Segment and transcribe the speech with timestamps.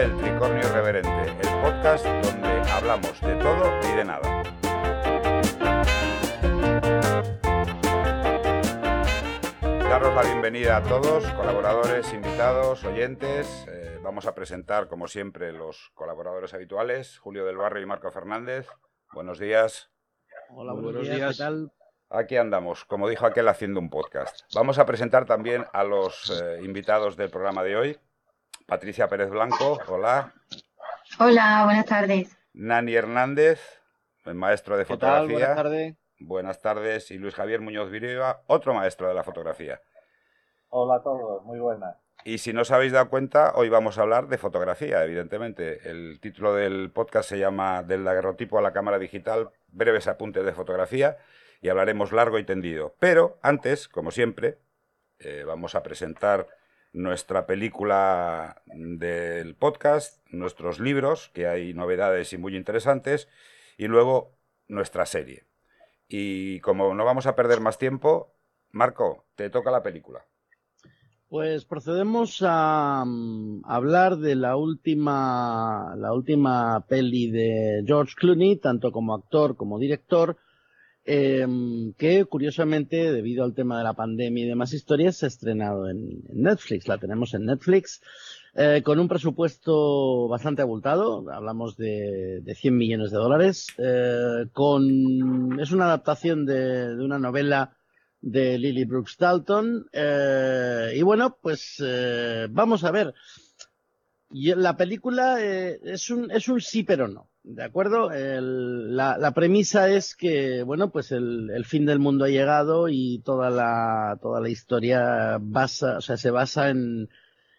[0.00, 4.42] El Tricornio Irreverente, el podcast donde hablamos de todo y de nada.
[9.60, 13.66] Daros la bienvenida a todos, colaboradores, invitados, oyentes.
[13.68, 18.66] Eh, vamos a presentar, como siempre, los colaboradores habituales, Julio del Barrio y Marco Fernández.
[19.12, 19.90] Buenos días.
[20.48, 21.36] Hola, buenos, días.
[21.36, 21.70] ¿Qué tal?
[22.08, 24.40] Aquí andamos, como dijo aquel, haciendo un podcast.
[24.54, 27.98] Vamos a presentar también a los eh, invitados del programa de hoy.
[28.66, 30.32] Patricia Pérez Blanco, hola.
[31.18, 32.36] Hola, buenas tardes.
[32.54, 33.60] Nani Hernández,
[34.24, 35.26] maestro de ¿Qué fotografía.
[35.26, 35.28] tal?
[35.28, 35.96] Buenas tardes.
[36.20, 37.10] Buenas tardes.
[37.10, 39.80] Y Luis Javier Muñoz Viriva, otro maestro de la fotografía.
[40.68, 41.96] Hola a todos, muy buenas.
[42.24, 45.90] Y si no os habéis dado cuenta, hoy vamos a hablar de fotografía, evidentemente.
[45.90, 50.52] El título del podcast se llama Del daguerrotipo a la cámara digital, breves apuntes de
[50.52, 51.16] fotografía,
[51.60, 52.94] y hablaremos largo y tendido.
[53.00, 54.58] Pero antes, como siempre,
[55.18, 56.46] eh, vamos a presentar
[56.92, 63.28] nuestra película del podcast, nuestros libros, que hay novedades y muy interesantes,
[63.78, 64.36] y luego
[64.68, 65.44] nuestra serie.
[66.08, 68.34] Y como no vamos a perder más tiempo,
[68.70, 70.24] Marco, te toca la película.
[71.28, 78.92] Pues procedemos a, mm, hablar de la última, la última peli de George Clooney, tanto
[78.92, 80.36] como actor como director,
[81.04, 85.88] em, que curiosamente, debido al tema de la pandemia y demás historias, se ha estrenado
[85.88, 86.88] en, Netflix.
[86.88, 88.00] La tenemos en Netflix.
[88.54, 95.58] eh, con un presupuesto bastante abultado, hablamos de, de 100 millones de dólares, eh, con,
[95.58, 97.76] es una adaptación de, una novela
[98.20, 99.86] de Lily Brooks Dalton.
[99.92, 101.82] eh, y bueno, pues
[102.50, 103.14] vamos a ver.
[104.32, 108.10] Y la película eh, es, un, es un sí pero no, ¿de acuerdo?
[108.10, 114.18] La, premisa es que, bueno, pues el, fin del mundo ha llegado y toda la,
[114.22, 117.10] toda la historia basa, o sea, se basa en,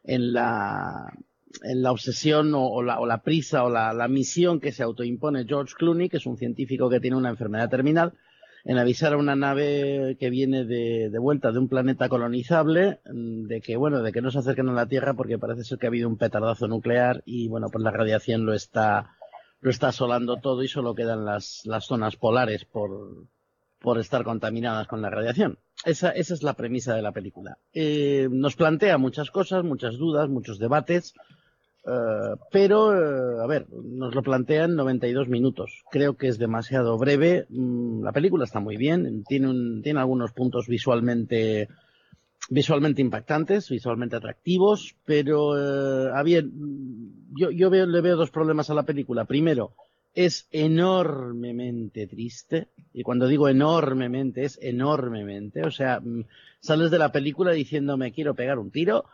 [0.03, 1.14] en la,
[1.62, 4.84] en la obsesión o, o la, o la prisa o la, la misión que se
[4.84, 8.14] autoimpone George Clooney, que es un científico que tiene una enfermedad terminal,
[8.66, 13.47] en avisar a una nave que viene de, de vuelta de un planeta colonizable mm,
[13.47, 15.88] de que bueno de que no se acerquen a la Tierra porque parece ser que
[15.88, 19.16] ha habido un petardazo nuclear y bueno pues la radiación lo está
[19.63, 23.28] lo está asolando todo y solo quedan las, las zonas polares por,
[23.79, 25.57] por estar contaminadas con la radiación.
[25.85, 27.57] Esa, esa es la premisa de la película.
[27.74, 31.13] Eh, nos plantea muchas cosas, muchas dudas, muchos debates,
[31.86, 35.84] eh, pero, eh, a ver, nos lo plantea en 92 minutos.
[35.92, 37.46] Creo que es demasiado breve.
[37.50, 41.68] Mm, La película está muy bien, tiene, un- tiene algunos puntos visualmente,
[42.50, 46.52] visualmente impactantes, visualmente atractivos, pero, eh, a bien,
[47.36, 49.26] yo, yo veo, le veo dos problemas a la película.
[49.26, 49.72] Primero,
[50.16, 56.26] es enormemente triste, y cuando digo enormemente, es enormemente, o sea, mm,
[56.60, 59.06] sales de la película diciendo me quiero pegar un tiro,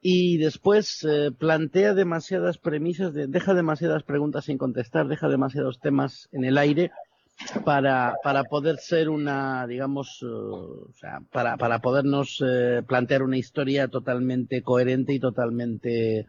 [0.00, 6.28] y después eh, plantea demasiadas premisas, de- deja demasiadas preguntas sin contestar, deja demasiados temas
[6.32, 6.90] en el aire
[7.64, 13.38] para, para poder ser una, digamos, eh, o sea, para, para podernos eh, plantear una
[13.38, 16.26] historia totalmente coherente y totalmente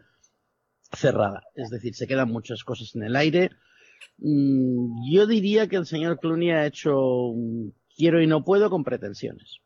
[0.92, 1.42] cerrada.
[1.54, 3.50] Es decir, se quedan muchas cosas en el aire.
[4.18, 8.84] Mm, Yo diría que el señor Clooney ha hecho un quiero y no puedo con
[8.84, 9.58] pretensiones.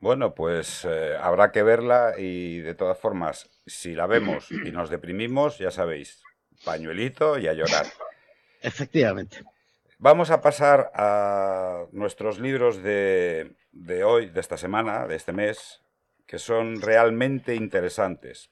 [0.00, 4.90] Bueno, pues eh, habrá que verla y de todas formas, si la vemos y nos
[4.90, 6.22] deprimimos, ya sabéis,
[6.64, 7.86] pañuelito y a llorar.
[8.62, 9.44] Efectivamente.
[9.98, 15.82] Vamos a pasar a nuestros libros de, de hoy, de esta semana, de este mes,
[16.26, 18.50] que son realmente interesantes.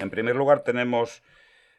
[0.00, 1.22] En primer lugar tenemos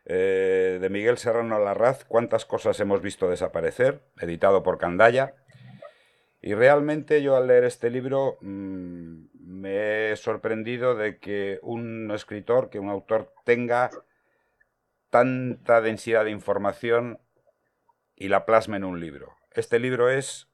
[0.06, 5.34] eh, de Miguel Serrano Larraz, Cuántas cosas hemos visto desaparecer, editado por Candaya.
[6.46, 12.70] Y realmente yo al leer este libro mm, me he sorprendido de que un escritor,
[12.70, 13.90] que un autor tenga
[15.10, 17.20] tanta densidad de información
[18.16, 19.36] y la plasme en un libro.
[19.54, 20.48] Este libro es,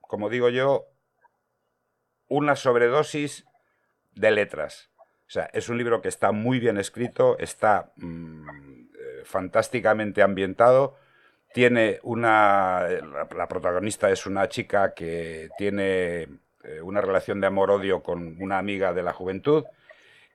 [0.00, 0.88] como digo yo,
[2.26, 3.46] una sobredosis
[4.10, 4.90] de letras.
[5.28, 10.96] O sea, es un libro que está muy bien escrito, está mm, eh, fantásticamente ambientado,
[11.52, 12.86] tiene una...
[12.88, 16.28] La, la protagonista es una chica que tiene
[16.64, 19.64] eh, una relación de amor-odio con una amiga de la juventud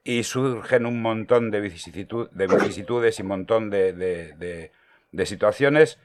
[0.04, 4.72] y surgen un montón de, de vicisitudes y un montón de, de- de-
[5.12, 5.98] de situaciones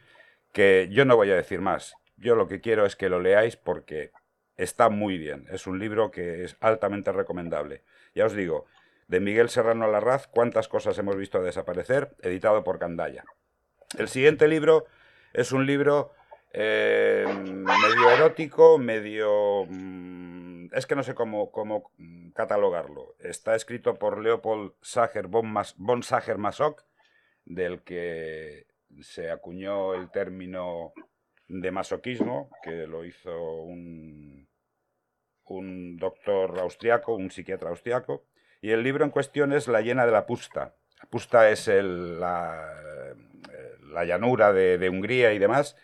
[0.52, 1.94] que yo no voy a decir más.
[2.16, 4.12] Yo lo que quiero es que lo leáis porque
[4.56, 5.46] está muy bien.
[5.50, 7.82] Es un libro que es altamente recomendable.
[8.14, 8.66] Ya os digo,
[9.08, 12.10] de Miguel Serrano Larraz, ¿Cuántas cosas hemos visto desaparecer?
[12.22, 13.24] Editado por Candaya.
[13.98, 14.86] El siguiente libro
[15.32, 16.12] es un libro
[16.52, 19.66] eh, medio erótico, medio...
[19.68, 23.14] mm, es que no sé cómo, cómo mm, catalogarlo.
[23.18, 26.82] Está escrito por Leopold Sacher von, Mas- von Sacher-Masoch,
[27.44, 28.66] del que
[29.00, 30.92] se acuñó el término
[31.48, 34.48] de masoquismo, que lo hizo un,
[35.44, 38.24] un doctor austriaco, un psiquiatra austriaco,
[38.60, 40.74] y el libro en cuestión es La llena de la pusta.
[41.02, 43.14] La pusta es la,
[43.92, 45.76] la, llanura de, de Hungría y demás,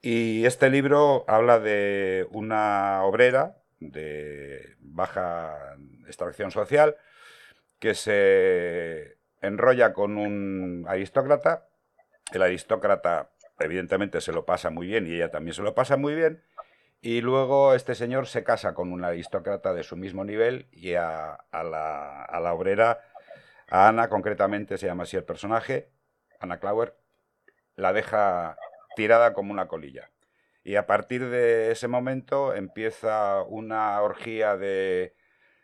[0.00, 5.76] y este libro habla de una obrera de baja
[6.06, 6.96] extracción social
[7.78, 11.68] que se enrolla con un aristócrata.
[12.32, 16.14] El aristócrata evidentemente se lo pasa muy bien y ella también se lo pasa muy
[16.14, 16.42] bien.
[17.00, 21.38] Y luego este señor se casa con un aristócrata de su mismo nivel y a,
[21.52, 23.00] la, a la obrera,
[23.68, 25.90] a Ana concretamente, se llama así el personaje,
[26.40, 26.94] Ana Clauer,
[27.76, 28.56] la deja
[28.96, 30.10] tirada como una colilla.
[30.64, 35.14] Y a partir de ese momento empieza una orgía de,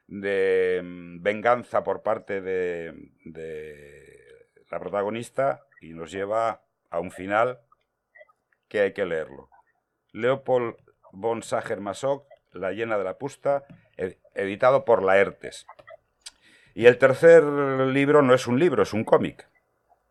[0.06, 2.94] mm, venganza por parte de,
[4.70, 7.61] la protagonista y nos lleva a un final
[8.69, 9.50] que hay que leerlo.
[10.12, 10.76] Leopold
[11.11, 13.65] von Sacher-Masoch, La llena de la pusta,
[14.35, 15.67] editado por Laertes.
[16.75, 19.49] Y el tercer libro no es un libro, es un cómic.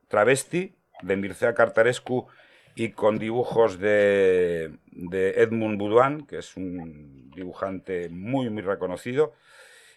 [0.07, 2.27] Travesti, de Mircea Cartarescu
[2.75, 9.33] y con dibujos de, Edmund Boudouin, que es un dibujante muy, muy reconocido.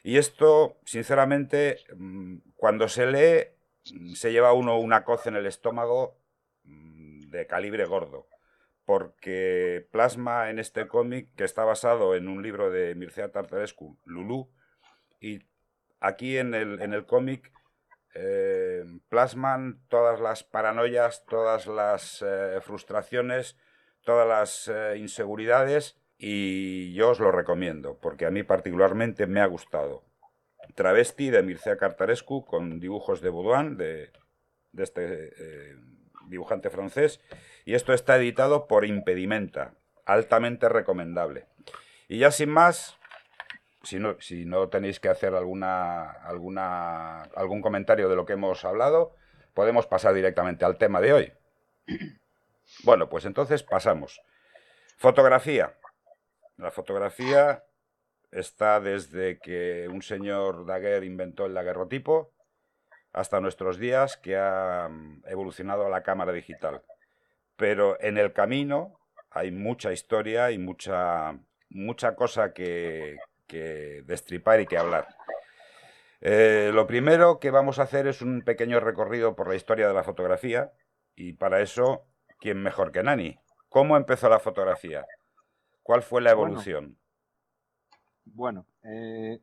[0.03, 3.49] Y esto, sinceramente, mm, cuando se lee,
[3.93, 6.19] mm, se lleva uno una coz en el estómago
[6.65, 8.29] mm, de calibre gordo,
[8.85, 14.51] porque plasma en este cómic, que está basado en un libro de Mircea Tartarescu, Lulú,
[15.21, 15.41] y
[16.01, 17.51] aquí en el, en el cómic
[18.15, 23.57] eh, plasman todas las paranoias, todas las eh, frustraciones,
[24.05, 29.47] todas las eh, inseguridades y yo os lo recomiendo porque a mí particularmente me ha
[29.47, 30.05] gustado.
[30.77, 34.11] Travesti de Mircea Cartarescu con dibujos de Baudouin, de,
[34.73, 35.77] de este
[36.29, 37.21] dibujante francés,
[37.65, 39.75] y esto está editado por Impedimenta,
[40.07, 41.47] altamente recomendable.
[42.09, 42.99] Y ya sin más,
[43.85, 48.65] si no, si no tenéis que hacer alguna, alguna, algún comentario de lo que hemos
[48.65, 49.15] hablado,
[49.55, 51.33] podemos pasar directamente al tema de hoy.
[52.83, 54.23] Bueno, pues entonces pasamos.
[54.97, 55.75] Fotografía.
[56.57, 57.63] La fotografía
[58.33, 62.33] está desde que un señor Daguerre inventó el daguerrotipo
[63.13, 66.83] hasta nuestros días que ha mm, evolucionado a la cámara digital.
[67.57, 68.99] Pero en el camino
[69.31, 71.39] hay mucha historia y mucha,
[71.69, 75.09] mucha cosa que, que destripar y que hablar.
[76.21, 79.95] Eh, lo primero que vamos a hacer es un pequeño recorrido por la historia de
[79.95, 80.73] la fotografía
[81.15, 82.07] y para eso,
[82.41, 83.39] ¿quién mejor que Nani?
[83.69, 85.07] ¿Cómo empezó la fotografía?
[85.83, 86.97] ¿Cuál fue la evolución?
[88.25, 89.41] Bueno, eh,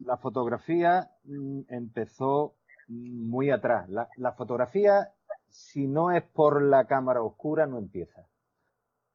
[0.00, 2.56] la fotografía mm, empezó
[2.88, 3.88] muy atrás.
[3.88, 5.12] La, la, fotografía,
[5.48, 8.26] si no es por la cámara oscura, no empieza.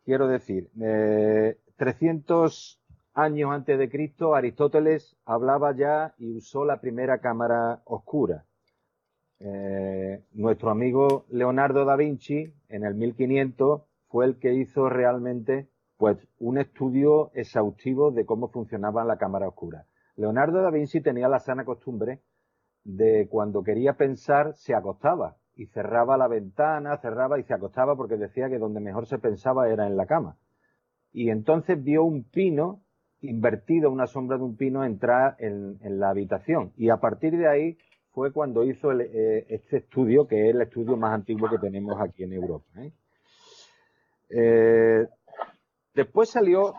[0.05, 2.80] Quiero decir, eh, 300
[3.21, 8.45] años antes de Cristo, Aristóteles hablaba ya y usó la primera cámara oscura.
[9.39, 16.17] Eh, nuestro amigo Leonardo da Vinci, en el 1500, fue el que hizo realmente pues,
[16.39, 19.85] un estudio exhaustivo de cómo funcionaba la cámara oscura.
[20.15, 22.21] Leonardo da Vinci tenía la sana costumbre
[22.83, 28.17] de cuando quería pensar se acostaba y cerraba la ventana, cerraba y se acostaba porque
[28.17, 30.37] decía que donde mejor se pensaba era en la cama.
[31.11, 32.81] Y entonces vio un pino
[33.21, 36.73] invertido una sombra de un pino entrar en, la habitación.
[36.75, 37.77] Y a partir de ahí
[38.11, 42.23] fue cuando hizo eh, este estudio, que es el estudio más antiguo que tenemos aquí
[42.23, 42.65] en Europa.
[42.77, 42.91] ¿eh?
[44.29, 45.07] Eh,
[45.93, 46.73] después salió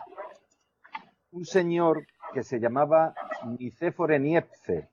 [1.31, 3.13] un señor que se llamaba
[3.57, 4.89] Nicéfore Niepce.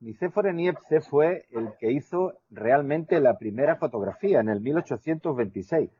[0.00, 5.90] Nicéfore Niepce fue el que hizo realmente la primera fotografía en el 1826.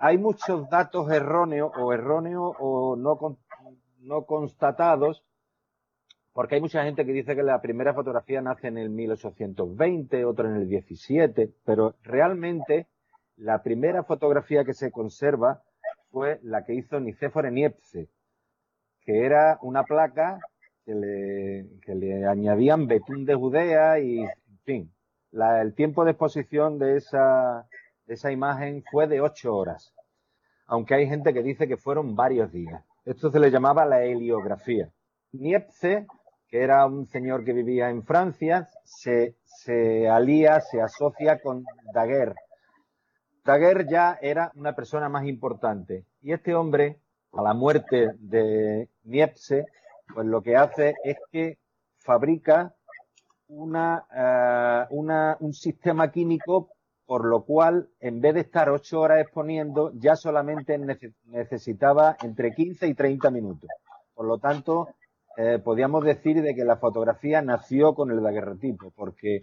[0.00, 3.16] hay muchos datos erróneos o erróneos o no,
[4.00, 5.24] no constatados,
[6.32, 10.48] porque hay mucha gente que dice que la primera fotografía nace en el 1820, otra
[10.48, 12.86] en el 17, pero realmente
[13.36, 15.62] la primera fotografía que se conserva
[16.10, 18.08] fue la que hizo Nicéfore Niepce,
[19.02, 20.38] que era una placa
[20.84, 20.94] que
[21.94, 24.92] le, añadían betún de Judea y, en fin,
[25.32, 27.66] el tiempo de exposición de esa,
[28.06, 29.94] de esa imagen fue de ocho horas,
[30.66, 32.84] aunque hay gente que dice que fueron varios días.
[33.04, 34.90] Esto se le llamaba la heliografía.
[35.32, 36.06] Niepce,
[36.48, 39.36] que era un señor que vivía en Francia, se,
[40.08, 41.64] alía, se asocia con
[41.94, 42.34] Daguerre.
[43.44, 46.04] Daguerre ya era una persona más importante.
[46.20, 47.00] Y este hombre,
[47.32, 49.66] a la muerte de Niepce,
[50.12, 51.58] pues lo que hace es que
[51.96, 52.74] fabrica
[53.48, 56.70] una, una, un sistema químico
[57.10, 60.78] por lo cual, en vez de estar ocho horas exponiendo, ya solamente
[61.24, 63.68] necesitaba entre 15 y 30 minutos.
[64.14, 64.90] Por lo tanto,
[65.36, 69.40] eh, podríamos decir de que la fotografía nació con el daguerrotipo, porque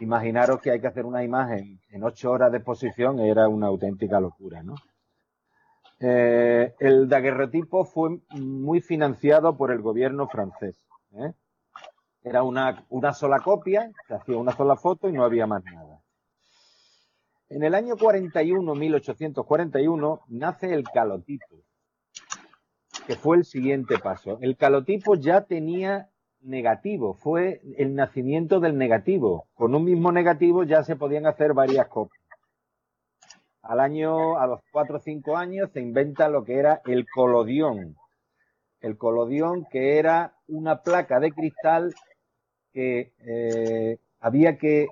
[0.00, 4.18] imaginaros que hay que hacer una imagen en ocho horas de exposición era una auténtica
[4.18, 4.74] locura, ¿no?
[6.00, 10.82] Eh, el daguerrotipo fue muy financiado por el gobierno francés.
[11.12, 11.34] ¿eh?
[12.22, 15.93] Era una, una sola copia, se hacía una sola foto y no había más nada.
[17.54, 21.62] En el año 41, 1841, nace el calotipo,
[23.06, 24.38] que fue el siguiente paso.
[24.40, 29.46] El calotipo ya tenía negativo, fue el nacimiento del negativo.
[29.54, 32.24] Con un mismo negativo ya se podían hacer varias copias.
[33.62, 37.94] Al año, a los cuatro o cinco años, se inventa lo que era el colodión.
[38.80, 41.94] El colodión que era una placa de cristal
[42.72, 44.88] que eh, había que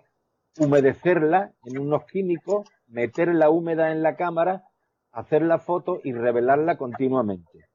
[0.58, 4.64] humedecerla en unos químicos, meterla húmeda en la cámara,
[5.12, 7.66] hacer la foto y revelarla continuamente.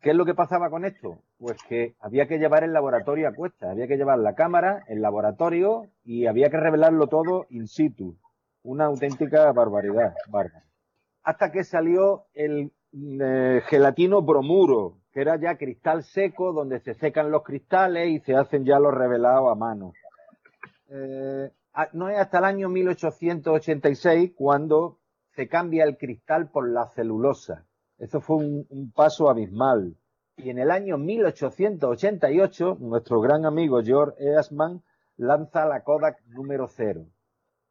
[0.00, 1.18] ¿Qué es lo que pasaba con esto?
[1.38, 5.02] Pues que había que llevar el laboratorio a cuesta, había que llevar la cámara, el
[5.02, 8.16] laboratorio y había que revelarlo todo in situ.
[8.62, 10.64] Una auténtica barbaridad, bárbara.
[11.22, 17.30] Hasta que salió el eh, gelatino bromuro, que era ya cristal seco, donde se secan
[17.30, 19.92] los cristales y se hacen ya los revelados a mano.
[20.88, 21.50] Eh,
[21.92, 24.98] no es hasta el año 1886 cuando
[25.34, 27.66] se cambia el cristal por la celulosa.
[27.98, 29.96] Eso fue un, paso abismal.
[30.36, 34.82] Y en el año 1888, nuestro gran amigo George Eastman
[35.16, 37.06] lanza la Kodak número 0,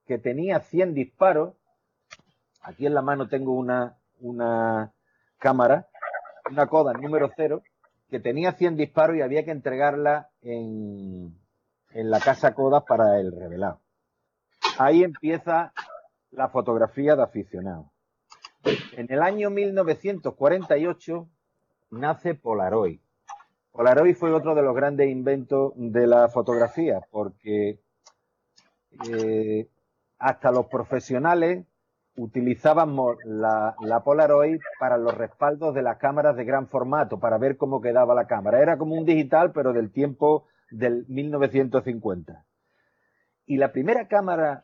[0.06, 1.56] que tenía 100 disparos.
[2.62, 4.94] Aquí en la mano tengo una, una
[5.40, 5.88] cámara,
[6.50, 7.64] una Kodak número 0,
[8.10, 11.40] que tenía 100 disparos y había que entregarla en,
[11.92, 13.82] en la casa Kodak para el revelado.
[14.80, 15.74] Ahí empieza
[16.32, 17.92] la fotografía de aficionado.
[18.94, 21.28] En el año 1948
[21.92, 23.02] nace Polaroid.
[23.74, 27.82] Polaroid fue otro de los grandes inventos de la fotografía, porque
[29.12, 29.68] eh,
[30.18, 31.66] hasta los profesionales
[32.16, 37.58] utilizábamos la, la, Polaroid para los respaldos de las cámaras de gran formato, para ver
[37.58, 38.62] cómo quedaba la cámara.
[38.62, 42.46] Era como un digital, pero del tiempo del 1950.
[43.46, 44.64] Y la primera cámara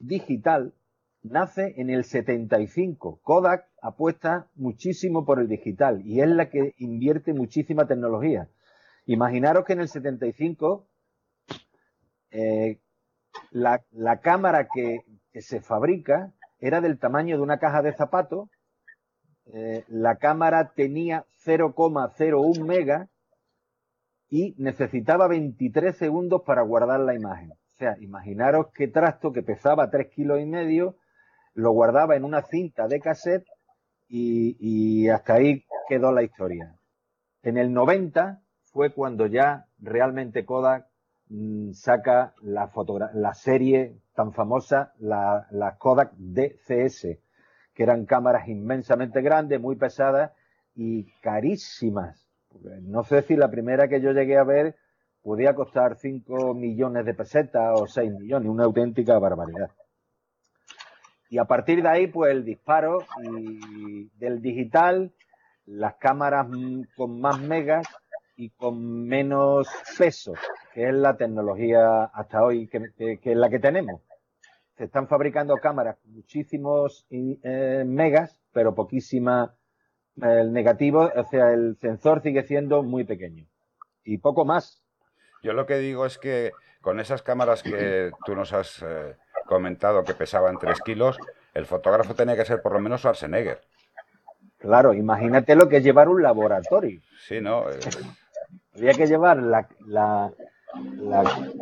[0.00, 0.74] digital
[1.22, 3.20] nace en el 75.
[3.22, 8.48] Kodak apuesta muchísimo por el digital y es la que invierte muchísima tecnología.
[9.06, 10.86] Imaginaros que en el 75
[12.32, 12.78] eh,
[13.50, 15.00] la, cámara que,
[15.40, 18.48] se fabrica era del tamaño de una caja de zapatos.
[19.52, 23.08] Eh, la cámara tenía 0,01 mega
[24.28, 27.52] y necesitaba 23 segundos para guardar la imagen.
[27.80, 30.96] Sea, imaginaros qué trasto que pesaba 3 kilos y medio,
[31.54, 33.46] lo guardaba en una cinta de cassette
[34.06, 36.74] y, hasta ahí quedó la historia.
[37.42, 40.88] En el 90 fue cuando ya realmente Kodak
[41.30, 42.70] mm, saca la,
[43.32, 47.18] serie tan famosa, la Kodak DCS,
[47.72, 50.32] que eran cámaras inmensamente grandes, muy pesadas
[50.74, 52.30] y carísimas
[52.82, 54.76] no sé si la primera que yo llegué a ver
[55.22, 59.70] podía costar 5 millones de pesetas o 6 millones, una auténtica barbaridad.
[61.28, 62.98] Y a partir de ahí, pues el disparo
[64.18, 65.12] del digital,
[65.64, 66.48] las cámaras
[66.96, 67.86] con más megas
[68.36, 70.32] y con menos peso,
[70.74, 72.80] que es la tecnología hasta hoy que,
[73.22, 74.00] es la que tenemos.
[74.76, 79.54] Se están fabricando cámaras con muchísimos eh, megas, pero poquísima
[80.16, 83.46] el negativo, o sea, el sensor sigue siendo muy pequeño.
[84.04, 84.82] Y poco más.
[85.42, 89.16] Yo lo que digo es que con esas cámaras que tú nos has eh,
[89.46, 91.18] comentado que pesaban 3 kilos,
[91.54, 93.60] el fotógrafo tenía que ser por lo menos Schwarzenegger.
[94.58, 97.00] Claro, imagínate lo que es llevar un laboratorio.
[97.26, 97.64] Sí, ¿no?
[98.74, 100.32] Había que llevar la, la,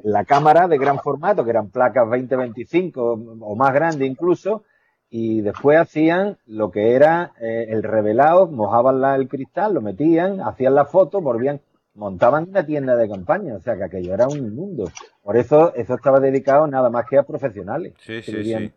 [0.02, 4.64] la, cámara de gran formato, que eran placas 20-25 o más grande incluso,
[5.10, 10.40] y después hacían lo que era eh, el revelado, mojaban la, el cristal, lo metían,
[10.40, 11.60] hacían la foto, volvían,
[11.98, 14.90] montaban una tienda de campaña, o sea que aquello era un mundo.
[15.22, 17.92] Por eso eso estaba dedicado nada más que a profesionales.
[18.00, 18.72] Sí, sí, sí.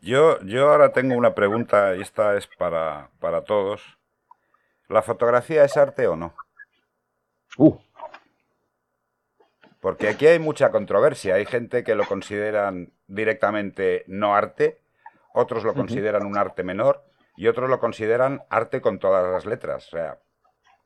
[0.00, 3.82] Yo, yo ahora tengo una pregunta, y esta es para, para todos.
[4.88, 6.34] ¿La fotografía es arte o no?
[7.56, 7.76] Uh.
[9.80, 11.36] Porque aquí hay mucha controversia.
[11.36, 14.80] Hay gente que lo consideran directamente no arte
[15.32, 17.04] otros lo consideran un arte menor
[17.36, 19.86] y otros lo consideran arte con todas las letras.
[19.86, 20.18] O sea,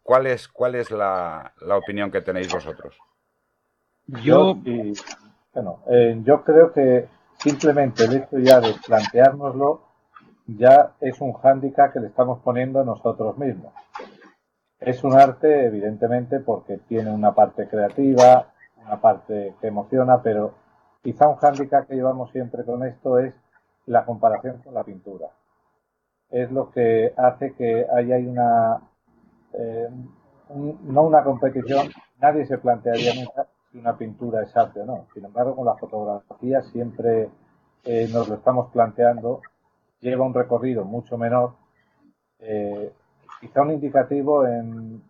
[0.03, 2.97] ¿cuál es, cuál es la, opinión que tenéis vosotros?
[4.07, 4.57] Yo,
[5.55, 9.83] bueno, eh, yo creo que simplemente el hecho ya de planteárnoslo
[10.47, 13.73] ya es un hándicap que le estamos poniendo a nosotros mismos.
[14.81, 18.53] Es un arte, evidentemente, porque tiene una parte creativa,
[18.85, 20.55] una parte que emociona, pero
[21.03, 23.35] quizá un hándicap que llevamos siempre con esto es
[23.87, 25.29] la comparación con la pintura.
[26.31, 28.81] Es lo que hace que haya una,
[29.55, 29.89] eh,
[30.55, 31.89] no una competición,
[32.21, 33.13] nadie se plantearía
[33.71, 35.07] si una pintura es arte o no.
[35.15, 37.31] Sin embargo, con la fotografía siempre
[37.85, 39.41] eh, nos lo estamos planteando,
[40.01, 41.55] lleva un recorrido mucho menor.
[42.39, 42.93] Eh,
[43.41, 45.03] quizá un indicativo en,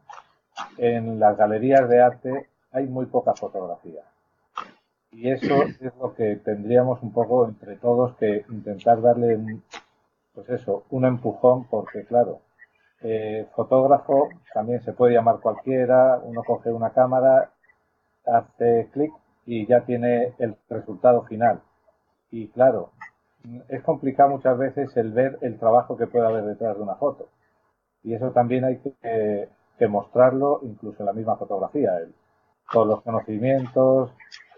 [0.78, 4.02] en las galerías de arte hay muy poca fotografía.
[5.10, 9.38] Y eso es lo que tendríamos un poco entre todos que intentar darle,
[10.34, 12.40] pues eso, un empujón, porque claro,
[13.02, 17.50] eh, fotógrafo también se puede llamar cualquiera, uno coge una cámara,
[18.26, 19.12] hace clic
[19.46, 21.62] y ya tiene el resultado final.
[22.30, 22.92] Y claro,
[23.68, 27.28] es complicado muchas veces el ver el trabajo que puede haber detrás de una foto.
[28.02, 29.48] Y eso también hay que,
[29.88, 31.98] mostrarlo incluso en la misma fotografía.
[31.98, 32.14] El,
[32.72, 34.12] todos los conocimientos,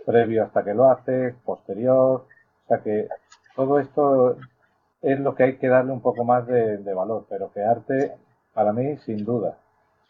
[0.05, 2.27] previo hasta que lo haces, posterior.
[2.65, 3.09] O sea que
[3.57, 4.37] todo esto
[5.01, 8.17] es lo que hay que darle un poco más de, valor, pero que arte,
[8.55, 9.59] para mí, sin duda.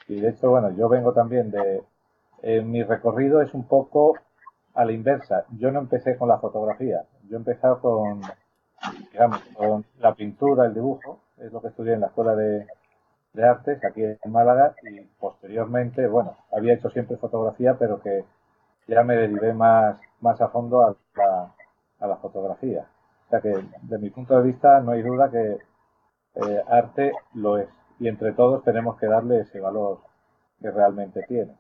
[0.09, 1.83] Y de hecho, bueno, yo vengo también de.
[2.63, 4.17] mi recorrido es un poco
[4.75, 5.45] a la inversa.
[5.59, 8.21] Yo no empecé con la fotografía, yo empezado con,
[9.13, 12.67] digamos, con la pintura, el dibujo, es lo que estudié en la escuela de,
[13.33, 18.25] de artes aquí en Málaga y posteriormente, bueno, había hecho siempre fotografía, pero que
[18.87, 21.55] ya me derivé más, más a fondo a la,
[22.01, 22.87] a la fotografía.
[23.27, 25.59] O sea que, de mi punto de vista, no hay duda que
[26.35, 27.69] eh, arte lo es.
[28.01, 30.01] Y entre todos tenemos que darle ese valor
[30.61, 31.53] que realmente tiene.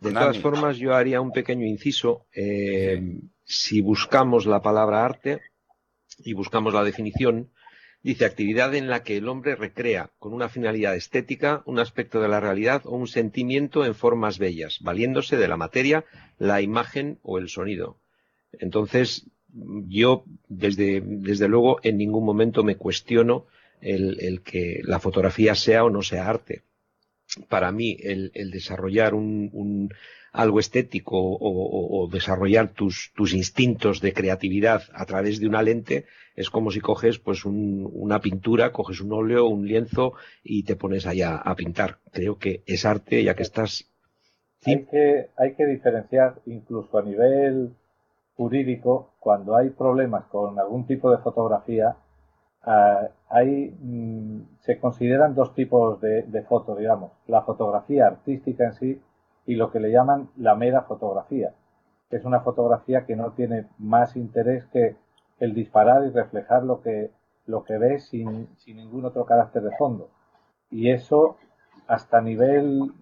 [0.00, 2.26] De todas formas, yo haría un pequeño inciso.
[2.32, 5.40] Eh, si buscamos la palabra arte
[6.18, 7.50] y buscamos la definición,
[8.00, 12.28] Dice actividad en la que el hombre recrea con una finalidad estética un aspecto de
[12.28, 16.04] la realidad o un sentimiento en formas bellas, valiéndose de la materia,
[16.38, 17.98] la imagen o el sonido.
[18.52, 23.46] Entonces, yo desde, desde luego en ningún momento me cuestiono
[23.80, 26.62] el, que la fotografía sea o no sea arte.
[27.48, 29.90] Para mí, el, desarrollar un,
[30.32, 36.06] algo estético o, desarrollar tus, tus, instintos de creatividad a través de una lente
[36.38, 40.12] es como si coges pues una pintura, coges un óleo, un lienzo
[40.44, 41.98] y te pones allá a pintar.
[42.12, 43.90] Creo que es arte ya que estás...
[44.64, 47.74] Hay, que, hay que diferenciar incluso a nivel
[48.36, 51.96] jurídico cuando hay problemas con algún tipo de fotografía.
[52.70, 56.46] Ah, hay, mm, se consideran dos tipos de, de
[56.78, 59.00] digamos, la fotografía artística en sí
[59.46, 61.54] y lo que le llaman la mera fotografía,
[62.10, 64.96] que es una fotografía que no tiene más interés que
[65.40, 67.10] el disparar y reflejar lo que,
[67.46, 70.10] lo que ves sin, sin ningún otro carácter de fondo.
[70.70, 71.36] Y eso,
[71.86, 72.92] hasta nivel,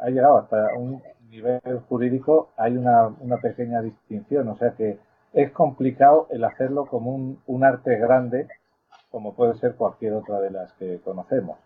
[0.00, 4.48] ha llegado hasta un nivel jurídico, hay una, una pequeña distinción.
[4.48, 4.98] O sea que
[5.32, 8.48] es complicado el hacerlo como un, un arte grande,
[9.12, 11.58] como puede ser cualquier otra de las que conocemos.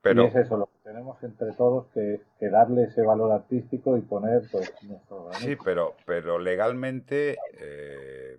[0.00, 0.22] Pero...
[0.22, 4.02] Y es eso, lo que tenemos entre todos que, que darle ese valor artístico y
[4.02, 8.38] poner pues, nuestro Sí, pero, pero legalmente eh,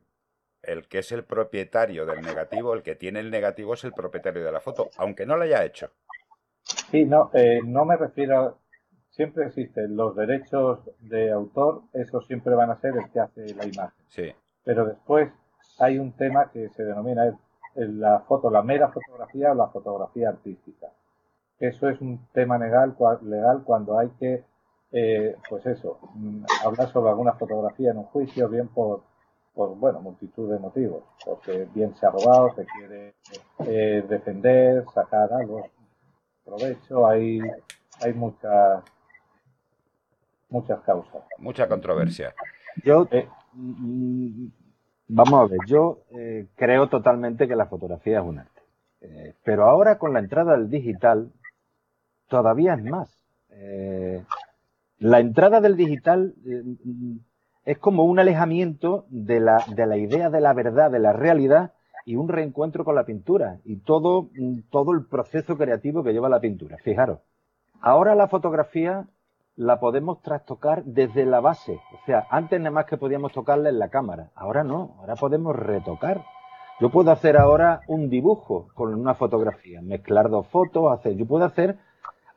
[0.63, 4.43] el que es el propietario del negativo, el que tiene el negativo es el propietario
[4.43, 5.91] de la foto, aunque no lo haya hecho.
[6.91, 8.59] Sí, no, eh, no me refiero,
[9.09, 13.65] siempre existen los derechos de autor, esos siempre van a ser el que hace la
[13.65, 14.05] imagen.
[14.07, 14.33] Sí.
[14.63, 15.31] Pero después
[15.79, 17.37] hay un tema que se denomina
[17.75, 20.87] la foto, la mera fotografía o la fotografía artística.
[21.59, 24.43] Eso es un tema legal, legal cuando hay que,
[24.91, 29.01] eh, pues eso, mm, hablar sobre alguna fotografía en un juicio, bien por
[29.55, 33.15] por, bueno, multitud de motivos, porque bien se ha robado, se quiere
[33.65, 35.69] eh, defender, sacar algo,
[36.43, 37.39] provecho, hay,
[38.01, 38.83] hay muchas,
[40.49, 41.23] muchas causas.
[41.37, 42.35] Mucha controversia.
[42.83, 44.47] Yo, eh, mm,
[45.07, 48.61] vamos a ver, yo eh, creo totalmente que la fotografía es un arte.
[49.43, 51.31] pero ahora con la entrada del digital,
[52.27, 53.09] todavía es más.
[54.99, 56.33] la entrada del digital
[57.65, 61.73] es como un alejamiento de la, de la idea de la verdad, de la realidad
[62.05, 64.29] y un reencuentro con la pintura y todo,
[64.69, 66.77] todo el proceso creativo que lleva la pintura.
[66.83, 67.19] Fijaros,
[67.81, 69.07] ahora la fotografía
[69.55, 71.73] la podemos trastocar desde la base.
[71.93, 74.31] O sea, antes nada más que podíamos tocarla en la cámara.
[74.35, 76.23] Ahora no, ahora podemos retocar.
[76.79, 81.45] Yo puedo hacer ahora un dibujo con una fotografía, mezclar dos fotos, hacer, yo puedo
[81.45, 81.77] hacer,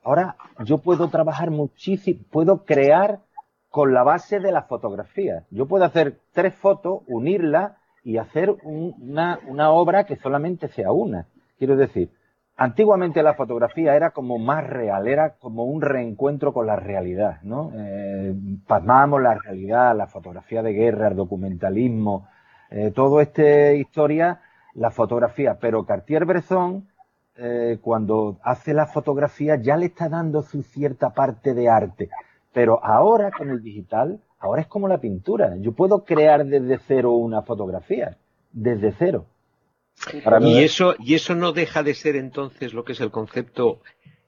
[0.04, 3.18] ahora yo puedo trabajar muchísimo, puedo crear
[3.68, 5.44] con la base de la fotografía.
[5.50, 7.72] Yo puedo hacer tres fotos, unirlas
[8.04, 11.26] y hacer una, una obra que solamente sea una.
[11.58, 12.10] Quiero decir,
[12.60, 17.70] Antiguamente la fotografía era como más real, era como un reencuentro con la realidad, ¿no?
[17.72, 18.34] Eh,
[18.66, 22.26] pasmábamos la realidad, la fotografía de guerra, el documentalismo,
[22.70, 24.40] eh, todo esta historia,
[24.74, 25.60] la fotografía.
[25.60, 26.88] Pero Cartier-Bresson,
[27.36, 32.10] eh, cuando hace la fotografía, ya le está dando su cierta parte de arte.
[32.52, 35.54] Pero ahora con el digital, ahora es como la pintura.
[35.58, 38.16] Yo puedo crear desde cero una fotografía,
[38.52, 39.26] desde cero
[40.40, 43.82] y, eso, y eso no deja de ser entonces lo que es el concepto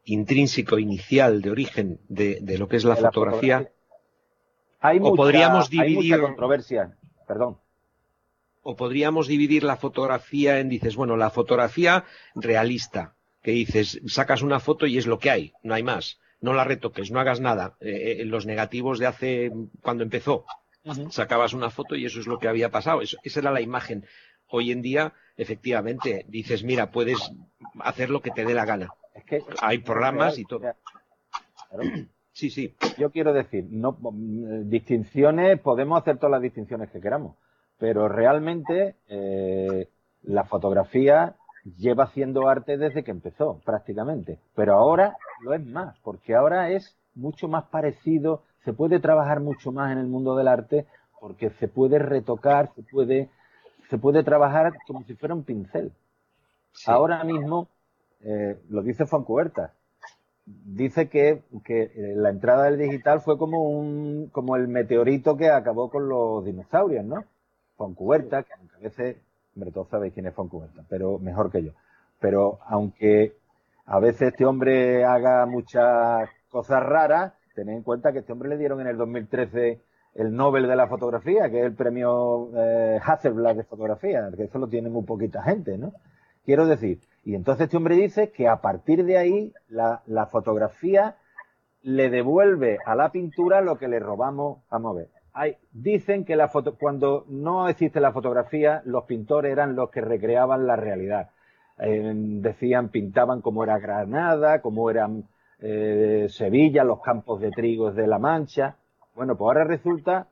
[0.05, 3.71] intrínseco, inicial, de origen de, lo que es la, fotografía.
[4.81, 6.21] Hay o podríamos dividir.
[6.21, 7.59] controversia, perdón.
[8.63, 12.05] O podríamos dividir la fotografía en, dices, bueno, la fotografía
[12.35, 16.19] realista, que dices, sacas una foto y es lo que hay, no hay más.
[16.41, 17.77] No la retoques, no hagas nada.
[17.81, 19.53] Eh, eh, los negativos de hace,
[19.83, 20.47] cuando empezó,
[21.11, 23.03] sacabas una foto y eso es lo que había pasado.
[23.03, 24.07] esa era la imagen.
[24.51, 27.19] Hoy en día efectivamente, dices, mira, puedes
[27.81, 28.89] hacer lo que te dé la gana.
[29.15, 30.63] Es que hay programas y todo.
[32.33, 32.75] Sí, sí.
[32.99, 33.97] Yo quiero decir, no
[34.65, 37.37] distinciones, podemos hacer todas las distinciones que queramos,
[37.79, 39.89] pero realmente eh,
[40.23, 41.37] la fotografía
[41.77, 44.39] lleva haciendo arte desde que empezó, prácticamente.
[44.55, 49.73] Pero ahora lo es más, porque ahora es mucho más parecido, se puede trabajar mucho
[49.73, 50.87] más en el mundo del arte,
[51.21, 53.29] porque se puede retocar, se puede
[53.91, 55.93] se puede trabajar como si fuera un pincel.
[56.87, 57.69] Ahora mismo,
[58.21, 59.75] eh, lo dice Foncuberta,
[60.47, 65.91] dice que, eh, la entrada del digital fue como un como el meteorito que acabó
[65.91, 67.25] con los dinosaurios, ¿no?
[67.77, 69.17] Foncuberta, que aunque a veces,
[69.57, 71.73] hombre, todos sabéis quién es Foncuberta, pero mejor que yo.
[72.21, 73.35] Pero aunque
[73.87, 78.59] a veces este hombre haga muchas cosas raras, tened en cuenta que este hombre le
[78.59, 79.81] dieron en el 2013
[80.15, 84.59] el Nobel de la fotografía, que es el premio eh, Hasselblad de fotografía, que eso
[84.59, 85.93] lo tiene muy poquita gente, ¿no?
[86.45, 91.17] Quiero decir, y entonces este hombre dice que a partir de ahí la, fotografía
[91.83, 95.09] le devuelve a la pintura lo que le robamos a mover.
[95.33, 100.01] Hay, dicen que la foto, cuando no existe la fotografía, los pintores eran los que
[100.01, 101.31] recreaban la realidad.
[101.79, 105.25] Decían, pintaban cómo era Granada, cómo eran
[105.61, 108.77] eh, Sevilla, los campos de trigo de La Mancha.
[109.15, 110.29] Bueno, pues ahora resulta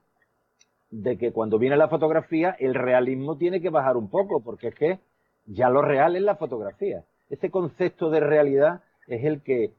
[0.90, 4.74] de que cuando viene la fotografía, el realismo tiene que bajar un poco, porque es
[4.74, 5.00] que
[5.44, 7.04] ya lo real es la fotografía.
[7.28, 9.74] Ese concepto de realidad es el que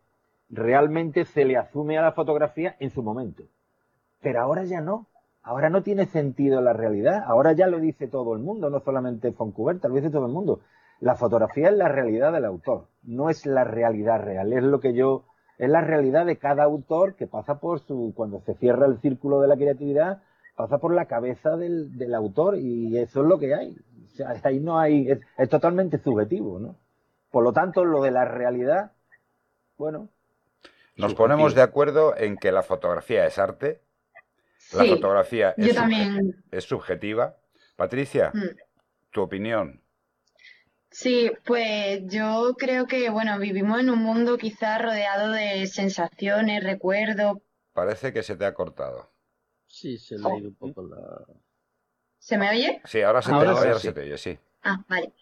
[0.50, 3.44] realmente se le asume a la fotografía en su momento.
[4.22, 5.08] Pero ahora ya no.
[5.42, 7.24] Ahora no tiene sentido la realidad.
[7.26, 10.60] Ahora ya lo dice todo el mundo, no solamente Foncuberta, lo dice todo el mundo.
[11.00, 14.52] La fotografía es la realidad del autor, no es la realidad real.
[14.52, 15.24] Es lo que yo
[15.60, 19.42] es la realidad de cada autor que pasa por su, cuando se cierra el círculo
[19.42, 20.24] de la creatividad,
[20.56, 23.76] pasa por la cabeza del, autor y eso es lo que hay.
[24.06, 26.78] O sea, ahí no hay, es, totalmente subjetivo, ¿no?
[27.30, 28.94] Por lo tanto, lo de la realidad,
[29.78, 30.10] bueno.
[30.96, 33.82] Nos ponemos de acuerdo en que la fotografía es arte,
[34.74, 35.78] la fotografía es,
[36.52, 37.36] es, subjetiva.
[37.76, 38.58] Patricia, mm.
[39.12, 39.82] tu opinión.
[40.92, 47.38] Sí, pues yo creo que, bueno, vivimos en un mundo quizás rodeado de sensaciones, recuerdos.
[47.74, 49.12] Parece que se te ha cortado.
[49.68, 50.98] Sí, se le ha ido un poco la...
[52.18, 52.82] ¿Se me oye?
[52.86, 54.38] Sí, ahora se, te, ahora se te oye, sí.
[54.64, 55.14] Ah, vale.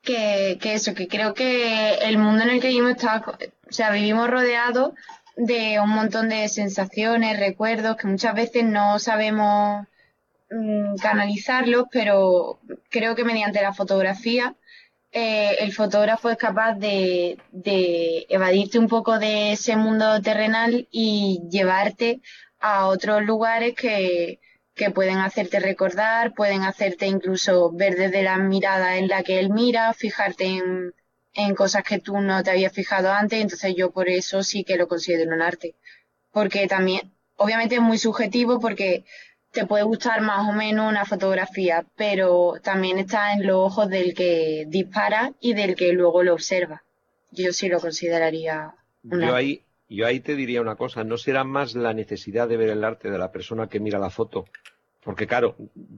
[0.00, 3.90] Que, que eso, que creo que el mundo en el que vivimos está, o sea,
[3.90, 4.92] vivimos rodeados
[5.36, 9.86] de un montón de sensaciones, recuerdos que muchas veces no sabemos
[10.50, 14.54] mm, canalizarlos, pero creo que mediante la fotografía
[15.12, 17.36] eh, el fotógrafo es capaz de,
[18.28, 22.20] evadirte un poco de ese mundo terrenal y llevarte
[22.60, 24.38] a otros lugares que,
[24.94, 29.92] pueden hacerte recordar, pueden hacerte incluso ver desde la mirada en la que él mira,
[29.92, 30.94] fijarte en,
[31.34, 34.76] en cosas que tú no te habías fijado antes, entonces yo por eso sí que
[34.76, 35.76] lo considero un arte.
[36.32, 39.04] Porque también, obviamente es muy subjetivo porque
[39.52, 44.14] te puede gustar más o menos una fotografía, pero también está en los ojos del
[44.14, 46.82] que dispara y del que luego lo observa.
[47.32, 48.74] Yo sí lo consideraría.
[49.02, 52.70] Yo ahí, yo ahí te diría una cosa, no será más la necesidad de ver
[52.70, 54.46] el arte de la persona que mira la foto.
[55.02, 55.56] Porque claro,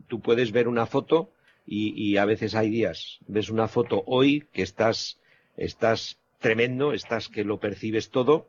[0.08, 1.32] tú puedes ver una foto
[1.66, 5.18] y, y a veces hay días, ves una foto hoy que estás,
[5.56, 8.48] estás tremendo, estás que lo percibes todo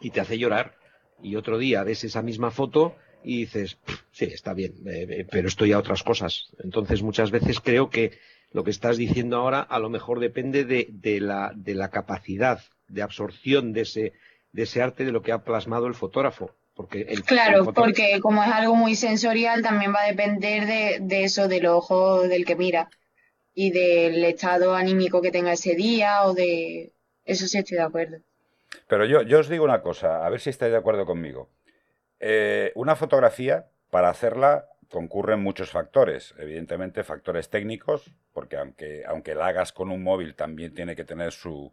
[0.00, 0.74] y te hace llorar.
[1.22, 3.78] Y otro día ves esa misma foto y dices,
[4.10, 6.48] sí, está bien, eh, eh, pero estoy a otras cosas.
[6.62, 8.18] Entonces muchas veces creo que
[8.52, 12.60] lo que estás diciendo ahora a lo mejor depende de, de, la, de la capacidad
[12.88, 14.12] de absorción de ese,
[14.52, 16.54] de ese arte de lo que ha plasmado el fotógrafo.
[16.74, 21.24] Porque el, claro, porque como es algo muy sensorial, también va a depender de, de
[21.24, 22.88] eso, del ojo del que mira
[23.52, 26.92] y del estado anímico que tenga ese día o de...
[27.24, 28.18] Eso sí estoy de acuerdo.
[28.86, 31.50] Pero yo, yo os digo una cosa, a ver si estáis de acuerdo conmigo.
[32.20, 36.34] Eh, una fotografía, para hacerla, concurren muchos factores.
[36.38, 41.32] Evidentemente, factores técnicos, porque aunque, aunque la hagas con un móvil, también tiene que tener
[41.32, 41.72] sus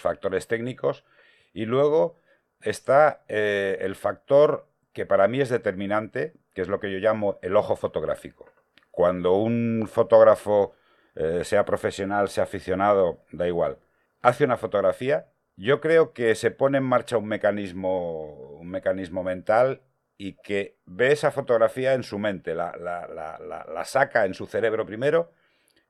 [0.00, 1.04] factores técnicos.
[1.52, 2.18] Y luego
[2.60, 7.38] está eh, el factor que para mí es determinante, que es lo que yo llamo
[7.42, 8.48] el ojo fotográfico.
[8.90, 10.74] Cuando un fotógrafo,
[11.16, 13.78] eh, sea profesional, sea aficionado, da igual,
[14.22, 19.82] hace una fotografía, yo creo que se pone en marcha un mecanismo, un mecanismo mental
[20.16, 25.32] y que ve esa fotografía en su mente, la, la, saca en su cerebro primero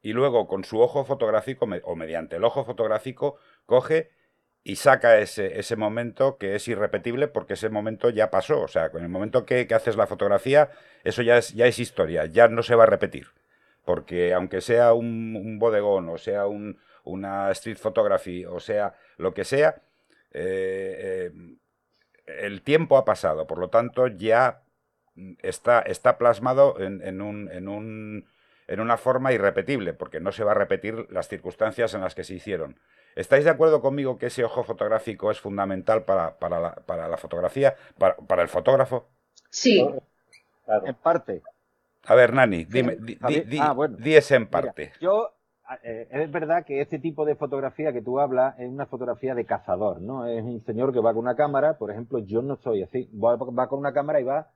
[0.03, 4.11] y luego con su ojo fotográfico o mediante el ojo fotográfico coge
[4.63, 8.63] y saca ese, ese momento que es irrepetible porque ese momento ya pasó.
[8.63, 10.71] O sea, con el momento que, haces la fotografía,
[11.05, 13.29] eso ya es, ya es historia, ya no se va a repetir.
[13.85, 19.45] Porque aunque sea un bodegón o sea un, una street photography o sea lo que
[19.45, 19.83] sea,
[20.33, 21.57] eh, eh,
[22.27, 24.63] el tiempo ha pasado, por lo tanto ya
[25.43, 28.27] está, está plasmado en, un, en, un,
[28.67, 32.25] en una forma irrepetible, porque no se va a repetir las circunstancias en las que
[32.25, 32.79] se hicieron.
[33.15, 37.17] ¿Estáis de acuerdo conmigo que ese ojo fotográfico es fundamental para, para, la, para la,
[37.17, 39.09] fotografía, para, para, el fotógrafo?
[39.51, 39.87] Sí.
[40.67, 41.43] En parte.
[42.07, 43.17] A ver, Nani, dime, di,
[43.61, 44.93] ah, ese en parte.
[45.01, 45.34] yo
[45.83, 49.47] eh, es verdad que este tipo de fotografía que tú hablas es una fotografía de
[49.47, 50.27] cazador, ¿no?
[50.27, 53.39] Es un señor que va con una cámara, por ejemplo, yo no soy así, va,
[53.39, 54.51] con una cámara y va,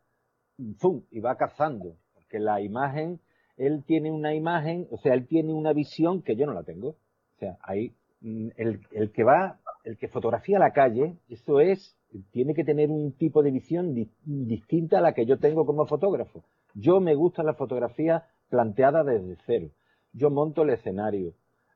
[0.79, 1.03] ¡fum!
[1.11, 3.21] y va cazando, porque la imagen,
[3.57, 6.90] él tiene una imagen, o sea, él tiene una visión que yo no la tengo.
[6.90, 11.97] O sea, ahí, mm, el, el que va, el que fotografía la calle, eso es,
[12.33, 13.94] tiene que tener un tipo de visión
[14.25, 16.44] distinta a la que yo tengo como fotógrafo.
[16.75, 19.71] Yo me gusta la fotografía planteada desde cero
[20.12, 21.33] yo monto el escenario.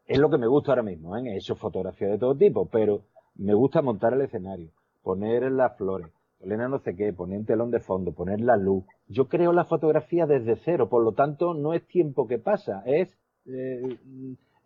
[0.06, 1.22] Es lo que me gusta ahora mismo, ¿eh?
[1.26, 3.02] he hecho fotografías de todo tipo, pero
[3.36, 4.70] me gusta montar el escenario,
[5.02, 6.08] poner las flores,
[6.40, 8.84] poner no sé qué, poner un telón de fondo, poner la luz.
[9.08, 13.08] Yo creo la fotografía desde cero, por lo tanto no es tiempo que pasa, es,
[13.46, 13.98] eh,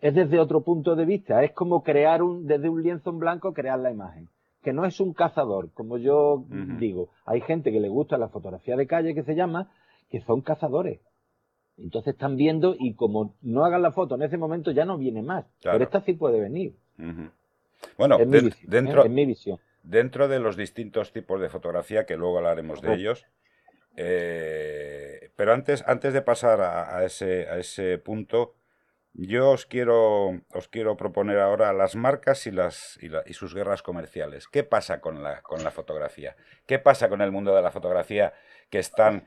[0.00, 3.52] es desde otro punto de vista, es como crear un, desde un lienzo en blanco,
[3.52, 4.28] crear la imagen.
[4.62, 6.44] Que no es un cazador, como yo
[6.80, 7.10] digo.
[7.24, 9.70] Hay gente que le gusta la fotografía de calle que se llama,
[10.10, 11.00] que son cazadores.
[11.78, 15.22] Entonces están viendo y como no hagan la foto en ese momento ya no viene
[15.22, 15.44] más.
[15.62, 16.74] Pero esta sí puede venir.
[17.98, 19.08] Bueno, dentro, ¿eh?
[19.08, 19.58] mi visión.
[19.82, 23.26] dentro de los distintos tipos de fotografía, que luego hablaremos de ellos,
[23.96, 28.54] eh, pero antes, antes de pasar a, ese, a ese punto,
[29.12, 33.82] yo os quiero, os quiero proponer ahora las marcas y, las, y, y, sus guerras
[33.82, 34.46] comerciales.
[34.48, 36.36] ¿Qué pasa con la, con la fotografía?
[36.66, 38.34] ¿Qué pasa con el mundo de la fotografía
[38.68, 39.26] que están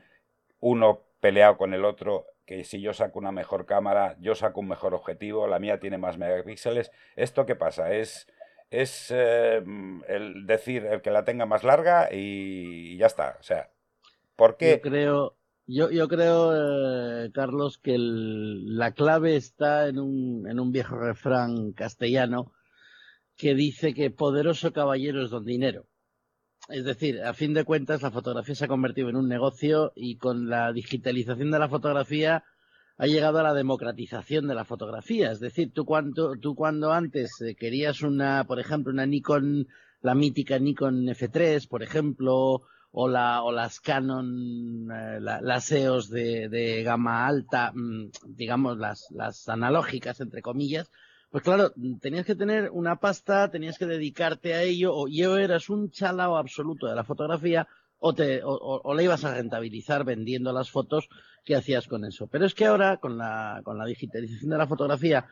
[0.60, 4.68] uno peleado con el otro que si yo saco una mejor cámara, yo saco un
[4.68, 6.90] mejor objetivo, la mía tiene más megapíxeles.
[7.14, 7.94] ¿Esto qué pasa?
[7.94, 8.26] Es,
[8.70, 9.62] es eh,
[10.08, 13.36] el decir el que la tenga más larga y ya está.
[13.38, 13.70] O sea,
[14.34, 14.80] ¿por qué?
[14.82, 20.72] Yo creo, yo, yo creo eh, Carlos, que la clave está en un, en un
[20.72, 22.52] viejo refrán castellano
[23.36, 25.86] que dice que poderoso caballero es don dinero.
[26.70, 30.16] Es decir, a fin de cuentas, la fotografía se ha convertido en un negocio y
[30.16, 32.44] con la digitalización de la fotografía
[32.96, 35.32] ha llegado a la democratización de la fotografía.
[35.32, 39.68] Es decir, tú cuando, tú cuando antes eh, querías una, por ejemplo, una Nikon,
[40.02, 46.48] la mítica Nikon F3, por ejemplo, o, la, o las Canon, eh, las EOS de,
[46.48, 50.90] de, gama alta, mm, digamos, las, las analógicas, entre comillas,
[51.30, 55.70] pues claro, tenías que tener una pasta, tenías que dedicarte a ello, o yo eras
[55.70, 60.70] un chalao absoluto de la fotografía, o, te, o, la ibas a rentabilizar vendiendo las
[60.70, 61.08] fotos
[61.44, 62.26] que hacías con eso.
[62.26, 65.28] Pero es que ahora, con la, con la digitalización de la fotografía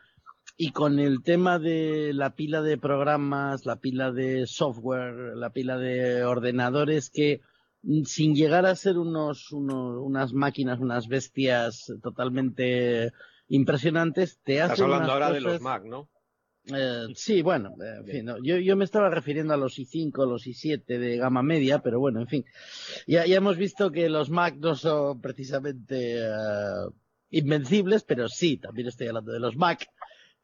[0.55, 5.77] y con el tema de la pila de programas, la pila de software, la pila
[5.77, 7.41] de ordenadores que
[7.81, 13.11] mm, sin llegar a ser unos, unos unas máquinas, unas bestias totalmente
[13.49, 14.73] impresionantes, te hacen.
[14.73, 16.09] Estás hablando ahora de los Mac, ¿no?
[16.65, 20.85] Eh, sí, bueno, en fin, yo, yo, me estaba refiriendo a los i5, los i7
[20.85, 22.45] de gama media, pero bueno, en fin,
[23.07, 26.93] ya, ya hemos visto que los Mac no son precisamente uh,
[27.31, 29.87] invencibles, pero sí, también estoy hablando de los Mac.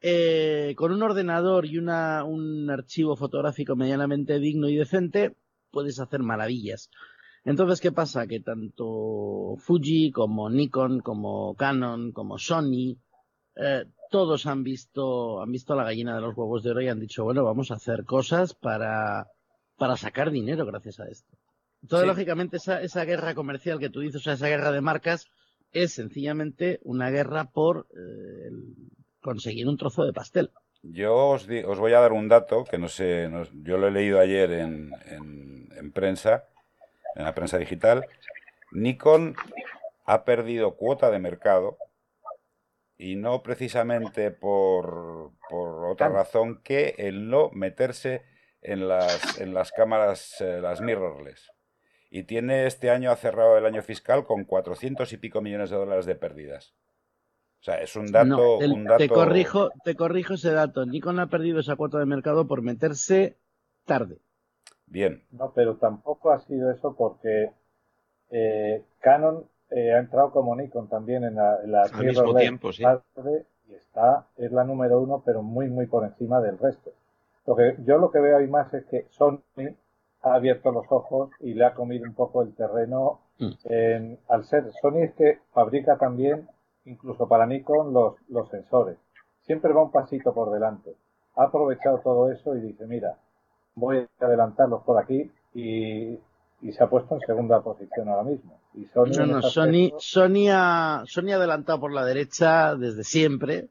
[0.00, 5.36] Eh, con un ordenador y una, un archivo fotográfico medianamente digno y decente,
[5.70, 6.90] puedes hacer maravillas.
[7.46, 8.26] Entonces, ¿qué pasa?
[8.26, 12.98] Que tanto Fuji como Nikon, como Canon, como Sony,
[13.54, 17.00] eh, todos han visto, han visto la gallina de los huevos de oro y han
[17.00, 19.28] dicho, bueno, vamos a hacer cosas para,
[19.76, 21.38] para sacar dinero gracias a esto.
[21.82, 25.26] Entonces, lógicamente, esa, esa guerra comercial que tú dices, o sea, esa guerra de marcas,
[25.72, 28.50] es sencillamente una guerra por eh,
[29.20, 30.50] conseguir un trozo de pastel.
[30.82, 33.30] Yo os, os, voy a dar un dato que no sé,
[33.62, 36.44] yo lo he leído ayer en, en, prensa,
[37.16, 38.06] en la prensa digital.
[38.72, 39.34] Nikon
[40.04, 41.78] ha perdido cuota de mercado
[42.98, 48.22] y no precisamente por, por otra razón que el no meterse
[48.62, 51.50] en las, en las cámaras, eh, las mirrorless.
[52.10, 55.76] Y tiene este año, ha cerrado el año fiscal con 400 y pico millones de
[55.76, 56.74] dólares de pérdidas.
[57.60, 58.98] O sea, es un dato, un dato...
[58.98, 60.86] Te, corrijo, te corrijo ese dato.
[60.86, 63.38] Nikon ha perdido esa cuota de mercado por meterse
[63.84, 64.20] tarde.
[64.86, 65.22] Bien.
[65.32, 67.50] No, pero tampoco ha sido eso porque
[68.30, 72.84] eh, Canon eh, ha entrado como Nikon también en la, en Al mismo tiempo, sí.
[73.68, 76.92] Y está, es la número uno, pero muy, muy por encima del resto.
[77.46, 79.40] Lo que, yo lo que veo ahí más es que Sony
[80.22, 83.50] ha abierto los ojos y le ha comido un poco el terreno mm.
[83.64, 84.70] en, al ser.
[84.80, 86.48] Sony es que fabrica también,
[86.84, 88.98] incluso para Nikon, los, los sensores.
[89.42, 90.94] Siempre va un pasito por delante.
[91.34, 93.16] Ha aprovechado todo eso y dice, mira,
[93.76, 96.18] voy a adelantarlos por aquí y,
[96.62, 98.58] y se ha puesto en segunda posición ahora mismo.
[98.74, 103.68] Y Sony no, no, Sony, Sony, ha, Sony ha adelantado por la derecha desde siempre.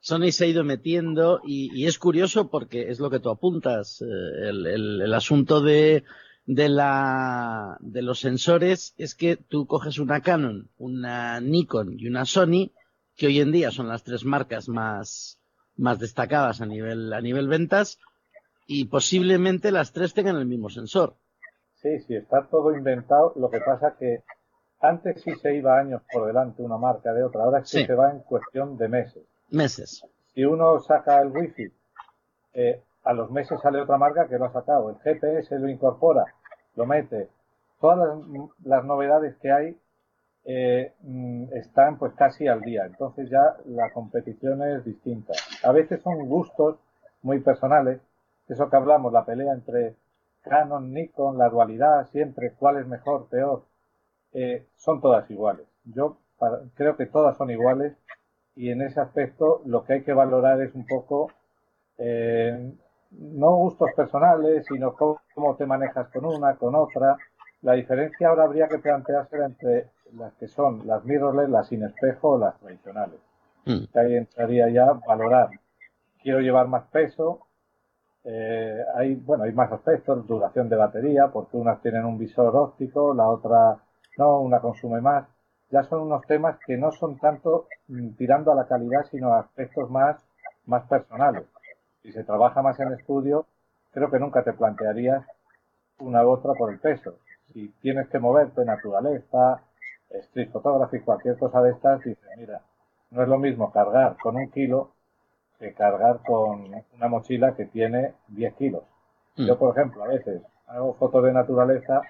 [0.00, 4.48] Sony se ha ido metiendo y, es curioso porque es lo que tú apuntas, eh,
[4.50, 6.04] el, asunto de,
[6.44, 12.26] de, la, de los sensores es que tú coges una Canon, una Nikon y una
[12.26, 12.72] Sony,
[13.16, 15.38] que hoy en día son las tres marcas más,
[15.76, 17.98] más destacadas a nivel, a nivel ventas,
[18.66, 21.16] y posiblemente las tres tengan el mismo sensor.
[21.74, 23.32] Sí, sí, está todo inventado.
[23.36, 24.22] Lo que pasa que
[24.80, 28.10] antes sí se iba años por delante una marca de otra, ahora sí se va
[28.10, 29.24] en cuestión de meses
[29.54, 30.04] meses.
[30.34, 31.72] Si uno saca el wifi,
[32.54, 34.90] eh, a los meses sale otra marca que lo ha sacado.
[34.90, 36.24] El GPS lo incorpora,
[36.76, 37.28] lo mete.
[37.80, 38.18] Todas
[38.64, 39.78] las, novedades que hay
[40.44, 42.84] eh, mm, están pues casi al día.
[42.86, 45.34] Entonces ya la competición es distinta.
[45.62, 46.76] A veces son gustos
[47.22, 48.00] muy personales.
[48.48, 49.96] Eso que hablamos, la pelea entre
[50.42, 53.64] Canon, Nikon, la dualidad, siempre, cuál es mejor, peor.
[54.32, 55.66] Eh, son todas iguales.
[55.84, 56.18] Yo
[56.74, 57.96] creo que todas son iguales
[58.56, 61.30] y en ese aspecto lo que hay que valorar es un poco
[61.98, 62.72] eh,
[63.10, 67.16] no gustos personales, sino cómo, te manejas con una, con otra.
[67.62, 72.30] La diferencia ahora habría que plantearse entre las que son las mirrorless, las sin espejo
[72.30, 73.20] o las tradicionales.
[73.66, 73.84] Mm.
[73.94, 75.48] ahí entraría ya valorar.
[76.22, 77.43] Quiero llevar más peso.
[78.24, 83.14] Eh, hay, bueno, hay más aspectos, duración de batería, porque unas tienen un visor óptico,
[83.14, 83.78] la otra
[84.16, 85.26] no, una consume más
[85.74, 89.40] ya son unos temas que no son tanto mm, tirando a la calidad, sino a
[89.40, 90.16] aspectos más,
[90.66, 91.44] más personales.
[92.02, 93.46] Si se trabaja más en estudio,
[93.90, 95.26] creo que nunca te plantearías
[95.98, 97.18] una u otra por el peso.
[97.52, 99.62] Si tienes que moverte, naturaleza,
[100.10, 102.60] street photography, cualquier cosa de estas, dices, mira,
[103.10, 104.92] no es lo mismo cargar con un kilo
[105.58, 108.82] que cargar con una mochila que tiene 10 kilos.
[109.36, 109.46] Mm.
[109.46, 112.00] Yo, por ejemplo, a veces hago fotos de naturaleza,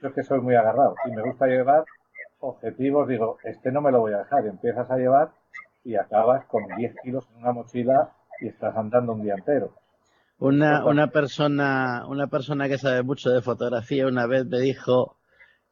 [0.00, 1.84] yo es que soy muy agarrado y me gusta llevar
[2.40, 4.44] objetivos, digo, este no me lo voy a dejar.
[4.44, 5.30] Y empiezas a llevar
[5.84, 9.72] y acabas con 10 kilos en una mochila y estás andando un día entero.
[10.38, 15.16] Una, una persona, una persona que sabe mucho de fotografía una vez me dijo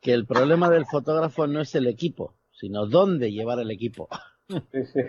[0.01, 4.09] que el problema del fotógrafo no es el equipo, sino dónde llevar el equipo.
[4.73, 5.01] Sí, sí.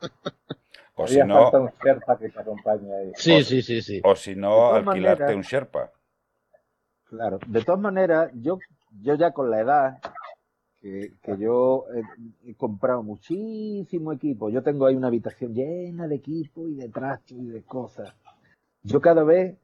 [1.00, 3.12] O si no, un Sherpa que te acompañe ahí.
[3.14, 4.00] Sí, sí, sí, sí.
[4.02, 5.92] O si no, alquilarte un Sherpa.
[7.04, 8.58] Claro, de todas maneras, yo,
[9.00, 9.98] yo ya con la edad,
[10.80, 11.84] que, yo
[12.44, 14.50] he, comprado muchísimo equipo.
[14.50, 18.12] Yo tengo ahí una habitación llena de equipo y de trastos y de cosas.
[18.82, 19.56] Yo cada vez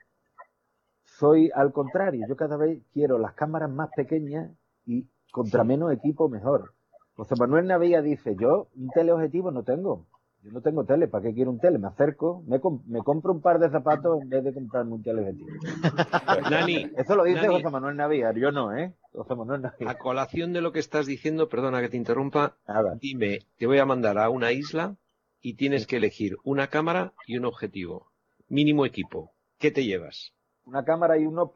[1.05, 4.51] soy al contrario, yo cada vez quiero las cámaras más pequeñas
[4.87, 6.75] y contra menos equipo mejor.
[7.17, 10.07] José Manuel Navía dice, yo un teleobjetivo no tengo.
[10.45, 11.79] Yo no tengo tele, ¿para qué quiero un tele?
[11.79, 15.49] Me acerco, me, compro un par de zapatos en vez de comprarme un teleobjetivo.
[16.51, 18.93] Nani, Eso lo dice José Manuel Navíar, yo no, ¿eh?
[19.15, 22.59] José Manuel A colación de lo que estás diciendo, perdona que te interrumpa,
[23.01, 24.97] dime, te voy a mandar a una isla
[25.41, 28.11] y tienes que elegir una cámara y un objetivo.
[28.47, 29.33] Mínimo equipo.
[29.59, 30.35] ¿Qué te llevas?
[30.67, 31.55] Una cámara y uno...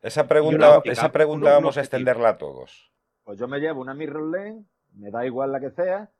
[0.00, 2.90] Esa pregunta, esa pregunta vamos a extenderla a todos.
[3.22, 4.64] Pues yo me llevo una mirrorless,
[4.94, 6.10] me da igual la que sea,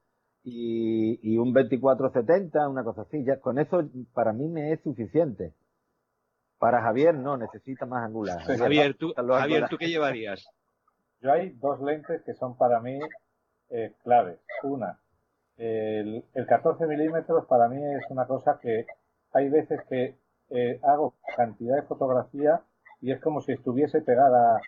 [0.43, 3.25] y, un 2470, una cosa así.
[3.25, 5.55] Ya, con eso para mí me es suficiente.
[6.59, 8.41] Para Javier no, necesita más angular.
[8.41, 10.47] Javier, ¿tú, Javier, ¿tú qué llevarías?
[11.21, 12.99] Yo hay dos lentes que son para mí
[13.71, 14.39] eh, claves.
[14.63, 14.99] Una,
[15.57, 18.87] el, 14 milímetros para mí es una cosa que
[19.33, 20.17] hay veces que
[20.51, 22.63] eh, hago cantidad de fotografía
[23.01, 24.61] y es como si estuviese pegada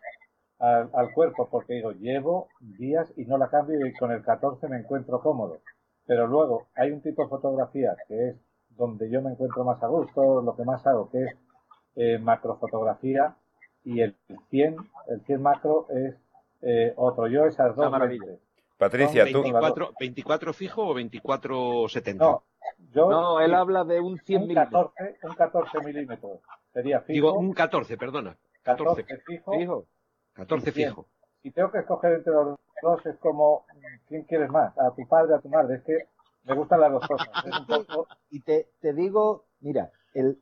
[0.63, 4.79] al, cuerpo porque digo, llevo días y no la cambio y con el 14 me
[4.79, 5.59] encuentro cómodo.
[6.07, 8.37] Pero luego hay un tipo de fotografía que es
[8.71, 11.37] donde yo me encuentro más a gusto, lo que más hago, que es
[11.97, 13.35] eh, macrofotografía
[13.85, 14.17] y el
[14.51, 14.77] 100,
[15.09, 16.15] el 100 macro es
[16.63, 17.27] eh, otro.
[17.27, 17.93] Yo esas dos.
[18.79, 19.43] Patricia, tú.
[19.43, 22.17] 24, ¿24 fijo o 24-70?
[22.17, 22.45] No,
[22.93, 26.41] yo, no, él habla de un 100 un 14, un 14 milímetros.
[26.73, 27.13] Sería fijo.
[27.13, 28.37] Digo, un 14, perdona.
[28.63, 29.53] 14, fijo.
[29.53, 29.87] fijo.
[30.35, 31.07] 14 fijo.
[31.43, 33.65] Si tengo que escoger entre los dos, es como,
[34.09, 34.77] ¿quién quieres más?
[34.79, 35.77] ¿A tu padre, a tu madre?
[35.77, 36.09] Es que
[36.45, 37.29] me gustan las dos cosas.
[38.31, 40.41] Y te, te, digo, mira, el,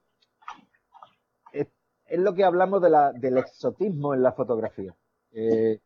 [1.53, 1.69] es,
[2.11, 4.95] lo que hablamos de la, del exotismo en la fotografía.
[5.33, 5.81] Eh,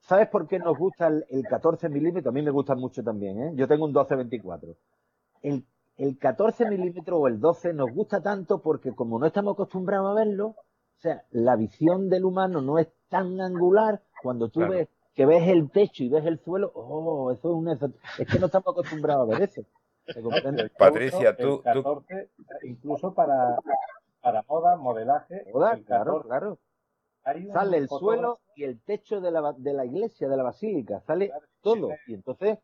[0.00, 2.30] ¿Sabes por qué nos gusta el, 14 milímetros?
[2.30, 3.52] A mí me gusta mucho también, ¿eh?
[3.54, 4.76] Yo tengo un 12-24.
[5.42, 5.64] El,
[5.96, 10.24] el 14 milímetros o el 12 nos gusta tanto porque como no estamos acostumbrados a
[10.24, 15.24] verlo, o sea, la visión del humano no es tan angular cuando tú ves que
[15.24, 18.72] ves el techo y ves el suelo, oh, eso es un es que no estamos
[18.72, 19.62] acostumbrados a ver eso.
[20.78, 21.62] Patricia, tú,
[22.64, 23.56] incluso para,
[24.20, 26.58] para moda, modelaje, moda, claro, claro.
[27.52, 31.30] Sale el suelo y el techo de la, de la iglesia, de la basílica, sale
[31.62, 31.90] todo.
[32.08, 32.58] Y entonces,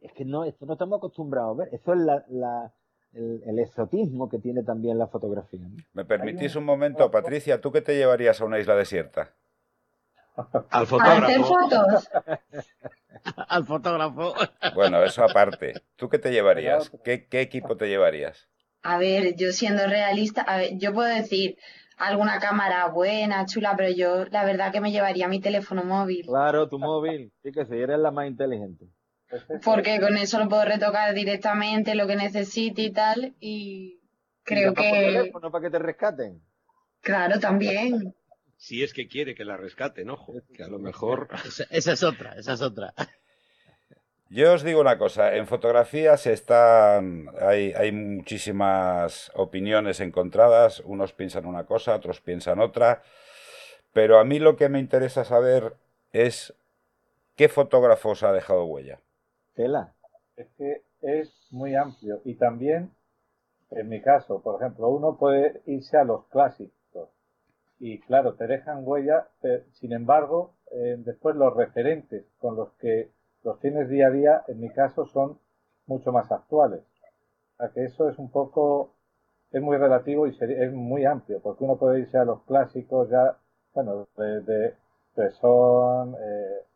[0.00, 1.74] es que no, esto no estamos acostumbrados a ver.
[1.74, 2.74] Eso es la,
[3.12, 5.66] el, exotismo que tiene también la fotografía.
[5.94, 7.60] ¿Me permitís un momento, Patricia?
[7.60, 9.32] ¿Tú qué te llevarías a una isla desierta?
[10.70, 11.56] Al fotógrafo.
[13.48, 14.34] Al fotógrafo.
[14.74, 15.74] Bueno, eso aparte.
[15.96, 16.90] ¿Tú qué te llevarías?
[17.04, 18.48] ¿Qué, ¿Qué, equipo te llevarías?
[18.82, 21.56] A ver, yo siendo realista, a ver, yo puedo decir
[21.96, 26.26] alguna cámara buena, chula, pero yo la verdad que me llevaría mi teléfono móvil.
[26.26, 27.32] Claro, tu móvil.
[27.42, 28.86] Sí que sí, eres la más inteligente.
[29.62, 33.34] Porque con eso lo puedo retocar directamente lo que necesite y tal.
[33.40, 34.00] Y
[34.42, 35.30] creo que.
[35.42, 36.40] no para que te rescaten.
[37.00, 38.14] Claro, también.
[38.58, 41.28] Si es que quiere que la rescaten, ojo, que a lo mejor.
[41.70, 42.92] esa, es otra, esa es otra.
[44.30, 51.46] Yo os digo una cosa, en fotografías están, hay, hay muchísimas opiniones encontradas, unos piensan
[51.46, 53.02] una cosa, otros piensan otra,
[53.94, 55.76] pero a mí lo que me interesa saber
[56.12, 56.52] es
[57.36, 59.00] qué fotógrafos ha dejado huella.
[60.36, 62.90] Es que es muy amplio y también,
[63.70, 66.77] en mi caso, por ejemplo, uno puede irse a los clásicos
[67.80, 69.28] y claro, te dejan huella,
[69.72, 73.10] sin embargo, eh, después los referentes con los que
[73.44, 75.38] los tienes día a día, en mi caso, son
[75.86, 76.82] mucho más actuales.
[77.54, 78.94] O sea que eso es un poco,
[79.52, 83.36] es muy relativo y es muy amplio, porque uno puede irse a los clásicos ya,
[83.74, 84.74] bueno, de,
[85.14, 86.66] de, son, eh,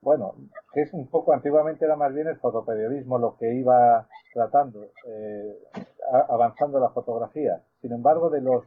[0.00, 0.34] bueno,
[0.72, 5.58] que es un poco, antiguamente era más bien el fotoperiodismo lo que iba tratando, eh,
[6.28, 7.62] avanzando la fotografía.
[7.80, 8.64] Sin embargo, de los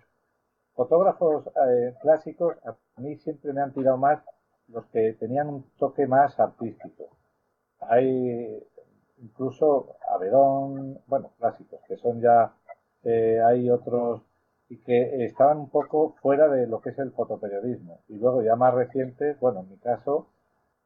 [0.76, 4.24] fotógrafos eh, clásicos, a mí siempre me han tirado más
[4.68, 7.10] los que tenían un toque más artístico.
[7.82, 8.64] Hay
[9.18, 12.54] incluso Abedón, bueno, clásicos, que son ya,
[13.04, 14.22] eh, hay otros
[14.70, 18.02] y que estaban un poco fuera de lo que es el fotoperiodismo.
[18.08, 20.28] Y luego ya más recientes, bueno, en mi caso,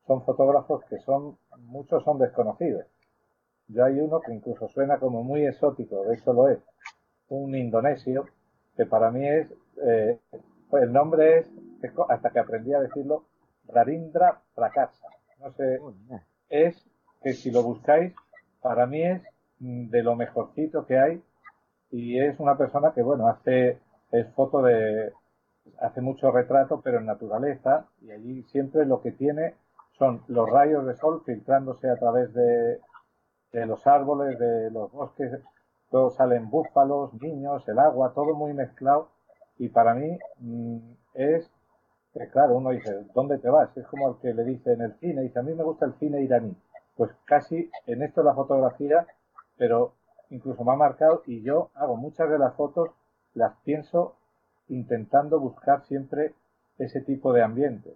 [0.05, 2.85] son fotógrafos que son, muchos son desconocidos.
[3.67, 6.59] Yo hay uno que incluso suena como muy exótico, de hecho lo es,
[7.29, 8.25] un indonesio,
[8.77, 9.47] que para mí es,
[9.83, 10.19] eh,
[10.73, 11.51] el nombre es,
[12.07, 13.25] hasta que aprendí a decirlo,
[13.67, 15.07] Rarindra Prakasa.
[15.39, 15.79] No sé,
[16.49, 16.89] es
[17.21, 18.13] que si lo buscáis,
[18.61, 19.21] para mí es
[19.59, 21.21] de lo mejorcito que hay
[21.91, 23.79] y es una persona que, bueno, hace,
[24.11, 25.11] es foto de,
[25.79, 29.55] hace mucho retrato, pero en naturaleza y allí siempre lo que tiene
[29.97, 32.79] son los rayos de sol filtrándose a través de,
[33.65, 35.31] los árboles, de los bosques,
[35.89, 39.09] todos salen búfalos, niños, el agua, todo muy mezclado
[39.57, 40.77] y para mí mm,
[41.13, 41.49] es,
[42.31, 43.75] claro, uno dice, ¿dónde te vas?
[43.77, 45.93] Es como el que le dice en el cine, dice, a mí me gusta el
[45.95, 46.55] cine iraní.
[46.95, 49.05] Pues casi en esto la fotografía,
[49.57, 49.93] pero
[50.29, 52.89] incluso me ha marcado y yo hago muchas de las fotos,
[53.33, 54.15] las pienso
[54.67, 56.33] intentando buscar siempre
[56.77, 57.95] ese tipo de ambiente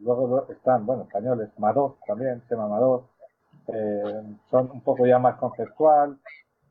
[0.00, 3.04] luego están, bueno, españoles, Mador también, se llama Mador,
[3.68, 6.18] eh, son un poco ya más conceptual.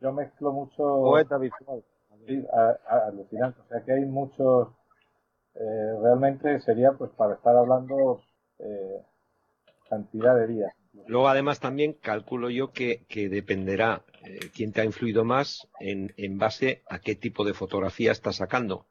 [0.03, 0.83] Yo mezclo mucho.
[0.83, 1.81] Poeta visual.
[2.27, 2.45] Sí,
[2.87, 3.61] alucinante.
[3.61, 4.67] O sea que hay muchos.
[5.55, 8.21] Eh, realmente sería pues para estar hablando
[8.59, 9.01] eh,
[9.89, 10.73] cantidad de días.
[11.07, 14.03] Luego, además, también calculo yo que, que dependerá
[14.53, 18.85] quién te ha influido más en, en base a qué tipo de fotografía estás sacando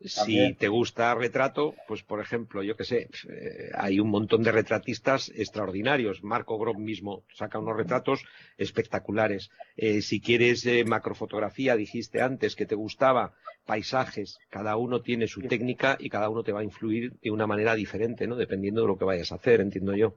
[0.00, 4.52] Si te gusta retrato, pues por ejemplo, yo que sé, eh, hay un montón de
[4.52, 6.22] retratistas extraordinarios.
[6.22, 8.22] Marco Grob mismo saca unos retratos
[8.58, 9.50] espectaculares.
[9.76, 13.32] Eh, si quieres eh, macrofotografía, dijiste antes que te gustaba,
[13.64, 17.46] paisajes, cada uno tiene su técnica y cada uno te va a influir de una
[17.46, 18.36] manera diferente, ¿no?
[18.36, 20.12] Dependiendo de lo que vayas a hacer, entiendo yo.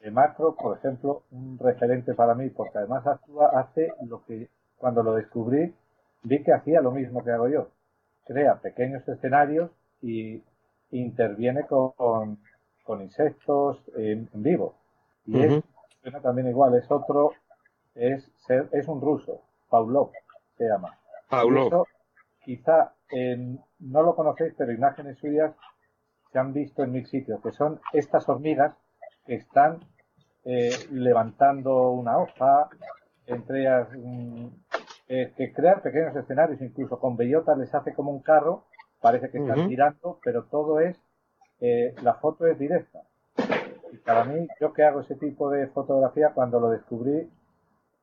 [0.00, 5.02] El macro, por ejemplo, un referente para mí, porque además actúa, hace lo que cuando
[5.02, 5.74] lo descubrí,
[6.22, 7.75] vi que hacía lo mismo que hago yo
[8.26, 9.70] crea pequeños escenarios
[10.02, 10.42] y
[10.90, 12.38] interviene con,
[12.82, 14.74] con insectos en, vivo.
[15.24, 15.62] Y es,
[16.22, 17.32] también igual, es otro,
[17.94, 18.30] es,
[18.72, 20.10] es un ruso, Pavlov
[20.58, 20.98] se llama.
[21.28, 21.86] Pavlov.
[22.44, 22.92] quizá
[23.80, 25.52] no lo conocéis, pero imágenes suyas
[26.32, 28.74] se han visto en mil sitios, que son estas hormigas
[29.24, 29.80] que están
[30.44, 32.68] eh, levantando una hoja,
[33.26, 34.50] entre ellas eh,
[35.06, 38.64] que crear pequeños escenarios, incluso con bellotas les hace como un carro,
[39.00, 40.96] parece que están girando, pero todo es,
[41.60, 43.02] eh, la foto es directa.
[43.92, 47.30] Y para mí, yo que hago ese tipo de fotografía, cuando lo descubrí,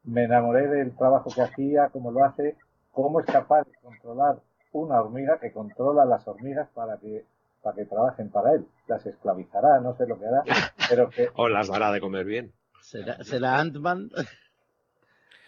[0.06, 2.56] me enamoré del trabajo que hacía, cómo lo hace,
[2.92, 4.38] cómo es capaz de controlar
[4.72, 7.26] una hormiga que controla las hormigas para que
[7.62, 8.66] para que trabajen para él.
[8.88, 10.44] Las esclavizará, no sé lo que hará,
[10.90, 11.30] pero que...
[11.36, 12.52] o las dará de comer bien.
[12.82, 14.10] ¿Será, será Ant-Man?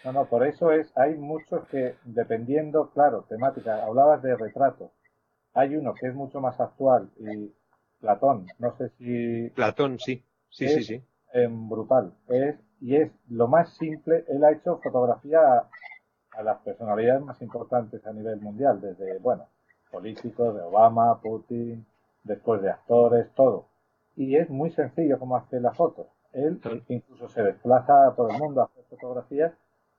[0.06, 4.92] No, no, por eso es, hay muchos que, dependiendo, claro, temática, hablabas de retrato.
[5.56, 7.52] Hay uno que es mucho más actual y
[8.00, 9.50] Platón, no sé si...
[9.56, 11.04] Platón, sí, sí, sí, sí.
[11.34, 12.14] En brutal.
[12.28, 15.70] Es, y es lo más simple, él ha hecho fotografía a,
[16.34, 19.48] a las personalidades más importantes a nivel mundial, desde, bueno,
[19.90, 21.84] políticos, de Obama, Putin,
[22.24, 23.70] después de actores, todo.
[24.16, 26.10] Y es muy sencillo como hace la foto.
[26.32, 29.52] Él incluso se desplaza a todo el mundo a hacer fotografías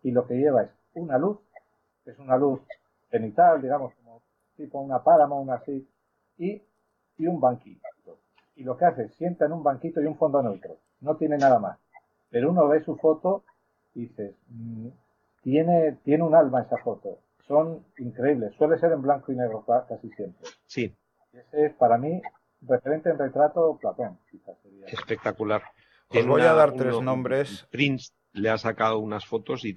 [0.06, 1.38] y lo que lleva es una luz,
[2.04, 2.60] que es una luz
[3.10, 4.22] cenital, digamos, como
[4.56, 5.84] tipo una páramo, una así,
[6.38, 6.62] y,
[7.18, 7.82] y un banquito.
[8.54, 10.76] Y lo que hace es sienta en un banquito y un fondo neutro.
[11.00, 11.80] No tiene nada más.
[12.30, 13.42] Pero uno ve su foto
[13.96, 14.86] y dices, mm,
[15.42, 17.18] tiene, tiene un alma esa foto.
[17.48, 18.54] Son increíbles.
[18.54, 20.48] Suele ser en blanco y negro casi siempre.
[20.66, 20.94] Sí.
[21.32, 22.22] ese es para mí
[22.62, 24.20] referente en retrato Platón.
[24.86, 25.62] Espectacular.
[26.10, 27.66] Os voy a dar tres nombres.
[27.72, 29.74] Prince le ha sacado unas fotos y,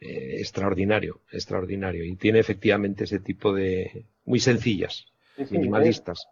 [0.00, 2.04] eh, extraordinario, extraordinario.
[2.04, 5.06] Y tiene efectivamente ese tipo de muy sencillas,
[5.50, 6.28] minimalistas.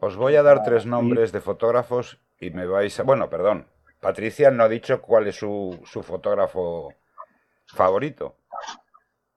[0.00, 3.04] Os voy a dar tres nombres de fotógrafos y me vais a...
[3.04, 3.66] Bueno, perdón.
[4.00, 6.92] Patricia no ha dicho cuál es su, su fotógrafo
[7.66, 8.36] favorito.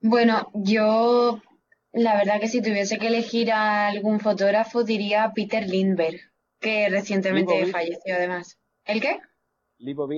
[0.02, 1.40] Bueno, yo
[1.92, 6.20] la verdad que si tuviese que elegir a algún fotógrafo diría Peter Lindbergh,
[6.60, 8.58] que recientemente falleció además.
[8.86, 9.20] ¿El qué?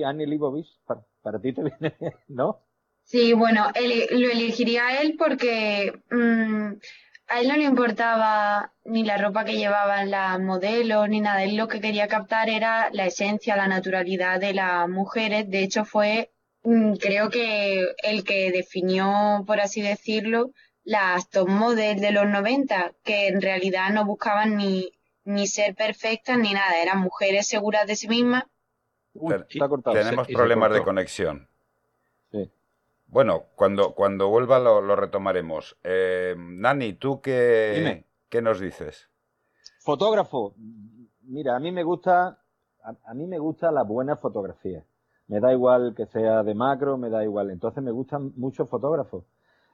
[0.04, 1.96] Annie Leibovitz, para, ti te viene
[2.28, 2.62] ¿no?
[3.04, 3.68] Sí, bueno,
[4.10, 6.74] lo elegiría él porque mm,
[7.28, 11.42] a él no le importaba ni la ropa que llevaban las modelos ni nada.
[11.42, 15.48] Él lo que quería captar era la esencia, la naturalidad de las mujeres.
[15.48, 16.32] De hecho, fue,
[16.64, 20.52] mm, creo que el que definió, por así decirlo,
[20.84, 24.90] las top models de los 90, que en realidad no buscaban ni,
[25.24, 26.82] ni ser perfectas ni nada.
[26.82, 28.44] Eran mujeres seguras de sí mismas
[29.92, 31.48] tenemos problemas de conexión.
[33.10, 35.78] Bueno, cuando, cuando vuelva lo, retomaremos.
[35.82, 39.08] Eh, Nani, ¿tú qué, qué nos dices?
[39.80, 40.54] Fotógrafo.
[41.22, 42.38] Mira, a mí me gusta,
[42.82, 44.84] a, mí me gusta la buena fotografía.
[45.26, 47.50] Me da igual que sea de macro, me da igual.
[47.50, 49.24] Entonces me gustan muchos fotógrafos.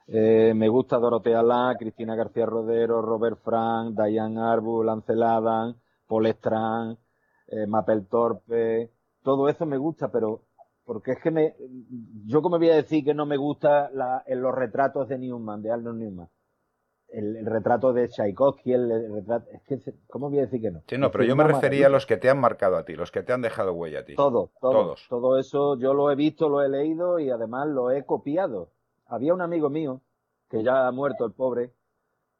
[0.07, 5.75] Eh, me gusta Dorotea La, Cristina García Rodero, Robert Frank, Diane Arbu, Lancel Adam,
[6.07, 6.97] Paul Strand,
[7.47, 8.91] eh, Mapel Torpe,
[9.25, 10.43] todo eso me gusta, pero
[10.85, 11.55] porque es que me,
[12.27, 13.89] yo como voy a decir que no me gusta
[14.27, 16.29] en los retratos de Newman, de Arnold Newman.
[17.07, 20.81] El, retrato de Tchaikovsky, el, retrato, es que, ¿cómo voy a decir que no?
[20.87, 23.11] Sí, no, pero yo me refería a los que te han marcado a ti, los
[23.11, 24.15] que te han dejado huella a ti.
[24.15, 25.07] Todo, todo, Todos.
[25.09, 28.69] Todo eso yo lo he visto, lo he leído y además lo he copiado.
[29.07, 30.01] Había un amigo mío,
[30.49, 31.71] que ya ha muerto el pobre,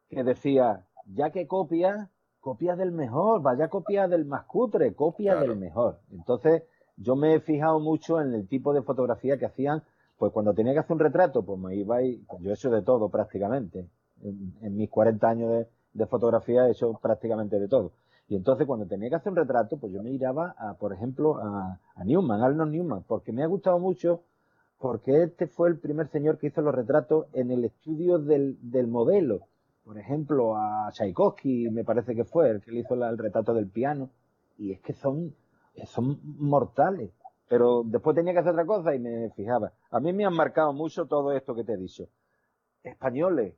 [0.08, 2.10] que decía, ya que copia,
[2.40, 6.00] copia del mejor, vaya copia del más cutre, copia del mejor.
[6.12, 6.64] Entonces,
[6.96, 9.82] yo me he fijado mucho en el tipo de fotografía que hacían,
[10.18, 12.70] pues cuando tenía que hacer un retrato, pues me iba y pues yo he hecho
[12.70, 13.88] de todo prácticamente.
[14.22, 17.92] En, mis 40 años de, fotografía he hecho prácticamente de todo.
[18.28, 21.36] Y entonces cuando tenía que hacer un retrato, pues yo me iraba a, por ejemplo,
[21.36, 24.22] a, a Newman, Arnold Newman, porque me ha gustado mucho,
[24.78, 28.88] porque este fue el primer señor que hizo los retratos en el estudio del, del
[28.88, 29.40] modelo.
[29.84, 33.68] Por ejemplo, a Tchaikovsky, me parece que fue el que le hizo el retrato del
[33.68, 34.10] piano.
[34.58, 35.34] Y es que son
[35.84, 37.10] son mortales.
[37.48, 39.72] Pero después tenía que hacer otra cosa y me fijaba.
[39.90, 42.08] A mí me han marcado mucho todo esto que te he dicho.
[42.82, 43.54] Españoles,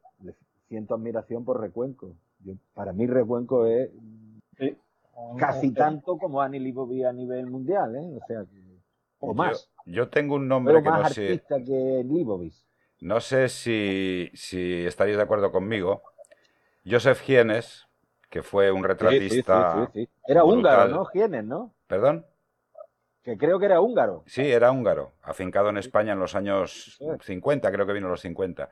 [0.69, 2.15] siento admiración por Recuenco.
[2.75, 3.91] para mí Recuenco es
[5.39, 8.19] casi tanto como Annie Leibovitz a nivel mundial, ¿eh?
[8.21, 8.45] O sea,
[9.21, 9.71] o más.
[9.87, 12.05] Yo, tengo un nombre que más no artista que.
[13.01, 16.03] No sé si, si estaréis de acuerdo conmigo.
[16.85, 17.88] Joseph Gienes,
[18.29, 19.91] que fue un retratista.
[20.27, 21.05] era húngaro, ¿no?
[21.07, 21.73] Gienes, ¿no?
[21.87, 22.27] ¿Perdón?
[23.23, 24.23] Que creo que era húngaro.
[24.27, 28.71] Sí, era húngaro, afincado en España en los años 50, creo que vino los 50.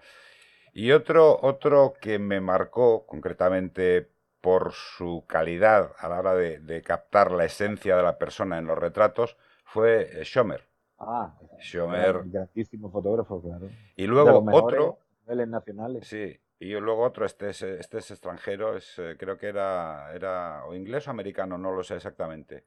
[0.72, 7.32] Y otro, otro que me marcó concretamente por su calidad a la hora de, captar
[7.32, 10.62] la esencia de la persona en los retratos fue eh, Schomer.
[10.98, 12.22] Ah, Schomer.
[12.26, 13.68] grandísimo fotógrafo, claro.
[13.96, 14.98] Y luego otro.
[15.26, 16.06] nacionales.
[16.06, 20.64] Sí, y luego otro, este es, este es extranjero, es, eh, creo que era, era
[20.64, 22.64] o inglés o americano, no lo sé exactamente.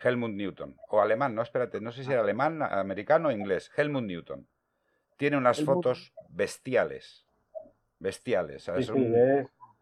[0.00, 0.76] Helmut Newton.
[0.90, 2.24] O alemán, no, espérate, no sé si era ah.
[2.24, 3.70] alemán, americano o inglés.
[3.76, 4.46] Helmut Newton.
[5.16, 7.26] Tiene unas fotos bestiales.
[7.98, 8.70] Bestiales.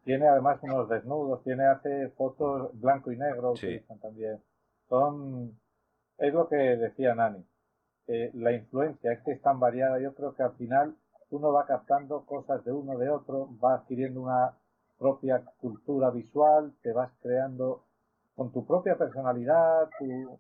[0.05, 3.55] tiene además unos desnudos, tiene hace fotos blanco y negro
[4.01, 4.43] también.
[4.89, 5.59] Son,
[6.19, 7.45] es lo que decía Nani.
[8.07, 10.97] la influencia es que es tan variada, yo creo que al final
[11.33, 14.55] uno va captando cosas de uno de otro, va adquiriendo una
[14.99, 17.85] propia cultura visual, te vas creando
[18.37, 20.39] con tu propia personalidad, tu,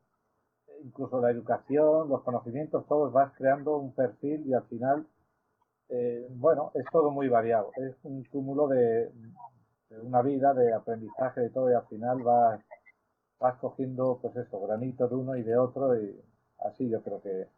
[0.84, 5.07] incluso la educación, los conocimientos, todos vas creando un perfil y al final,
[5.88, 7.70] eh, bueno, es todo muy variado.
[7.76, 9.11] Es un cúmulo de,
[10.03, 12.61] una vida, de aprendizaje, de todo y al final vas,
[13.40, 16.20] vas cogiendo, pues eso, granito de uno y de otro y
[16.66, 17.49] así yo creo que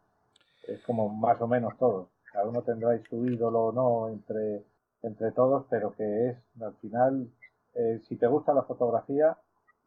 [0.67, 2.09] es como más o menos todo.
[2.35, 4.65] Cada uno tendrá su ídolo o no entre,
[5.03, 7.29] entre todos, pero que es, al final,
[7.75, 9.37] eh, si te gusta la fotografía,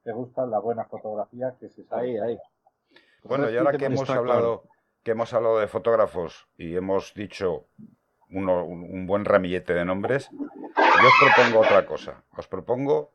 [0.03, 2.19] te gusta la buena fotografía que se sabe.
[2.23, 2.39] Ahí, ahí.
[3.25, 4.63] Bueno, y ahora que hemos hablado,
[5.03, 7.67] que hemos hablado de fotógrafos y hemos dicho
[8.31, 12.25] uno, un buen ramillete de nombres, yo os propongo otra cosa.
[12.35, 13.13] Os propongo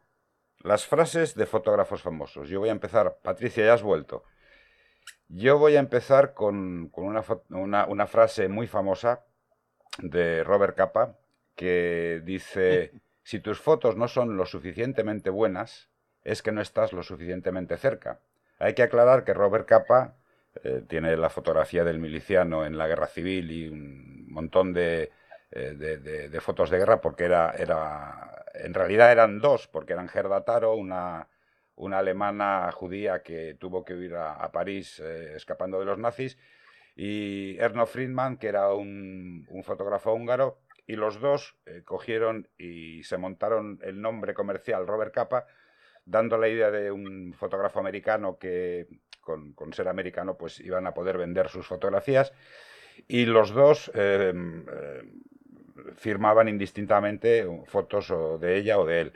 [0.60, 2.50] las frases de fotógrafos famosos.
[2.50, 4.26] Yo voy a empezar, Patricia, ya has vuelto.
[5.36, 9.26] Yo voy a empezar con, una, una, una, frase muy famosa
[9.98, 11.18] de Robert Capa
[11.56, 12.92] que dice,
[13.24, 15.90] si tus fotos no son lo suficientemente buenas,
[16.24, 18.20] es que no estás lo suficientemente cerca.
[18.60, 20.14] Hay que aclarar que Robert Capa
[20.64, 25.10] eh, tiene la fotografía del miliciano en la guerra civil y un montón de,
[25.50, 30.46] eh, de, fotos de guerra porque era, era, en realidad eran dos, porque eran Gerda
[30.46, 31.28] Taro, una,
[31.76, 36.38] una alemana judía que tuvo que huir a, París eh, escapando de los nazis,
[36.96, 41.56] y Erno Friedman, que era un, un fotógrafo húngaro, y los dos
[41.86, 45.48] cogieron y se montaron el nombre comercial Robert Capa
[46.06, 48.88] dando la idea de un fotógrafo americano que
[49.22, 52.34] con, ser americano pues iban a poder vender sus fotografías
[53.08, 54.34] y los dos eh,
[55.96, 59.14] firmaban indistintamente fotos o de ella o de él.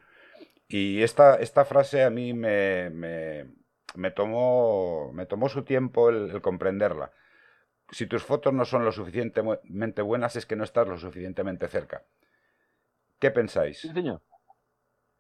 [0.68, 7.11] Y esta, esta frase a mí me, me, tomó, me tomó su tiempo el, comprenderla.
[7.89, 12.03] Si tus fotos no son lo suficientemente buenas es que no estás lo suficientemente cerca.
[13.20, 13.80] ¿Qué pensáis?
[13.80, 14.22] Sí, señor.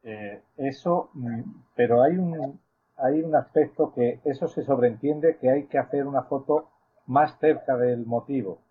[0.03, 1.41] Eh, eso, mm,
[1.75, 2.59] pero hay un,
[2.97, 6.69] hay un aspecto que eso se sobreentiende que hay que hacer una foto
[7.05, 8.61] más cerca del motivo.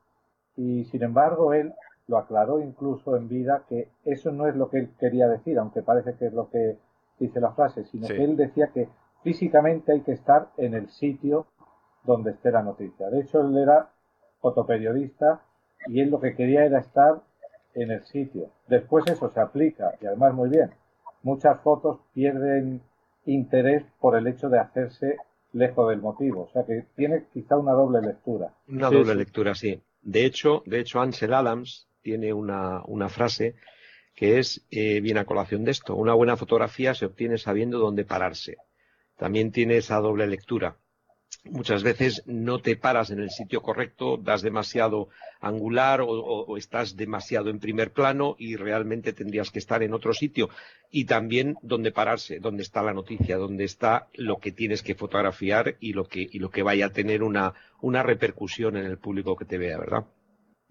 [0.56, 1.72] Y sin embargo, él
[2.08, 5.82] lo aclaró incluso en vida que eso no es lo que él quería decir, aunque
[5.82, 6.78] parece que es lo que
[7.18, 8.88] dice la frase, sino que él decía que
[9.22, 11.46] físicamente hay que estar en el sitio
[12.04, 13.10] donde esté la noticia.
[13.10, 13.90] De hecho, él era
[14.40, 15.42] fotoperiodista
[15.88, 17.22] y él lo que quería era estar
[17.74, 18.50] en el sitio.
[18.68, 20.70] Después eso se aplica, y además muy bien,
[21.22, 22.80] muchas fotos pierden
[23.24, 25.16] interés por el hecho de hacerse
[25.52, 26.42] lejos del motivo.
[26.42, 28.54] O sea que tiene quizá una doble lectura.
[28.68, 29.80] Una doble lectura, sí.
[30.02, 33.56] De hecho, de hecho, Ansel Adams tiene una, frase
[34.14, 38.04] que es, eh, bien a colación de esto, una buena fotografía se obtiene sabiendo dónde
[38.04, 38.58] pararse.
[39.16, 40.76] También tiene esa doble lectura
[41.50, 45.08] muchas veces no te paras en el sitio correcto, das demasiado
[45.40, 50.48] angular o, estás demasiado en primer plano y realmente tendrías que estar en otro sitio.
[50.90, 55.76] Y también donde pararse, donde está la noticia, donde está lo que tienes que fotografiar
[55.80, 59.36] y lo que, y lo que vaya a tener una, una repercusión en el público
[59.36, 60.04] que te vea, ¿verdad?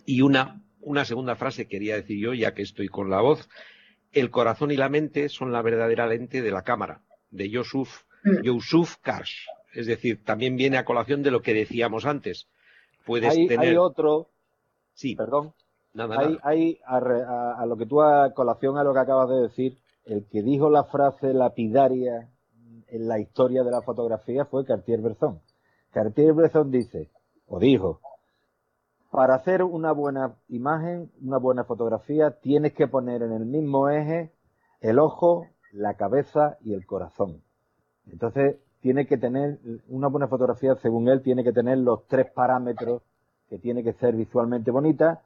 [0.06, 3.50] Y una, una segunda frase quería decir yo, ya que estoy con la voz,
[4.14, 8.44] el corazón y la mente son la verdadera lente de la cámara, de Yusuf, mm.
[8.44, 9.48] Yusuf Karsh.
[9.74, 12.48] Es decir, también viene a colación de lo que decíamos antes.
[13.06, 13.70] Puedes hay, tener.
[13.70, 14.30] Hay otro.
[14.94, 15.16] Sí.
[15.16, 15.54] Perdón.
[15.94, 19.78] Nada, hay, hay a, lo que tú a colación a lo que acabas de decir,
[20.06, 22.30] el que dijo la frase lapidaria
[22.88, 25.42] en la historia de la fotografía fue Cartier-Bresson.
[25.92, 27.10] Cartier-Bresson dice,
[27.48, 28.02] o dijo,
[29.12, 34.32] para hacer una buena imagen, una buena fotografía, tienes que poner en el mismo eje
[34.82, 37.42] el ojo, la cabeza y el corazón.
[38.12, 43.02] Entonces, tiene que tener, una buena fotografía, según él, tiene que tener los tres parámetros
[43.50, 45.22] que tiene que ser visualmente bonita,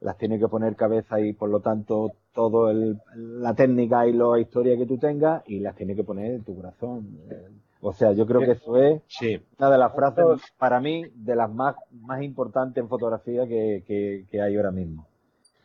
[0.00, 4.76] las tiene que poner cabeza y por lo tanto todo la técnica y la historia
[4.76, 7.18] que tú tengas y las tiene que poner tu corazón.
[7.84, 9.02] O sea, yo creo que eso es
[9.58, 14.56] una de las frases para mí de las más, más importantes en fotografía que, hay
[14.56, 15.08] ahora mismo.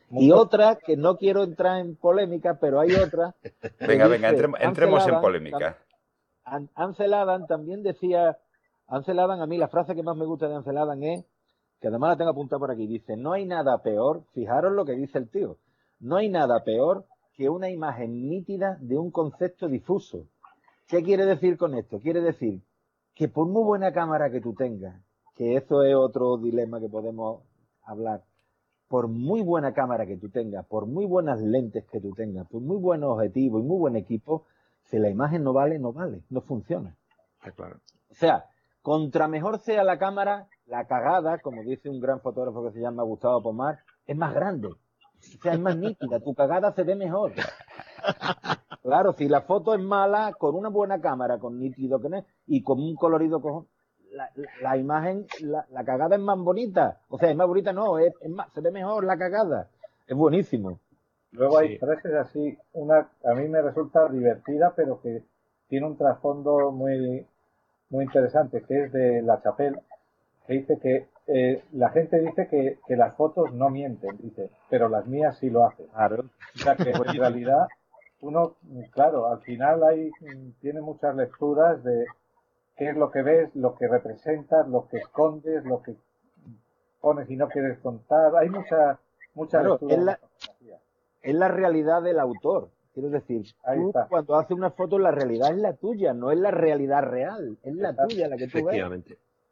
[0.10, 3.36] Y otra que no quiero entrar en polémica, pero hay otra.
[3.88, 5.78] venga, venga, entremos en polémica.
[6.74, 8.40] Ansel Adam también decía,
[8.88, 11.24] Ansel Adam, a mí la frase que más me gusta de Ansel Adam es
[11.80, 14.94] que además la tengo apuntada por aquí, dice, no hay nada peor, fijaros lo que
[14.94, 15.58] dice el tío,
[16.00, 17.06] no hay nada peor
[17.36, 20.26] que una imagen nítida de un concepto difuso.
[20.88, 22.00] ¿Qué quiere decir con esto?
[22.00, 22.62] Quiere decir
[23.14, 24.96] que por muy buena cámara que tú tengas,
[25.36, 27.44] que eso es otro dilema que podemos
[27.84, 28.24] hablar,
[28.88, 32.62] por muy buena cámara que tú tengas, por muy buenas lentes que tú tengas, por
[32.62, 34.46] muy buen objetivo y muy buen equipo,
[34.84, 36.96] si la imagen no vale, no vale, no funciona.
[37.56, 37.82] claro.
[38.10, 38.46] O sea,
[38.82, 43.04] contra mejor sea la cámara, la cagada, como dice un gran fotógrafo que se llama
[43.04, 44.70] Gustavo Pomar, es más grande.
[44.70, 47.34] O sea, es más nítida, tu cagada se ve mejor.
[48.88, 52.64] Claro, si la foto es mala, con una buena cámara, con nítido que no y
[52.64, 53.68] con un colorido cojón,
[54.62, 57.02] la, imagen, la, cagada es más bonita.
[57.10, 59.68] O sea, es más bonita, no, es, más, se ve mejor la cagada.
[60.08, 60.80] Es buenísimo.
[61.34, 65.22] Luego hay frases así, una a mí me resulta divertida, pero que
[65.68, 67.28] tiene un trasfondo muy,
[67.90, 69.82] muy interesante, que es de La Chapelle,
[70.48, 74.88] que dice que eh, la gente dice que, que, las fotos no mienten, dice, pero
[74.88, 75.88] las mías sí lo hacen.
[75.88, 76.24] Claro.
[76.56, 77.68] O sea que en realidad
[78.22, 78.56] uno,
[78.92, 80.12] claro, al final hay,
[80.62, 82.06] tiene muchas lecturas de
[82.76, 85.96] qué es lo que ves, lo que representas, lo que escondes, lo que
[87.00, 88.36] pones y no quieres contar.
[88.36, 89.00] Hay mucha,
[89.34, 89.96] mucha lectura.
[89.96, 90.20] Es la,
[91.22, 92.70] es la realidad del autor.
[92.94, 96.50] Quiero decir, tú cuando haces una foto, la realidad es la tuya, no es la
[96.50, 99.04] realidad real, es la tuya la que tú ves.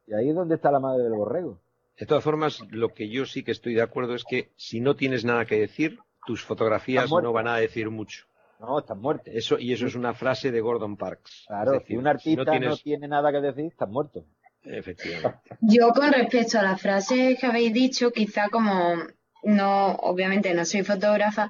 [0.07, 1.59] Y ahí es donde está la madre del borrego.
[1.99, 4.95] De todas formas, lo que yo sí que estoy de acuerdo es que si no
[4.95, 8.25] tienes nada que decir, tus fotografías no van a decir mucho.
[8.59, 9.29] No, estás muerto.
[9.31, 11.45] Eso, y eso es una frase de Gordon Parks.
[11.47, 14.25] Claro, si un artista no, tiene nada que decir, estás muerto.
[14.63, 15.37] Efectivamente.
[15.61, 18.95] Yo con respecto a las frases que habéis dicho, quizá como
[19.43, 21.49] no, obviamente no soy fotógrafa,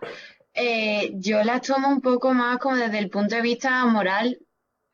[0.54, 4.40] eh, yo las tomo un poco más como desde el punto de vista moral,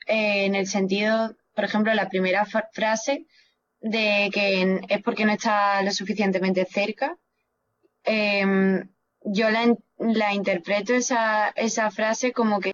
[0.07, 3.26] eh, en el sentido, por ejemplo, la primera frase
[3.80, 7.18] de que es porque no está lo suficientemente cerca.
[8.03, 8.89] Em,
[9.24, 12.72] yo la, la interpreto esa, esa frase como que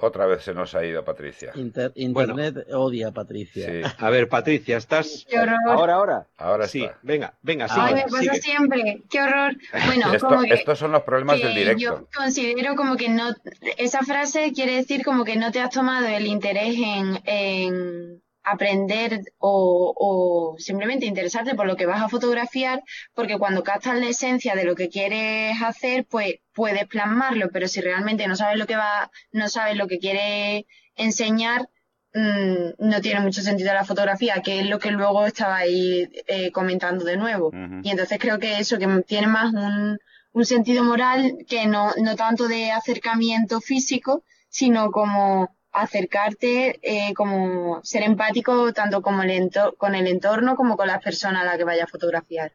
[0.00, 1.52] otra vez se nos ha ido Patricia.
[1.56, 3.96] Internet odia a Patricia.
[3.98, 5.26] A ver, Patricia, estás.
[5.28, 5.58] Qué horror.
[5.66, 6.26] Ahora, ahora.
[6.36, 6.88] Ahora sí.
[7.02, 7.74] Venga, venga, sí.
[7.76, 9.02] Ay, me pasa siempre.
[9.10, 9.56] Qué horror.
[9.86, 11.82] Bueno, como que, estos son los problemas del directo.
[11.82, 13.34] Yo considero como que no.
[13.76, 19.20] Esa frase quiere decir como que no te has tomado el interés en, en aprender
[19.38, 22.82] o, o, simplemente interesarte por lo que vas a fotografiar,
[23.14, 27.80] porque cuando captas la esencia de lo que quieres hacer, pues puedes plasmarlo, pero si
[27.80, 30.64] realmente no sabes lo que va, no sabes lo que quieres
[30.96, 31.68] enseñar,
[32.14, 36.50] mm, no tiene mucho sentido la fotografía, que es lo que luego estaba ahí eh,
[36.52, 37.50] comentando de nuevo.
[37.82, 39.98] Y entonces creo que eso, que tiene más un,
[40.32, 47.80] un sentido moral que no, no tanto de acercamiento físico, sino como acercarte, eh, como
[47.82, 51.64] ser empático tanto como el con el entorno como con las personas a las que
[51.64, 52.52] vaya a fotografiar.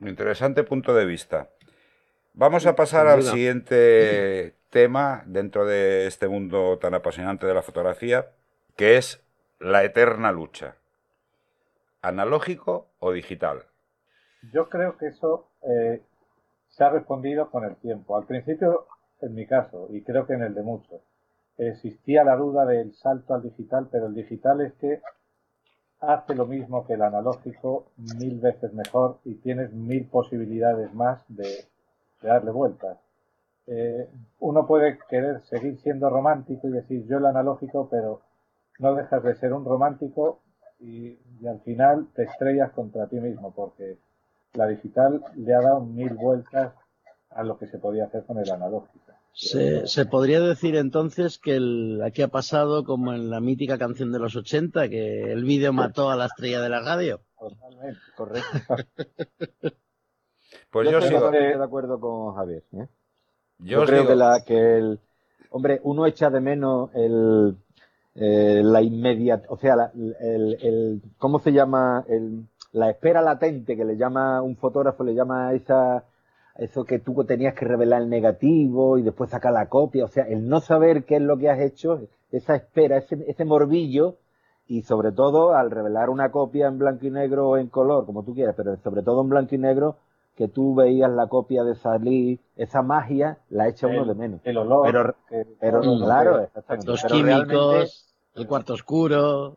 [0.00, 1.48] Interesante punto de vista.
[2.34, 8.30] Vamos a pasar al siguiente tema dentro de este mundo tan apasionante de la fotografía,
[8.74, 9.22] que es
[9.60, 10.76] la eterna lucha.
[12.00, 13.64] ¿Analógico o digital?
[14.52, 16.02] Yo creo que eso eh,
[16.70, 18.16] se ha respondido con el tiempo.
[18.16, 18.86] Al principio,
[19.20, 21.00] en mi caso, y creo que en el de muchos,
[21.68, 25.00] existía la duda del salto al digital, pero el digital es que
[26.00, 27.86] hace lo mismo que el analógico
[28.18, 31.64] mil veces mejor y tienes mil posibilidades más de,
[32.22, 32.98] darle vueltas.
[33.66, 34.08] Eh,
[34.40, 38.20] uno puede querer seguir siendo romántico y decir yo el analógico, pero
[38.78, 40.40] no dejas de ser un romántico
[40.80, 43.98] y, y al final te estrellas contra ti mismo porque
[44.54, 46.74] la digital le ha dado mil vueltas
[47.30, 49.02] a lo que se podía hacer con el analógico.
[49.34, 54.12] Se, se, podría decir entonces que el, aquí ha pasado como en la mítica canción
[54.12, 57.20] de los 80, que el vídeo mató a la estrella de la radio.
[57.38, 58.48] Totalmente, correcto.
[60.70, 62.62] pues yo, estoy de acuerdo con Javier.
[62.72, 62.88] ¿eh?
[63.58, 65.00] Yo, creo que, la, que el.
[65.50, 67.56] Hombre, uno echa de menos el,
[68.14, 69.46] eh, la inmediata.
[69.48, 72.04] O sea, el, el, ¿Cómo se llama?
[72.06, 76.04] El, la espera latente que le llama un fotógrafo, le llama a esa
[76.56, 80.24] eso que tú tenías que revelar el negativo y después sacar la copia, o sea,
[80.24, 82.00] el no saber qué es lo que has hecho,
[82.30, 84.16] esa espera, ese, ese morbillo,
[84.66, 88.22] y sobre todo al revelar una copia en blanco y negro o en color, como
[88.24, 89.96] tú quieras, pero sobre todo en blanco y negro,
[90.36, 94.40] que tú veías la copia de salir, esa magia la echa uno de menos.
[94.44, 95.14] El olor.
[95.28, 96.86] Pero, pero claro, exactamente.
[96.86, 99.56] Los químicos, el cuarto oscuro.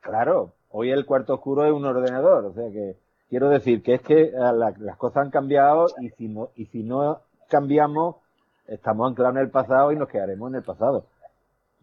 [0.00, 2.96] Claro, hoy el cuarto oscuro es un ordenador, o sea que
[3.30, 6.82] quiero decir que es que eh, las cosas han cambiado y si no, y si
[6.82, 8.16] no cambiamos,
[8.66, 11.06] estamos anclados en el pasado y nos quedaremos en el pasado.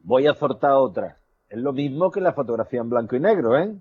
[0.04, 1.18] Voy a soltar otra.
[1.50, 3.74] Es lo mismo que la fotografía en blanco y negro, ¿eh?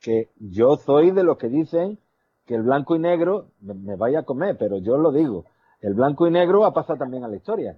[0.00, 1.98] Que yo soy de los que dicen
[2.46, 5.44] que el blanco y negro me, vaya a comer, pero yo lo digo.
[5.82, 7.76] El blanco y negro ha pasado también a la historia.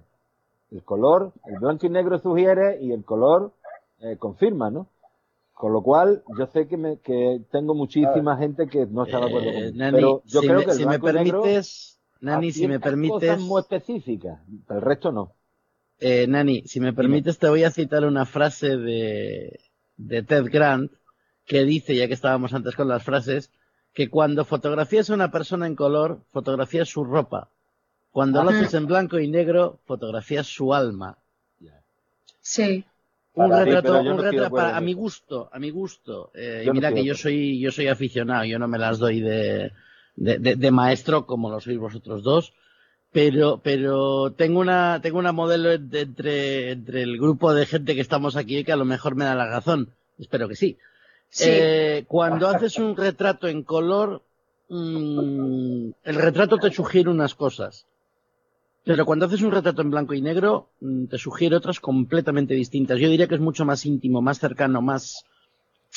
[0.71, 3.51] El color, el blanco y negro sugiere y el color
[3.99, 4.87] eh, confirma, ¿no?
[5.53, 9.25] Con lo cual, yo sé que, me, que tengo muchísima gente que no está de
[9.27, 13.41] acuerdo eh, pero yo creo que el si me permites, Nani, si me permites, cosas
[13.41, 14.39] muy específicas,
[14.69, 15.33] el resto no.
[15.99, 19.59] Eh, Nani, si me permites, te voy a citar una frase de,
[19.95, 20.91] de Ted Grant
[21.45, 23.51] que dice, ya que estábamos antes con las frases,
[23.93, 27.49] que cuando fotografías a una persona en color, fotografías su ropa.
[28.11, 31.17] Cuando lo haces en blanco y negro, fotografías su alma.
[32.41, 32.85] Sí.
[33.35, 36.31] Un retrato, un retrato a mi gusto, a mi gusto.
[36.35, 39.71] Eh, y mira que yo soy, yo soy aficionado, yo no me las doy de,
[40.15, 42.53] de, de, maestro como lo sois vosotros dos,
[43.11, 48.35] pero, pero tengo una, tengo una modelo entre, entre el grupo de gente que estamos
[48.35, 49.89] aquí que a lo mejor me da la razón.
[50.19, 50.77] Espero que sí.
[51.41, 54.21] Eh, cuando haces un retrato en color,
[54.69, 57.85] mm, el retrato te sugiere unas cosas.
[58.85, 62.99] Pero cuando haces un retrato en blanco y negro, mm, te sugiere otras completamente distintas.
[62.99, 65.23] Yo diría que es mucho más íntimo, más cercano, más,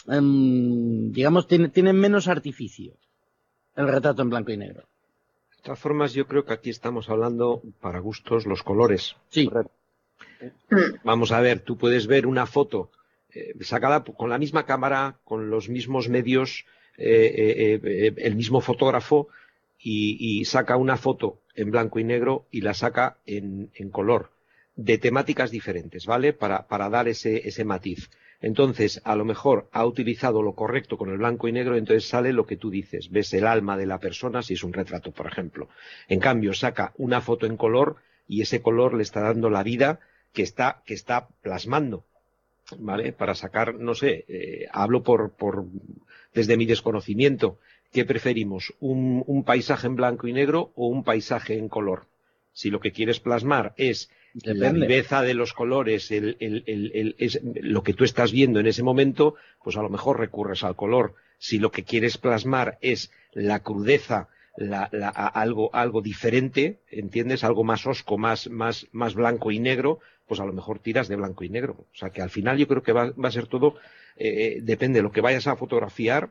[0.07, 2.95] em, digamos, tiene, tiene menos artificio
[3.74, 4.84] el retrato en blanco y negro.
[5.57, 9.16] De todas formas, yo creo que aquí estamos hablando para gustos los colores.
[9.30, 9.51] Sí.
[11.05, 12.91] Vamos a ver, tú puedes ver una foto
[13.34, 16.64] eh, sacada con la misma cámara, con los mismos medios,
[16.97, 19.28] eh, eh, el mismo fotógrafo
[19.89, 24.30] y, saca una foto en blanco y negro y la saca en, color,
[24.74, 26.32] de temáticas diferentes, ¿vale?
[26.32, 28.11] Para, para dar ese, ese matiz.
[28.41, 32.32] Entonces, a lo mejor ha utilizado lo correcto con el blanco y negro, entonces sale
[32.32, 35.28] lo que tú dices, ves el alma de la persona si es un retrato, por
[35.28, 35.68] ejemplo.
[36.09, 40.01] En cambio, saca una foto en color y ese color le está dando la vida
[40.32, 42.05] que está, que está plasmando.
[42.78, 43.12] ¿vale?
[43.12, 45.64] Para sacar, no sé, eh, hablo por, por,
[46.34, 47.59] desde mi desconocimiento,
[47.93, 48.74] ¿qué preferimos?
[48.80, 52.07] Un, un, paisaje en blanco y negro o un paisaje en color?
[52.53, 54.11] Si lo que quieres plasmar es
[54.43, 58.66] la viveza de los colores, el, el, el, es lo que tú estás viendo en
[58.66, 61.14] ese momento, pues a lo mejor recurres al color.
[61.39, 67.45] Si lo que quieres plasmar es la crudeza, la, la, algo, algo diferente, ¿entiendes?
[67.45, 71.16] Algo más osco, más, más, más blanco y negro, pues a lo mejor tiras de
[71.16, 71.76] blanco y negro.
[71.93, 73.76] O sea que al final yo creo que va, a ser todo,
[74.16, 76.30] eh, depende de lo que vayas a fotografiar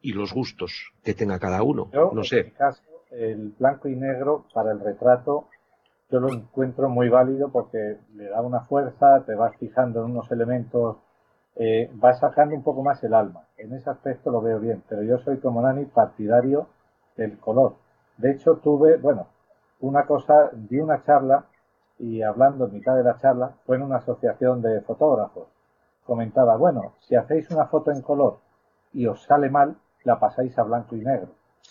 [0.00, 1.88] y los gustos que tenga cada uno.
[1.92, 2.40] no sé.
[2.40, 5.48] En caso, el blanco y negro para el retrato
[6.10, 10.30] yo lo encuentro muy válido porque le da una fuerza, te vas fijando en unos
[10.30, 10.98] elementos,
[11.56, 13.48] eh, vas sacando un poco más el alma.
[13.56, 16.68] En ese aspecto lo veo bien, pero yo soy como Nani partidario
[17.16, 17.76] del color.
[18.18, 19.26] De hecho, tuve, bueno,
[19.80, 21.46] una cosa, di una charla
[21.98, 25.48] y hablando en mitad de la charla, fue en una asociación de fotógrafos.
[26.04, 28.38] Comentaba, bueno, si hacéis una foto en color
[28.94, 31.28] y os sale mal, la pasáis a blanco y negro.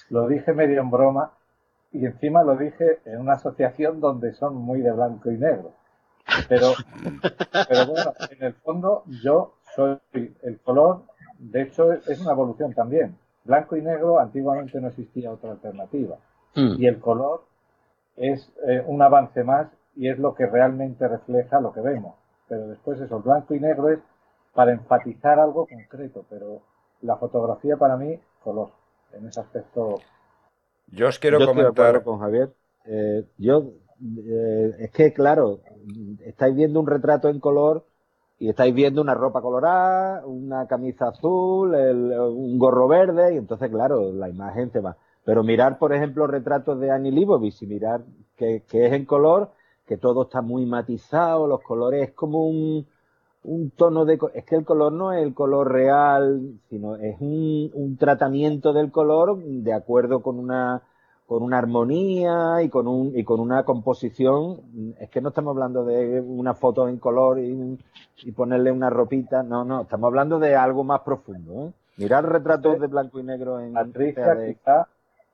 [0.10, 1.32] Lo dije medio en broma
[1.92, 5.72] y encima lo dije en una asociación donde son muy de blanco y negro.
[6.50, 6.74] Pero,
[7.70, 9.98] pero bueno, en el fondo yo soy
[10.42, 11.04] el color,
[11.40, 13.18] de hecho es una evolución también.
[13.44, 16.18] Blanco y negro antiguamente no existía otra alternativa.
[16.56, 16.76] Hmm.
[16.78, 17.44] Y el color
[18.16, 22.16] es eh, un avance más y es lo que realmente refleja lo que vemos.
[22.48, 24.00] Pero después eso, blanco y negro es
[24.54, 26.62] para enfatizar algo concreto, pero
[27.04, 28.70] la fotografía para mí, color.
[29.14, 30.00] En ese aspecto.
[30.88, 32.04] Yo os quiero comentar.
[32.04, 32.52] con Javier.
[32.86, 33.72] Eh, yo,
[34.26, 35.60] eh, es que, claro,
[36.26, 37.86] estáis viendo un retrato en color
[38.40, 44.12] y estáis viendo una ropa colorada, una camisa azul, un gorro verde, y entonces, claro,
[44.12, 44.98] la imagen se va.
[45.24, 48.02] Pero mirar, por ejemplo, retratos de Annie Leibovitz y mirar
[48.36, 49.52] que, que es en color,
[49.86, 52.86] que todo está muy matizado, los colores es como un,
[53.44, 54.20] un tono de...
[54.34, 58.92] Es que el color no es el color real, sino es un, un tratamiento del
[58.92, 60.82] color de acuerdo con una
[61.26, 65.86] con una armonía y con un y con una composición es que no estamos hablando
[65.86, 67.80] de una foto en color y,
[68.24, 71.74] y ponerle una ropita no no estamos hablando de algo más profundo ¿eh?
[71.96, 74.90] mirar retratos de blanco y negro en Patricia quizá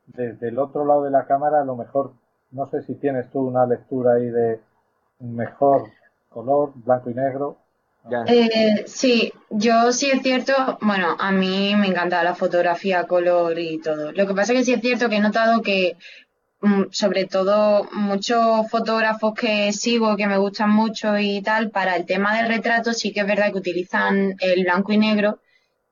[0.06, 2.12] desde el otro lado de la cámara a lo mejor
[2.52, 4.60] No sé si tienes tú una lectura ahí de
[5.20, 5.84] mejor
[6.30, 7.58] color, blanco y negro.
[8.28, 13.80] Eh, sí, yo sí es cierto, bueno, a mí me encanta la fotografía, color y
[13.80, 14.12] todo.
[14.12, 15.98] Lo que pasa es que sí es cierto que he notado que
[16.62, 22.06] mm, sobre todo muchos fotógrafos que sigo, que me gustan mucho y tal, para el
[22.06, 25.40] tema del retrato sí que es verdad que utilizan el blanco y negro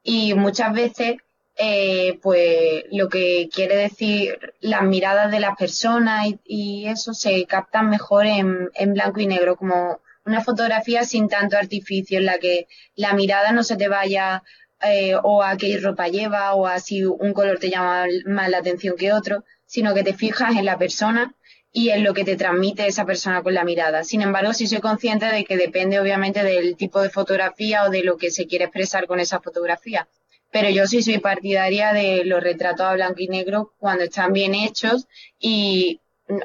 [0.04, 1.18] y muchas veces
[1.58, 7.90] eh, pues lo que quiere decir las miradas de las personas y, eso se captan
[7.90, 12.68] mejor en, en, blanco y negro, como una fotografía sin tanto artificio, en la que
[12.96, 14.44] la mirada no se te vaya
[14.84, 18.60] eh, o a qué ropa lleva o a si un color te llama más la
[18.60, 21.34] atención que otro, sino que te fijas en la persona
[21.72, 24.04] y en lo que te transmite esa persona con la mirada.
[24.04, 28.04] Sin embargo, sí soy consciente de que depende obviamente del tipo de fotografía o de
[28.04, 30.08] lo que se quiere expresar con esa fotografía
[30.52, 34.56] pero yo sí soy partidaria de los retratos a blanco y negro cuando están bien
[34.56, 35.08] hechos
[35.40, 36.00] y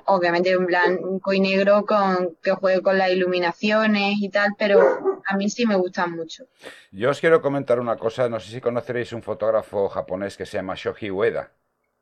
[0.06, 4.80] obviamente en blanco y negro con que juegue con las iluminaciones y tal, pero
[5.26, 6.44] a mí sí me gustan mucho.
[6.90, 10.58] Yo os quiero comentar una cosa, no sé si conoceréis un fotógrafo japonés que se
[10.58, 11.52] llama Shoji Ueda.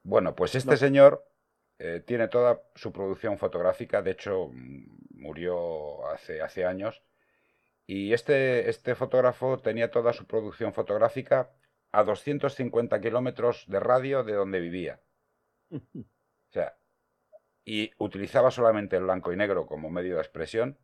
[0.03, 1.27] Bueno, pues este señor
[1.79, 7.03] eh, tiene toda su producción fotográfica, de hecho mm, murió hace, hace años,
[7.87, 11.51] y este, este fotógrafo tenía toda su producción fotográfica
[11.93, 15.01] a 250 kilómetros de radio de donde vivía.
[16.51, 16.77] O sea,
[17.65, 20.79] y utilizaba solamente el blanco y negro como medio de expresión.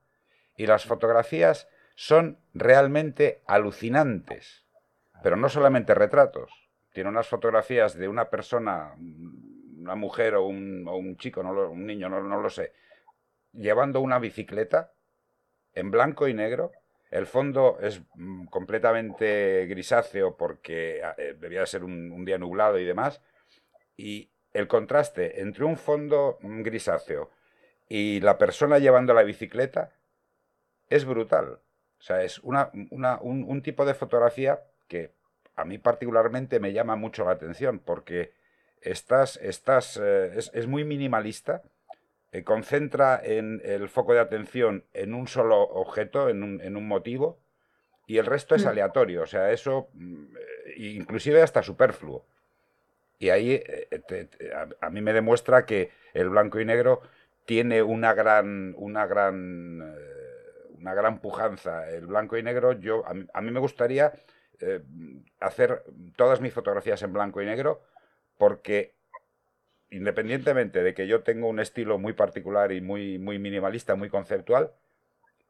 [0.57, 4.65] Y las fotografías son realmente alucinantes.
[5.23, 6.51] Pero no solamente retratos.
[6.93, 8.95] Tiene unas fotografías de una persona,
[9.79, 12.73] una mujer o un, chico, no un niño, no, no lo sé,
[13.53, 14.93] llevando una bicicleta
[15.75, 16.73] en blanco y negro
[17.11, 22.85] el fondo es mm, completamente grisáceo porque ah, eh, debía ser un, día nublado y
[22.85, 23.23] demás.
[23.97, 27.31] Y el contraste entre un fondo grisáceo
[27.89, 29.93] y la persona llevando la bicicleta
[30.89, 31.61] es brutal.
[31.99, 35.13] O sea, es una, un, tipo de fotografía que
[35.55, 38.33] a mí particularmente me llama mucho la atención porque
[38.83, 41.63] estás, estás, eh, es muy minimalista
[42.37, 46.87] eh, concentra en el foco de atención en un solo objeto, en un, en un
[46.87, 47.41] motivo,
[48.07, 48.69] y el resto es mm.
[48.69, 50.37] aleatorio, o sea, eso mm,
[50.77, 52.27] inclusive hasta superfluo.
[53.19, 53.89] Y ahí eh,
[54.81, 57.03] a, mí me demuestra que el blanco y negro
[57.45, 61.89] tiene una gran, una gran, eh, una gran pujanza.
[61.91, 64.13] El blanco y negro, yo, a mí, me gustaría
[65.39, 65.83] hacer
[66.17, 67.83] todas mis fotografías en blanco y negro
[68.39, 68.95] porque
[69.91, 74.73] independientemente de que yo tengo un estilo muy particular y muy, muy minimalista, muy conceptual,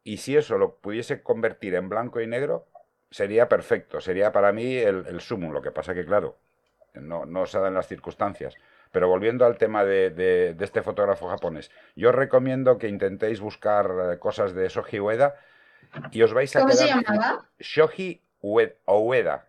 [0.05, 2.67] y si eso lo pudiese convertir en blanco y negro,
[3.11, 5.53] sería perfecto, sería para mí el, el sumo.
[5.53, 6.37] Lo que pasa que, claro,
[7.01, 8.55] no, no se dan las circunstancias.
[8.92, 14.18] Pero volviendo al tema de, este fotógrafo japonés, yo os recomiendo que intentéis buscar eh,
[14.18, 15.34] cosas de Shoji Ueda
[16.12, 16.88] y os vais a ¿Cómo quedar...
[16.88, 17.47] se llamaba?
[17.59, 19.49] Shoji Ueda.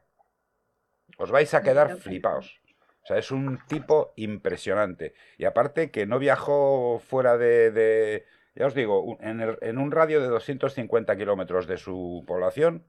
[1.18, 2.60] Os vais a quedar flipaos.
[3.04, 5.14] O sea, es un tipo impresionante.
[5.38, 11.16] Y aparte que no viajó fuera de, ya os digo, en, un radio de 250
[11.16, 12.84] kilómetros de su población,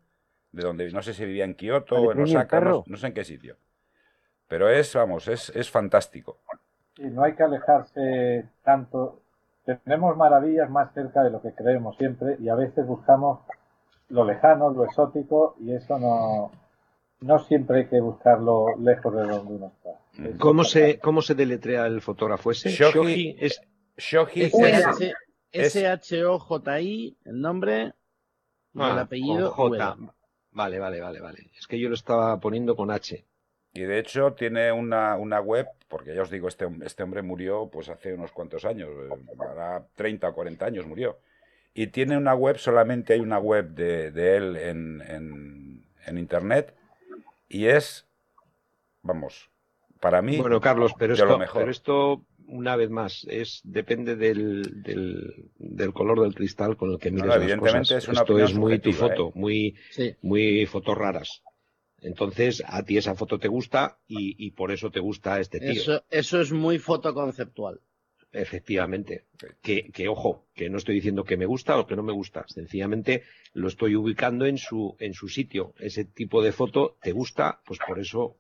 [0.51, 3.23] de donde no sé si vivía en Kioto o en Osaka, no, sé en qué
[3.23, 3.59] sitio.
[4.49, 6.39] Pero es, vamos, es, es fantástico.
[6.97, 9.21] Y no hay que alejarse tanto.
[9.65, 13.41] Tenemos maravillas más cerca de lo que creemos siempre y a veces buscamos
[14.09, 16.51] lo lejano, lo exótico y eso no,
[17.21, 20.39] no siempre hay que buscarlo lejos de donde uno está.
[20.39, 22.71] ¿Cómo se, ¿Cómo se deletrea el fotógrafo ese?
[22.71, 23.61] Shoji, es
[23.99, 24.51] Shoji
[25.53, 27.93] S-H-O-J-I, el nombre, el
[28.83, 29.51] ah, apellido.
[29.51, 29.97] J.
[30.51, 31.51] Vale, vale, vale, vale.
[31.59, 33.25] Es que yo lo estaba poniendo con H.
[33.73, 37.69] Y de hecho tiene una, una web, porque ya os digo, este, este hombre murió
[37.71, 38.91] pues hace unos cuantos años,
[39.39, 41.19] ahora 30 o 40 años murió.
[41.75, 46.75] Y tiene una web, solamente hay una web de, de él en, en, en internet,
[47.49, 48.07] y es,
[49.03, 49.49] vamos,
[50.01, 54.83] para mí, bueno, Carlos, pero esto, pero esto, una vez más, es depende del,
[55.59, 58.93] del, color del cristal con el que mires evidentemente Es una esto es muy tu
[58.93, 59.33] foto, ¿eh?
[59.35, 59.77] muy,
[60.23, 61.43] muy fotos raras.
[62.01, 65.71] Entonces, a ti esa foto te gusta y, por eso te gusta este tío.
[65.71, 67.81] Eso, eso es muy fotoconceptual.
[68.33, 69.25] Efectivamente.
[69.63, 72.45] Que, que, ojo, que no estoy diciendo que me gusta o que no me gusta.
[72.47, 73.23] Sencillamente
[73.53, 75.75] lo estoy ubicando en su, en su sitio.
[75.79, 78.37] Ese tipo de foto te gusta, pues por eso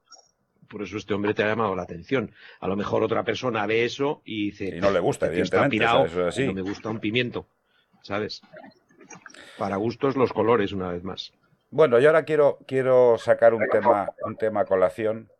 [0.68, 2.32] por eso este hombre te ha llamado la atención.
[2.60, 4.76] A lo mejor otra persona ve eso y dice...
[4.76, 6.22] Y no le gusta, este evidentemente.
[6.28, 6.46] así.
[6.46, 7.48] No me gusta un pimiento,
[8.02, 8.42] ¿sabes?
[9.56, 11.32] Para gustos los colores, una vez más.
[11.70, 15.30] Bueno, yo ahora quiero, quiero sacar un tema, un tema a colación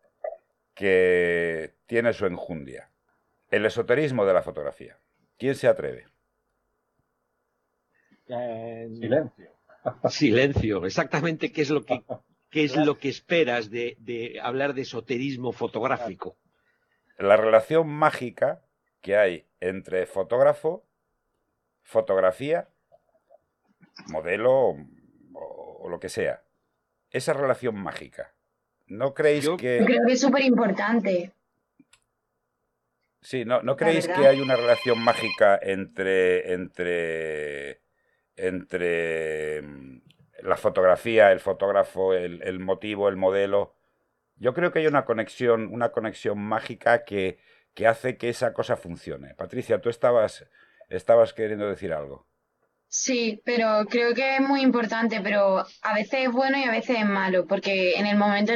[0.75, 2.91] que tiene su enjundia.
[3.51, 4.99] El esoterismo de la fotografía.
[5.39, 6.07] ¿Quién se atreve?
[8.27, 9.51] Silencio.
[10.11, 12.05] Silencio, exactamente qué es lo que,
[12.51, 16.37] qué es lo que esperas de, de hablar de esoterismo fotográfico.
[17.17, 18.63] La relación mágica
[19.01, 20.85] que hay entre fotógrafo,
[21.83, 22.69] fotografía,
[24.09, 24.77] modelo
[25.89, 26.43] o, lo que sea.
[27.11, 28.35] Esa relación mágica.
[28.87, 29.83] ¿No creéis que...?
[29.85, 31.33] Creo que es súper importante.
[33.21, 37.81] Sí, ¿no, ¿no creéis que hay una relación mágica entre, entre,
[38.37, 40.01] entre mm,
[40.43, 43.75] la fotografía, el fotógrafo, el, el motivo, el modelo?
[44.37, 47.39] Yo creo que hay una conexión, una conexión mágica que,
[47.75, 49.35] que hace que esa cosa funcione.
[49.35, 50.47] Patricia, tú estabas,
[50.89, 52.27] estabas queriendo decir algo.
[52.89, 56.97] Sí, pero creo que es muy importante, pero a veces es bueno y a veces
[56.99, 58.55] es malo, porque en el momento...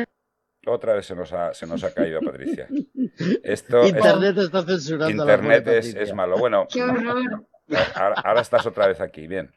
[0.66, 2.68] Otra vez se nos ha, se nos ha caído Patricia.
[3.42, 5.22] Esto Internet está censurando.
[5.22, 6.38] Internet es, es, malo.
[6.38, 7.46] Bueno, ¡Qué horror!
[7.94, 9.50] Ahora, ahora, estás otra vez aquí, bien.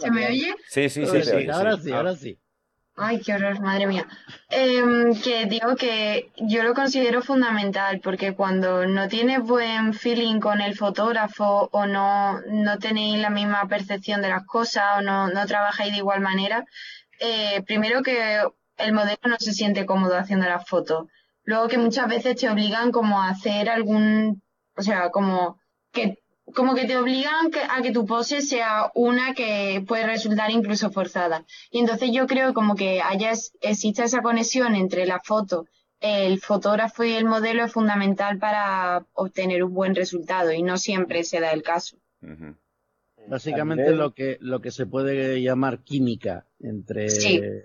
[0.00, 0.54] ¿Se me oye?
[0.68, 1.22] Sí, sí, sí.
[1.22, 2.41] sí, sí ahora sí, ahora sí.
[2.94, 4.06] Ay, qué horror, madre mía.
[4.50, 4.82] Eh,
[5.24, 10.76] que digo que yo lo considero fundamental porque cuando no tienes buen feeling con el
[10.76, 15.92] fotógrafo o no, no tenéis la misma percepción de las cosas o no, no trabajáis
[15.92, 16.66] de igual manera,
[17.20, 18.42] eh, primero que
[18.76, 21.06] el modelo no se siente cómodo haciendo las fotos.
[21.44, 24.42] Luego que muchas veces te obligan como a hacer algún,
[24.76, 25.58] o sea, como
[25.92, 26.21] que
[26.54, 31.44] como que te obligan a que tu pose sea una que puede resultar incluso forzada.
[31.70, 35.66] Y entonces yo creo como que haya, exista esa conexión entre la foto,
[36.00, 41.24] el fotógrafo y el modelo es fundamental para obtener un buen resultado y no siempre
[41.24, 41.96] se da el caso.
[43.28, 47.06] Básicamente lo que, lo que se puede llamar química entre,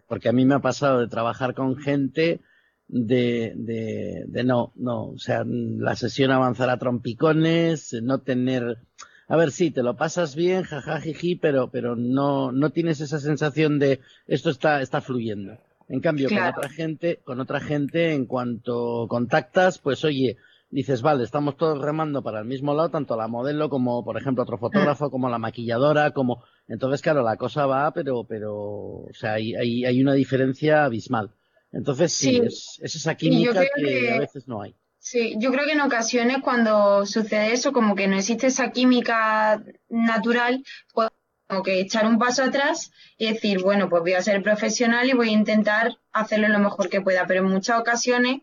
[0.07, 2.41] porque a mí me ha pasado de trabajar con gente
[2.87, 8.79] de, de, de no, no, o sea, la sesión avanzará a trompicones, no tener,
[9.27, 13.79] a ver, sí, te lo pasas bien, jajajiji, pero, pero no, no tienes esa sensación
[13.79, 15.57] de esto está, está fluyendo.
[15.89, 20.37] En cambio, con otra gente, con otra gente, en cuanto contactas, pues oye,
[20.69, 24.43] dices, vale, estamos todos remando para el mismo lado, tanto la modelo como, por ejemplo,
[24.43, 29.33] otro fotógrafo, como la maquilladora, como, entonces, claro, la cosa va, pero, pero, o sea,
[29.33, 31.31] hay, hay, hay una diferencia abismal.
[31.71, 34.75] Entonces sí, Es, esa química que, a veces no hay.
[34.99, 39.63] Sí, yo creo que en ocasiones cuando sucede eso, como que no existe esa química
[39.89, 40.63] natural,
[40.93, 41.09] pues
[41.47, 45.13] como que echar un paso atrás y decir, bueno, pues voy a ser profesional y
[45.13, 47.25] voy a intentar hacerlo lo mejor que pueda.
[47.25, 48.41] Pero en muchas ocasiones,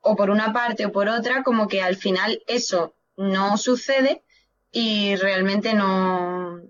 [0.00, 4.22] o por una parte o por otra, como que al final eso no sucede
[4.70, 6.62] y realmente no,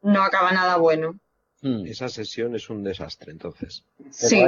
[0.00, 1.20] no acaba nada bueno.
[1.60, 1.86] Hmm.
[1.86, 3.84] Esa sesión es un desastre, entonces.
[4.10, 4.42] Sí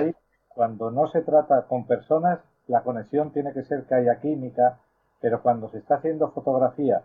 [0.55, 4.79] cuando no se trata con personas, la conexión tiene que ser que haya química,
[5.21, 7.03] pero cuando se está haciendo fotografía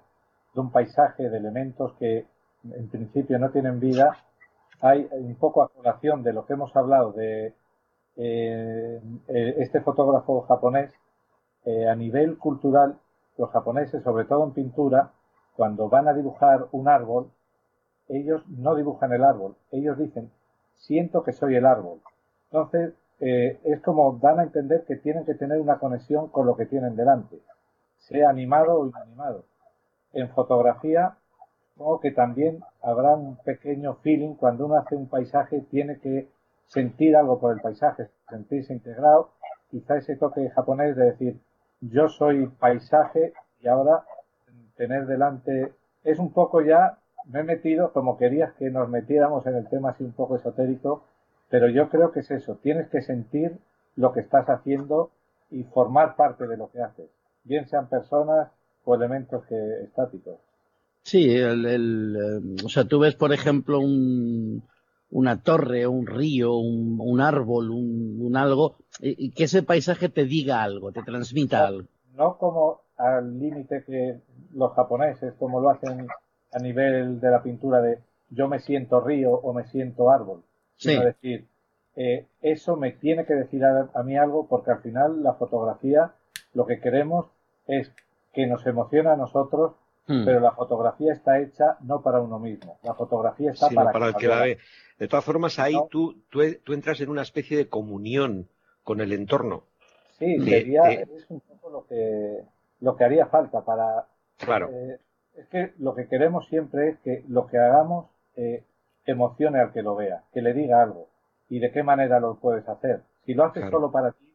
[0.54, 2.26] de un paisaje, de elementos que
[2.64, 4.16] en principio no tienen vida,
[4.82, 7.54] hay un poco a colación de lo que hemos hablado de
[8.18, 10.92] eh, eh, este fotógrafo japonés,
[11.66, 12.98] eh, a nivel cultural,
[13.38, 15.12] los japoneses, sobre todo en pintura,
[15.56, 17.32] cuando van a dibujar un árbol,
[18.08, 20.32] ellos no dibujan el árbol, ellos dicen,
[20.76, 22.02] siento que soy el árbol.
[22.52, 26.56] Entonces, eh, es como dan a entender que tienen que tener una conexión con lo
[26.56, 27.40] que tienen delante,
[27.98, 29.46] sea animado o inanimado.
[30.14, 31.18] En fotografía,
[31.74, 36.30] supongo que también habrá un pequeño feeling cuando uno hace un paisaje, tiene que
[36.68, 39.32] sentir algo por el paisaje, sentirse integrado,
[39.70, 41.40] quizá ese toque japonés de decir,
[41.82, 44.04] yo soy paisaje y ahora
[44.76, 45.74] tener delante,
[46.04, 49.90] es un poco ya, me he metido como querías que nos metiéramos en el tema
[49.90, 51.04] así un poco esotérico,
[51.50, 53.58] pero yo creo que es eso, tienes que sentir
[53.96, 55.12] lo que estás haciendo
[55.52, 57.10] y formar parte de lo que haces,
[57.44, 58.50] bien sean personas
[58.86, 60.40] o elementos que, estáticos.
[61.04, 64.64] Sí, el, el, eh, o sea, tú ves, por ejemplo, un,
[65.10, 70.26] una torre, un río, un, un árbol, un, un, algo, y, que ese paisaje te
[70.26, 71.88] diga algo, te transmita algo.
[72.16, 74.20] No como al límite que
[74.54, 76.08] los japoneses, como lo hacen
[76.52, 78.00] a nivel de la pintura de
[78.30, 80.44] yo me siento río o me siento árbol
[80.80, 81.46] sino decir,
[81.96, 86.14] eh, eso me tiene que decir a, mí algo porque al final la fotografía
[86.54, 87.26] lo que queremos
[87.68, 87.92] es
[88.34, 89.74] que nos emocione a nosotros,
[90.08, 90.24] hmm.
[90.24, 94.16] pero la fotografía está hecha no para uno mismo, la fotografía está para, para el
[94.16, 94.58] que la ve.
[94.98, 98.50] De todas formas, ahí tú, tú, entras en una especie de comunión
[98.84, 99.64] con el entorno.
[100.18, 102.44] Sí, sería, es un poco lo que,
[102.82, 104.08] lo que haría falta para...
[104.38, 104.70] Claro.
[104.72, 105.00] Eh,
[105.36, 108.64] es que lo que queremos siempre es que lo que hagamos eh,
[109.12, 111.10] emocione al que lo vea, que le diga algo
[111.50, 113.02] y de qué manera lo puedes hacer.
[113.26, 114.26] Si lo haces solo para ti,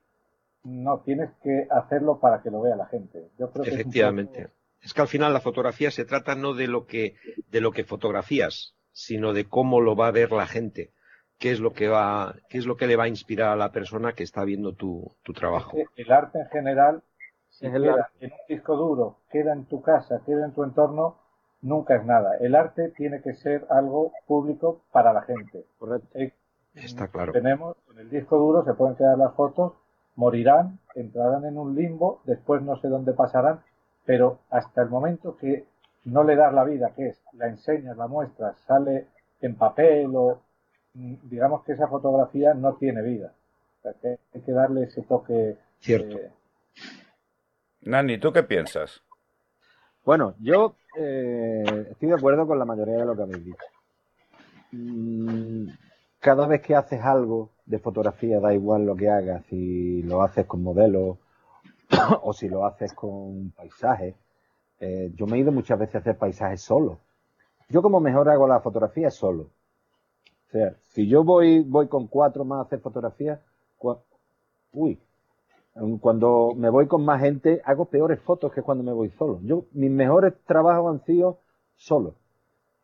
[0.64, 3.30] no, tienes que hacerlo para que lo vea la gente.
[3.38, 4.48] Yo creo Efectivamente.
[4.82, 7.14] Es que al final la fotografía se trata no de lo que,
[7.50, 10.90] de lo que fotografías, sino de cómo lo va a ver la gente.
[11.38, 13.72] Qué es lo que va, qué es lo que le va a inspirar a la
[13.72, 15.76] persona que está viendo tu, tu trabajo.
[15.96, 17.02] El arte en general,
[17.50, 21.18] si queda en un disco duro, queda en tu casa, queda en tu entorno,
[21.64, 22.36] nunca es nada.
[22.36, 25.64] El arte tiene que ser algo público para la gente.
[25.78, 26.18] Correcto.
[26.74, 27.32] Está claro.
[27.32, 29.72] Tenemos en el disco duro, se pueden quedar las fotos,
[30.16, 33.60] morirán, entrarán en un limbo, después no sé dónde pasarán,
[34.04, 35.64] pero hasta el momento que
[36.04, 39.06] no le das la vida, que es la enseñas, la muestras, sale
[39.40, 40.42] en papel o
[40.94, 43.32] mm, digamos que esa fotografía no tiene vida.
[43.84, 45.56] hay que darle ese toque.
[45.78, 46.18] Cierto.
[47.82, 49.03] Nani, ¿tú qué piensas?
[50.04, 53.64] Bueno, yo eh, estoy de acuerdo con la mayoría de lo que habéis dicho.
[54.72, 55.68] Mm,
[56.18, 60.44] cada vez que haces algo de fotografía, da igual lo que hagas, si lo haces
[60.46, 61.16] con modelos
[62.22, 64.14] o si lo haces con paisajes.
[64.80, 66.98] Eh, yo me he ido muchas veces a hacer paisajes solo.
[67.70, 69.44] Yo como mejor hago la fotografía solo.
[70.48, 73.40] O sea, si yo voy, voy con cuatro más a hacer fotografía,
[74.72, 75.00] uy,
[76.00, 79.40] cuando me voy con más gente hago peores fotos que cuando me voy solo.
[79.42, 81.40] Yo, mis mejores trabajos han sido
[81.76, 82.14] solo.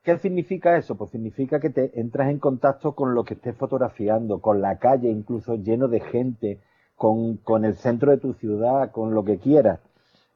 [0.03, 0.97] ¿Qué significa eso?
[0.97, 5.11] Pues significa que te entras en contacto con lo que estés fotografiando, con la calle
[5.11, 6.61] incluso lleno de gente,
[6.97, 9.81] con, con el centro de tu ciudad, con lo que quieras.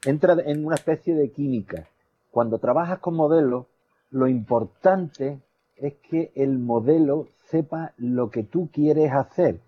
[0.05, 1.89] Entra en una especie de química.
[2.31, 3.67] Cuando trabajas con modelos,
[4.11, 5.41] lo importante
[5.77, 9.61] es que el modelo sepa lo que tú quieres hacer.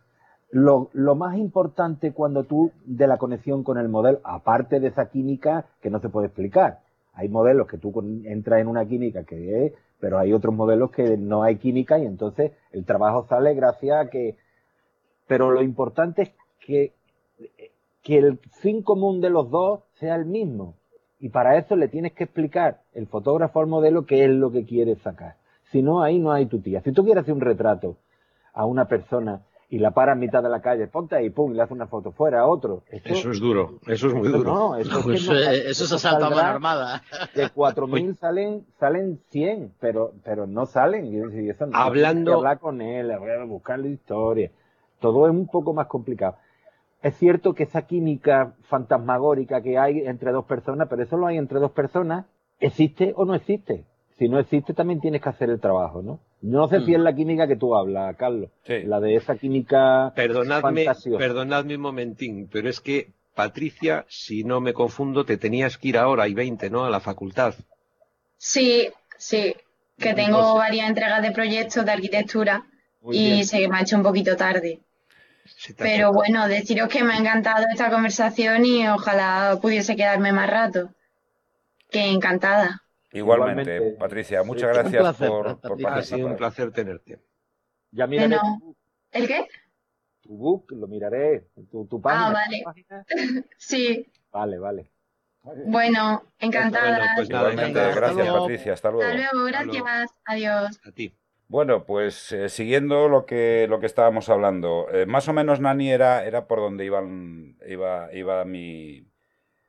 [0.51, 5.11] Lo, lo, más importante cuando tú de la conexión con el modelo, aparte de esa
[5.11, 6.81] química que no se puede explicar.
[7.15, 7.93] Hay modelos que tú
[8.25, 12.07] entras en una química que es pero hay otros modelos que no hay química y
[12.07, 14.37] entonces el trabajo sale gracias a que...
[15.27, 16.93] Pero lo importante es que,
[18.03, 20.75] que el fin común de los dos sea el mismo.
[21.19, 24.65] Y para eso le tienes que explicar el fotógrafo al modelo qué es lo que
[24.65, 25.37] quiere sacar.
[25.73, 26.83] Si no, ahí no hay tu tía.
[26.83, 27.97] Si tú quieres hacer un retrato
[28.53, 31.57] a una persona y la para en mitad de la calle, ponte ahí, pum, y
[31.57, 32.85] le hace una foto fuera a otro.
[32.89, 34.55] eso es duro, eso es muy duro.
[34.55, 37.03] No, eso, es, eso es asalto a mano armada.
[37.35, 41.07] De 4.000 salen, salen 100, pero, pero no salen.
[41.07, 42.35] Y eso no, Hablando...
[42.35, 43.13] hablar con él,
[43.47, 44.53] buscarle historia.
[45.01, 46.37] Todo es un poco más complicado.
[47.03, 51.39] Es cierto que esa química fantasmagórica que hay entre dos personas, pero eso lo hay
[51.39, 52.27] entre dos personas,
[52.59, 53.85] ¿existe o no existe?
[54.19, 56.21] Si no existe, también tienes que hacer el trabajo, ¿no?
[56.41, 57.03] No sé si es mm.
[57.03, 58.51] la química que tú hablas, Carlos.
[58.67, 60.87] La de esa química perdonadme,
[61.19, 65.99] Perdonadme un momentín, pero es que, Patricia, si no me confundo, te tenías que ir
[65.99, 66.85] ahora y 20, ¿no?
[66.87, 67.55] A la facultad.
[68.39, 68.89] Sí,
[69.19, 69.55] sí.
[69.99, 72.65] Que tengo varias entregas de proyectos de arquitectura
[73.11, 74.81] y se me ha hecho un poquito tarde.
[75.77, 80.91] Pero bueno, deciros que me ha encantado esta conversación y ojalá pudiese quedarme más rato.
[81.91, 82.83] Que encantada.
[83.17, 85.99] Igualmente, Patricia, muchas gracias por, participar.
[85.99, 87.21] Ha sido un placer tenerte.
[87.91, 88.37] Ya miraré
[89.13, 89.49] ¿El qué?
[90.21, 91.49] Tu book, lo miraré.
[91.71, 92.29] Tu, tu página.
[92.29, 92.65] Ah, vale.
[93.57, 94.07] sí.
[94.31, 94.91] Vale, vale.
[95.67, 97.13] Bueno, encantada.
[97.15, 99.09] pues Igualmente, gracias Patricia, hasta luego.
[99.09, 100.11] Hasta luego, gracias.
[100.25, 100.81] Adiós.
[100.85, 101.15] A ti.
[101.49, 105.93] Bueno, pues eh, siguiendo lo que, lo que estábamos hablando, eh, más o menos Nani
[105.93, 109.07] era, era por donde iban, iba, iba mi,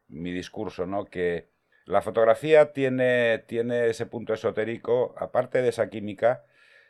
[0.07, 1.05] mi discurso, ¿no?
[1.05, 1.49] Que
[1.87, 6.43] la fotografía tiene, tiene ese punto esotérico, aparte de esa química,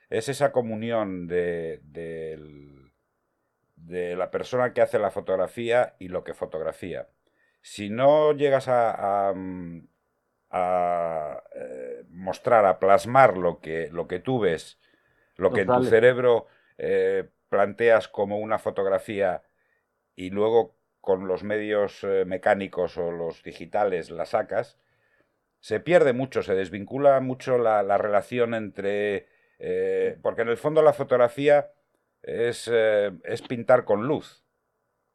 [0.09, 2.37] es esa comunión de, de,
[4.15, 7.07] la persona que hace la fotografía y lo que fotografía.
[7.61, 9.87] Si no llegas a, a, mm,
[10.51, 14.79] eh, mostrar, a plasmar lo que, lo que tú ves,
[15.35, 16.47] lo que en tu cerebro
[16.77, 19.43] eh, planteas como una fotografía
[20.15, 24.79] y luego con los medios eh, mecánicos o los digitales la sacas,
[25.67, 29.27] se pierde mucho, se desvincula mucho la, relación entre...
[29.59, 31.73] Eh, porque en el fondo la fotografía
[32.21, 34.45] es, eh, es pintar con luz.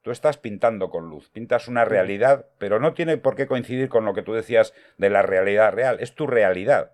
[0.02, 4.04] Tú estás pintando con luz, pintas una realidad, pero no tiene por qué coincidir con
[4.04, 6.92] lo que tú decías de la realidad real, es tu realidad.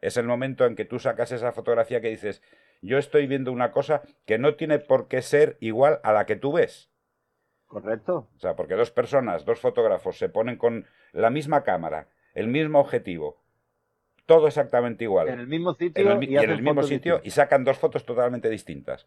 [0.00, 2.42] Es el momento en que tú sacas esa fotografía que dices,
[2.82, 6.34] yo estoy viendo una cosa que no tiene por qué ser igual a la que
[6.34, 6.90] tú ves.
[7.68, 8.26] Correcto.
[8.34, 12.80] O sea, porque dos personas, dos fotógrafos se ponen con la misma cámara el mismo
[12.80, 13.36] objetivo,
[14.26, 15.28] todo exactamente igual.
[15.28, 16.20] En el mismo sitio.
[16.22, 19.06] y, en el mismo sitio y sacan dos fotos totalmente distintas.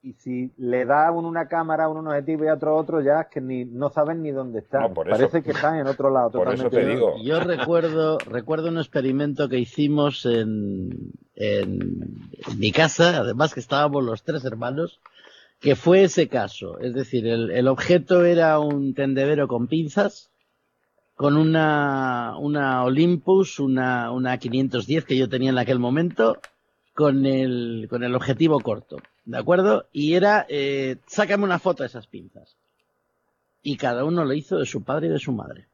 [0.00, 3.28] Y si le da uno una cámara, uno un objetivo y otro otro, ya es
[3.28, 4.92] que ni, no saben ni dónde están.
[4.92, 6.30] Parece que están en otro lado.
[6.32, 7.14] Por eso te digo.
[7.24, 12.28] Yo recuerdo, recuerdo un experimento que hicimos en, en,
[12.58, 15.00] mi casa, además que estábamos los tres hermanos,
[15.58, 16.78] que fue ese caso.
[16.80, 20.33] Es decir, el, el objeto era un tendedero con pinzas
[21.14, 26.38] con una, una Olympus, una, una 510 que yo tenía en aquel momento,
[26.94, 29.86] con el, con el objetivo corto, ¿de acuerdo?
[29.92, 32.56] Y era, eh, sácame una foto de esas pinzas.
[33.62, 35.66] Y cada uno lo hizo de su padre y de su madre.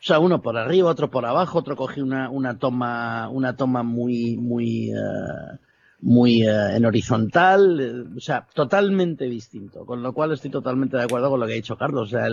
[0.00, 3.82] O sea, uno por arriba, otro por abajo, otro cogió una, una toma, una toma
[3.82, 5.58] muy, muy, eh,
[6.02, 9.86] muy eh, en horizontal, eh, o sea, totalmente distinto.
[9.86, 12.12] Con lo cual estoy totalmente de acuerdo con lo que ha dicho Carlos.
[12.12, 12.26] O sea,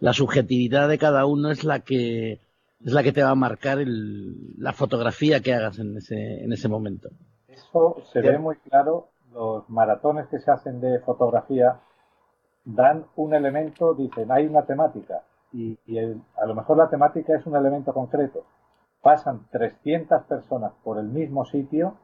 [0.00, 2.40] la subjetividad de cada uno es la que
[2.84, 6.52] es la que te va a marcar el, la fotografía que hagas en ese, en
[6.52, 7.10] ese momento.
[7.48, 9.08] Eso se ve muy claro.
[9.32, 11.80] Los maratones que se hacen de fotografía
[12.64, 17.56] dan un elemento, dicen, hay una temática y, a lo mejor la temática es un
[17.56, 18.44] elemento concreto.
[19.02, 21.96] Pasan 300 personas por el mismo sitio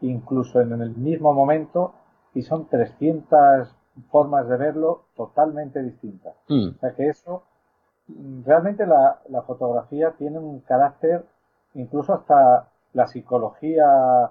[0.00, 1.94] incluso en el mismo momento,
[2.34, 3.74] y son 300
[4.10, 6.34] formas de verlo totalmente distintas.
[6.48, 6.68] Mm.
[6.76, 7.42] O sea que eso,
[8.44, 11.24] realmente la, la, fotografía tiene un carácter,
[11.74, 14.30] incluso hasta la psicología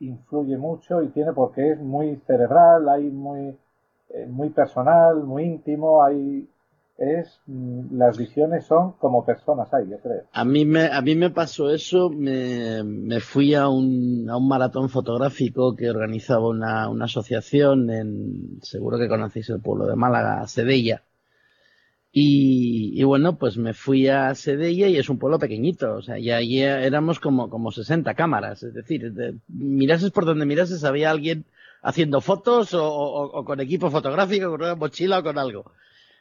[0.00, 3.58] influye mucho y tiene porque es muy cerebral, hay muy,
[4.10, 6.48] eh, muy personal, muy íntimo, hay
[6.98, 10.24] es mm, las visiones son como personas hay, yo creo.
[10.32, 14.48] A mí me, a mí me pasó eso, me, me fui a un, a un
[14.48, 20.46] maratón fotográfico que organizaba una, una asociación en, seguro que conocéis el pueblo de Málaga,
[20.48, 21.04] Sedella.
[22.10, 26.18] Y, y, bueno, pues me fui a Sedella y es un pueblo pequeñito, o sea,
[26.18, 29.12] y allí éramos como, como 60 cámaras, es decir,
[29.46, 31.44] mirases por donde mirases había alguien
[31.82, 35.72] haciendo fotos o, o con equipo fotográfico, con una mochila o con algo.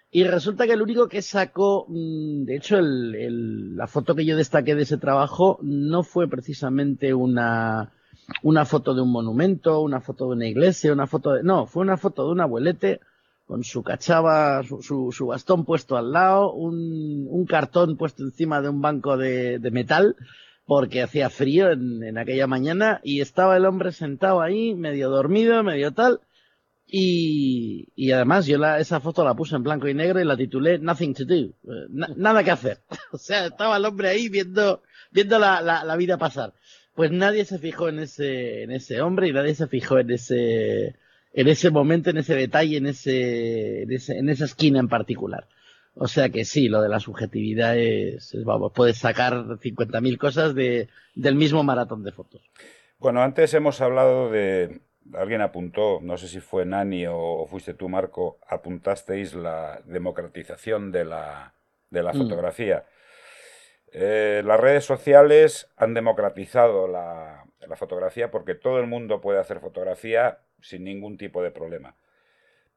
[0.09, 4.38] Y resulta que el único que sacó, mm, de hecho, el, la foto que yo
[4.38, 7.91] destaqué de ese trabajo no fue precisamente una,
[8.43, 11.84] una foto de un monumento, una foto de una iglesia, una foto de, no, fue
[11.84, 13.01] una foto de un abuelete
[13.45, 18.69] con su cachava, su, su, bastón puesto al lado, un, un, cartón puesto encima de
[18.69, 20.17] un banco de, de metal,
[20.65, 25.63] porque hacía frío en, en, aquella mañana y estaba el hombre sentado ahí, medio dormido,
[25.63, 26.19] medio tal,
[26.89, 30.38] y, y además yo la, esa foto la puse en blanco y negro y la
[30.38, 32.80] titulé Nothing to do, eh, nada que hacer.
[33.11, 36.53] o sea, estaba el hombre ahí viendo, viendo la, la, vida pasar.
[36.95, 40.95] Pues nadie se fijó en ese, en ese hombre y nadie se fijó en ese,
[41.34, 45.47] en ese momento, en ese detalle, en ese, en, ese, en esa esquina en particular.
[45.93, 50.55] O sea que sí, lo de la subjetividad es, es vamos, puedes sacar 50.000 cosas
[50.55, 52.41] de, del mismo maratón de fotos.
[52.99, 54.80] Bueno, antes hemos hablado de,
[55.13, 61.05] alguien apuntó, no sé si fue Nani o, fuiste tú, Marco, apuntasteis la democratización de
[61.05, 61.53] la,
[61.89, 62.17] de la mm.
[62.17, 62.85] fotografía.
[63.91, 69.59] Eh, las redes sociales han democratizado la, la, fotografía porque todo el mundo puede hacer
[69.59, 71.95] fotografía sin ningún tipo de problema.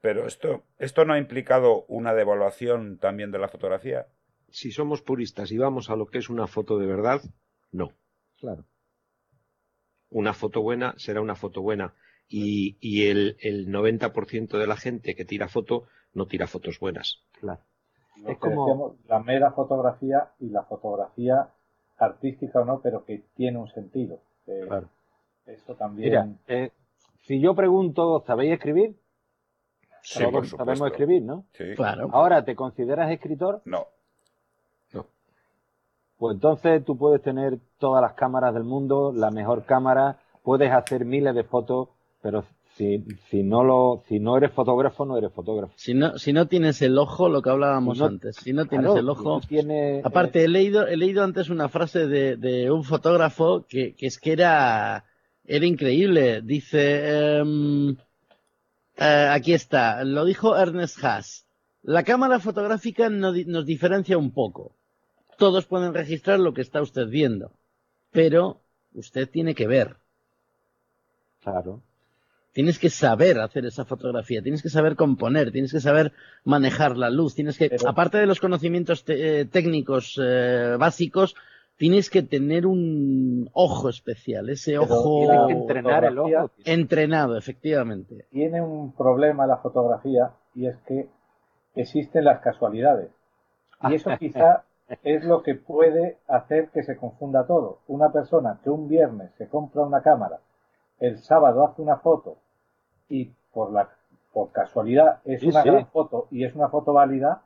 [0.01, 4.07] Pero esto, esto no ha implicado una devaluación también de la fotografía.
[4.49, 7.23] Si somos puristas y vamos a lo que es una foto de verdad,
[7.73, 7.93] no.
[8.39, 8.65] Claro.
[10.09, 11.95] Una foto buena será una foto buena
[12.31, 15.85] y, y el, el 90% de la gente que tira foto
[16.15, 17.19] no tira fotos buenas.
[17.41, 17.61] Claro.
[18.27, 21.49] es como la mera fotografía y la fotografía
[21.99, 24.21] artística o no, pero que tiene un sentido.
[24.67, 24.89] claro.
[25.47, 26.09] Eso también.
[26.09, 26.71] Mira, eh,
[27.23, 28.95] si yo pregunto, ¿sabéis escribir?
[30.03, 31.45] Sí, por Sabemos escribir, ¿no?
[31.53, 31.75] Sí.
[31.75, 32.09] Claro.
[32.13, 33.61] Ahora, ¿te consideras escritor?
[33.65, 33.87] No.
[34.93, 35.07] No.
[36.17, 41.05] Pues entonces tú puedes tener todas las cámaras del mundo, la mejor cámara, puedes hacer
[41.05, 41.89] miles de fotos,
[42.23, 42.45] pero
[42.77, 45.73] si, si no lo, si no eres fotógrafo, no eres fotógrafo.
[45.77, 49.09] Si no, si no tienes el ojo, lo que hablábamos antes, si no tienes el
[49.09, 49.41] ojo,
[50.03, 54.19] aparte he leído, he leído antes una frase de, de un fotógrafo que, que, es
[54.19, 55.05] que era,
[55.45, 56.41] era increíble.
[56.43, 57.97] Dice, em,
[58.97, 61.47] eh, aquí está, lo dijo Ernest Haas.
[61.83, 64.77] La cámara fotográfica nos diferencia un poco.
[65.39, 67.53] Todos pueden registrar lo que está usted viendo,
[68.11, 68.61] pero
[68.93, 69.97] usted tiene que ver.
[71.43, 71.83] Claro.
[72.53, 76.13] Tienes que saber hacer esa fotografía, tienes que saber componer, tienes que saber
[76.45, 81.37] manejar la luz, tienes que, aparte de los conocimientos eh, técnicos eh, básicos,
[81.77, 85.21] tienes que tener un ojo especial, ese ojo.
[85.21, 86.51] Tienes que entrenar el ojo.
[86.65, 88.27] Entrenado, efectivamente.
[88.31, 91.09] Tiene un problema la fotografía y es que
[91.77, 93.11] existen las casualidades.
[93.89, 94.65] Y eso quizá
[95.05, 97.79] es lo que puede hacer que se confunda todo.
[97.87, 100.41] Una persona que un viernes se compra una cámara
[101.01, 102.37] el sábado hace una foto
[103.09, 103.89] y por la
[104.33, 107.43] por casualidad es una gran foto y es una foto válida,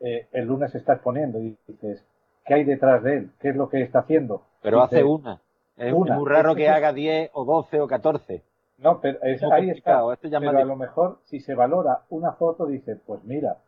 [0.00, 2.04] eh, el lunes se está exponiendo y dices,
[2.44, 3.30] ¿qué hay detrás de él?
[3.38, 4.42] ¿Qué es lo que está haciendo?
[4.60, 5.40] Pero hace una.
[5.76, 8.42] Es muy raro que haga 10 o 12 o 14.
[8.78, 10.02] No, pero ahí está.
[10.20, 13.58] Pero a lo mejor si se valora una foto, dice, pues mira,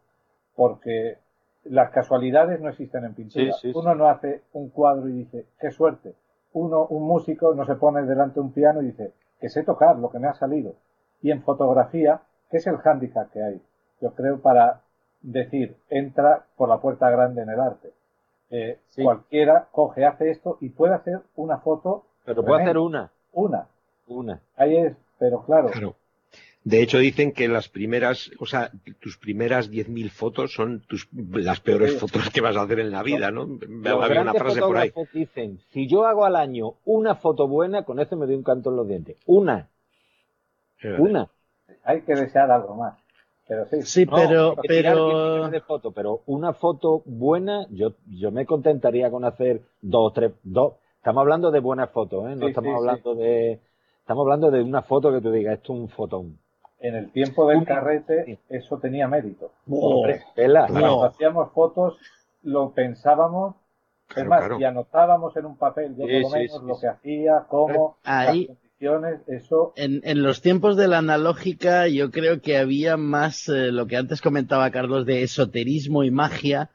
[0.54, 1.18] porque
[1.64, 3.54] las casualidades no existen en pintura.
[3.74, 6.14] Uno no hace un cuadro y dice, qué suerte.
[6.56, 9.98] Uno, un músico, no se pone delante de un piano y dice, que sé tocar
[9.98, 10.72] lo que me ha salido.
[11.20, 13.60] Y en fotografía, ¿qué es el hándicap que hay?
[14.00, 14.80] Yo creo para
[15.20, 17.92] decir, entra por la puerta grande en el arte.
[18.48, 22.04] Eh, cualquiera coge, hace esto y puede hacer una foto.
[22.24, 23.10] Pero puede hacer una.
[23.34, 23.66] Una.
[24.06, 24.40] Una.
[24.56, 25.68] Ahí es, pero claro.
[26.66, 31.60] De hecho, dicen que las primeras, o sea, tus primeras 10.000 fotos son tus, las
[31.60, 33.46] peores fotos que vas a hacer en la vida, ¿no?
[34.02, 34.92] Había una frase por ahí.
[35.12, 38.70] Dicen, si yo hago al año una foto buena, con eso me doy un canto
[38.70, 39.16] en los dientes.
[39.26, 39.68] Una.
[40.98, 41.30] Una.
[41.84, 42.98] Hay que desear algo más.
[43.46, 45.48] Pero sí, sí pero, pero...
[45.48, 50.74] De foto, pero una foto buena, yo, yo me contentaría con hacer dos, tres, dos.
[50.96, 52.34] Estamos hablando de buenas fotos, ¿eh?
[52.34, 53.60] No estamos hablando de,
[54.00, 56.38] estamos hablando de una foto que tú digas, esto es un fotón
[56.80, 59.52] en el tiempo del carrete eso tenía mérito.
[60.68, 61.98] Cuando hacíamos fotos
[62.42, 63.56] lo pensábamos,
[64.14, 67.96] es más, y anotábamos en un papel, yo por lo menos lo que hacía, cómo,
[68.04, 69.72] Ahí, las condiciones, eso.
[69.74, 73.96] En, en, los tiempos de la analógica yo creo que había más eh, lo que
[73.96, 76.70] antes comentaba Carlos de esoterismo y magia,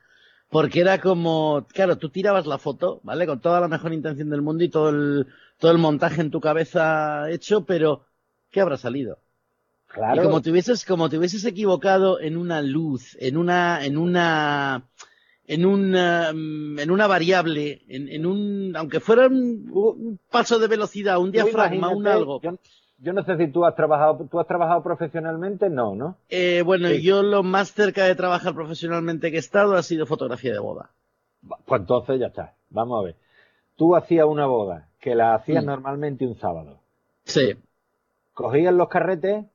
[0.50, 3.26] porque era como, claro, tú tirabas la foto, ¿vale?
[3.26, 6.42] Con toda la mejor intención del mundo y todo el, todo el montaje en tu
[6.42, 8.04] cabeza hecho, pero
[8.50, 9.20] ¿qué habrá salido?
[9.96, 14.84] Y como te hubieses, como te hubieses equivocado en una luz, en una, en una,
[15.46, 21.20] en una, mm, en una variable, en, en un, aunque fuera un, paso de velocidad,
[21.20, 22.40] un diafragma, un algo.
[23.00, 26.18] Yo, no sé si tú has trabajado, tú has trabajado profesionalmente, no, ¿no?
[26.30, 30.54] Eh, bueno, yo lo más cerca de trabajar profesionalmente que he estado ha sido fotografía
[30.54, 30.92] de boda.
[31.66, 32.54] Pues entonces ya está.
[32.70, 33.16] Vamos a ver.
[33.76, 35.68] Tú hacías una boda que la hacías mm.
[35.68, 36.78] normalmente un sábado.
[37.24, 37.56] Sí.
[38.34, 39.46] Cogías los carretes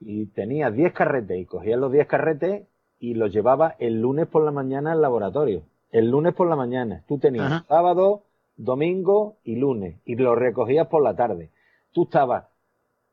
[0.00, 2.66] y tenía 10 carretes y cogía los 10 carretes
[2.98, 5.62] y los llevaba el lunes por la mañana al laboratorio.
[5.92, 7.04] El lunes por la mañana.
[7.06, 8.24] Tú tenías sábado,
[8.56, 11.50] domingo y lunes y los recogías por la tarde.
[11.92, 12.46] Tú estabas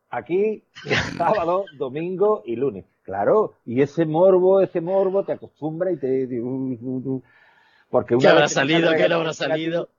[0.09, 0.63] aquí
[1.17, 2.85] sábado, domingo y lunes.
[3.03, 6.27] Claro, y ese morbo, ese morbo te acostumbra y te...
[7.89, 8.91] Porque una ¿Qué habrá salido?
[8.91, 9.89] ¿Qué habrá salido?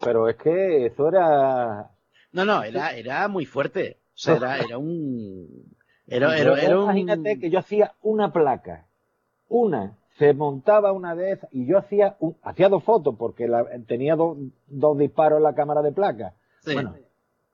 [0.00, 1.90] Pero es que eso era...
[2.32, 3.98] No, no, era, era muy fuerte.
[4.14, 5.73] O sea, era, era un
[6.06, 6.38] era,
[6.70, 8.86] Imagínate que yo hacía una placa,
[9.48, 13.48] una, se montaba una vez y yo hacía, hacía dos fotos porque
[13.86, 16.34] tenía dos disparos en la cámara de placa.
[16.64, 16.94] Bueno,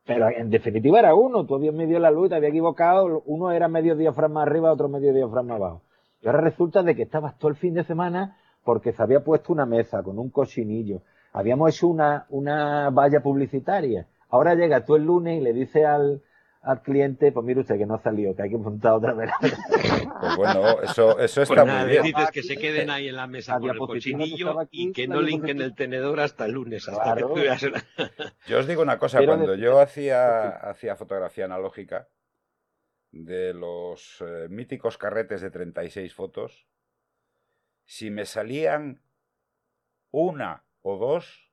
[0.05, 3.69] pero en definitiva era uno, tú habías medio la luz, te había equivocado, uno era
[3.69, 5.83] medio diafragma arriba, otro medio diafragma abajo.
[6.21, 9.53] Y ahora resulta de que estabas todo el fin de semana porque se había puesto
[9.53, 11.03] una mesa con un cochinillo.
[11.33, 14.07] Habíamos hecho una, una valla publicitaria.
[14.29, 16.23] Ahora llega tú el lunes y le dice al,
[16.63, 19.31] al cliente, pues mire usted que no ha salido, que hay que montar otra vez.
[20.21, 22.03] Pues bueno, eso, eso está pues muy bien.
[22.03, 25.63] dices que se queden ahí en la mesa con el cochinillo y que no linken
[25.63, 26.87] el tenedor hasta el lunes.
[26.87, 27.17] Hasta
[28.47, 32.09] Yo os digo una cosa, cuando yo hacía, hacía fotografía analógica
[33.13, 36.67] de los eh, míticos carretes de 36 fotos,
[37.87, 39.01] si me salían
[40.11, 41.51] una o dos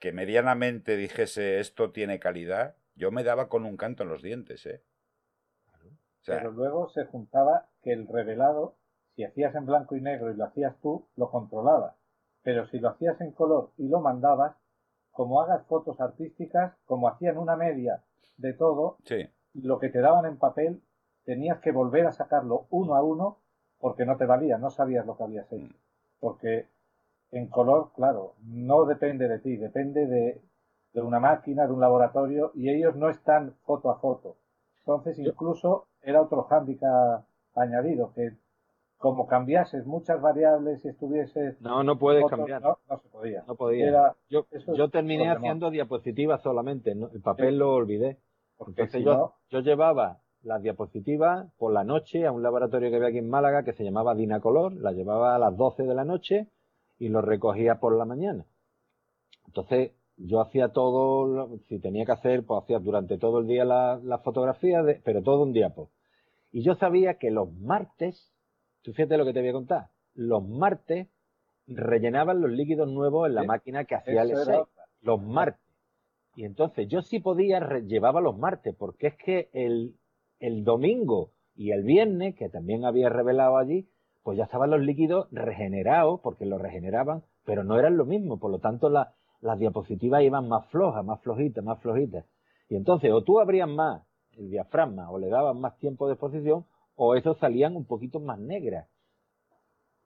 [0.00, 4.66] que medianamente dijese esto tiene calidad, yo me daba con un canto en los dientes,
[4.66, 4.82] ¿eh?
[6.24, 8.74] Pero luego se juntaba que el revelado,
[9.14, 11.94] si hacías en blanco y negro y lo hacías tú, lo controlabas.
[12.42, 14.56] Pero si lo hacías en color y lo mandabas,
[15.12, 18.02] como hagas fotos artísticas, como hacían una media
[18.38, 18.98] de todo,
[19.54, 20.82] lo que te daban en papel,
[21.24, 23.38] tenías que volver a sacarlo uno a uno
[23.78, 25.72] porque no te valía, no sabías lo que habías hecho.
[25.72, 25.78] Mm.
[26.18, 26.66] Porque
[27.30, 30.40] en color, claro, no depende de ti, depende de
[30.96, 34.36] de una máquina, de un laboratorio, y ellos no están foto a foto.
[34.78, 37.22] Entonces, incluso era otro hándicap
[37.54, 38.30] añadido, que
[38.96, 41.60] como cambiases muchas variables y estuvieses...
[41.60, 42.62] No, no puedes cambiar.
[42.62, 43.44] No, se podía.
[43.46, 44.14] No podía.
[44.30, 48.18] yo, yo terminé haciendo diapositivas solamente, el papel lo olvidé.
[48.56, 53.18] Porque yo, yo llevaba las diapositivas por la noche a un laboratorio que había aquí
[53.18, 56.48] en Málaga que se llamaba Dinacolor, la llevaba a las 12 de la noche
[56.98, 58.46] y lo recogía por la mañana.
[59.46, 64.02] Entonces, yo hacía todo, si tenía que hacer, pues hacía durante todo el día las
[64.04, 65.90] la fotografías, pero todo un diapo.
[66.50, 68.32] Y yo sabía que los martes,
[68.82, 71.08] tú fíjate lo que te voy a contar, los martes
[71.66, 74.66] rellenaban los líquidos nuevos en la máquina que hacía el S6,
[75.02, 75.60] los martes.
[76.34, 79.96] Y entonces yo sí podía, llevaba los martes, porque es que el,
[80.38, 83.88] el domingo y el viernes, que también había revelado allí,
[84.22, 88.38] pues ya estaban los líquidos regenerados, porque los regeneraban, pero no eran lo mismo.
[88.38, 92.24] Por lo tanto, la, las diapositivas iban más flojas, más flojitas, más flojitas.
[92.68, 94.02] Y entonces o tú abrías más
[94.32, 98.38] el diafragma o le dabas más tiempo de exposición o esos salían un poquito más
[98.38, 98.88] negras.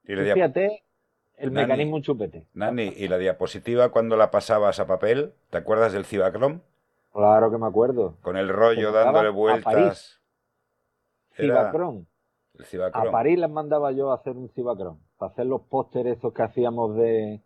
[0.05, 0.83] Y fíjate,
[1.37, 2.47] el mecanismo un chupete.
[2.55, 5.33] Nani, ¿y la diapositiva cuando la pasabas a papel?
[5.51, 6.61] ¿Te acuerdas del Cibacrom?
[7.13, 8.17] Claro que me acuerdo.
[8.23, 10.21] Con el rollo dándole vueltas.
[11.33, 12.07] Cibacrom.
[12.93, 16.43] A París les mandaba yo a hacer un Cibacrom, para hacer los pósteres esos que
[16.43, 17.43] hacíamos de,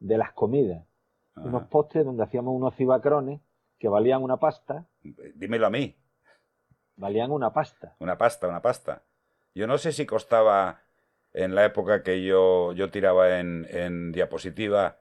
[0.00, 0.85] de las comidas.
[1.36, 3.40] Unos pósteres donde hacíamos unos cibacrones
[3.78, 4.86] que valían una pasta.
[5.02, 5.94] Dímelo a mí.
[6.96, 7.94] Valían una pasta.
[7.98, 9.02] Una pasta, una pasta.
[9.54, 10.82] Yo no sé si costaba
[11.32, 14.98] en la época que yo, yo tiraba en, en diapositiva,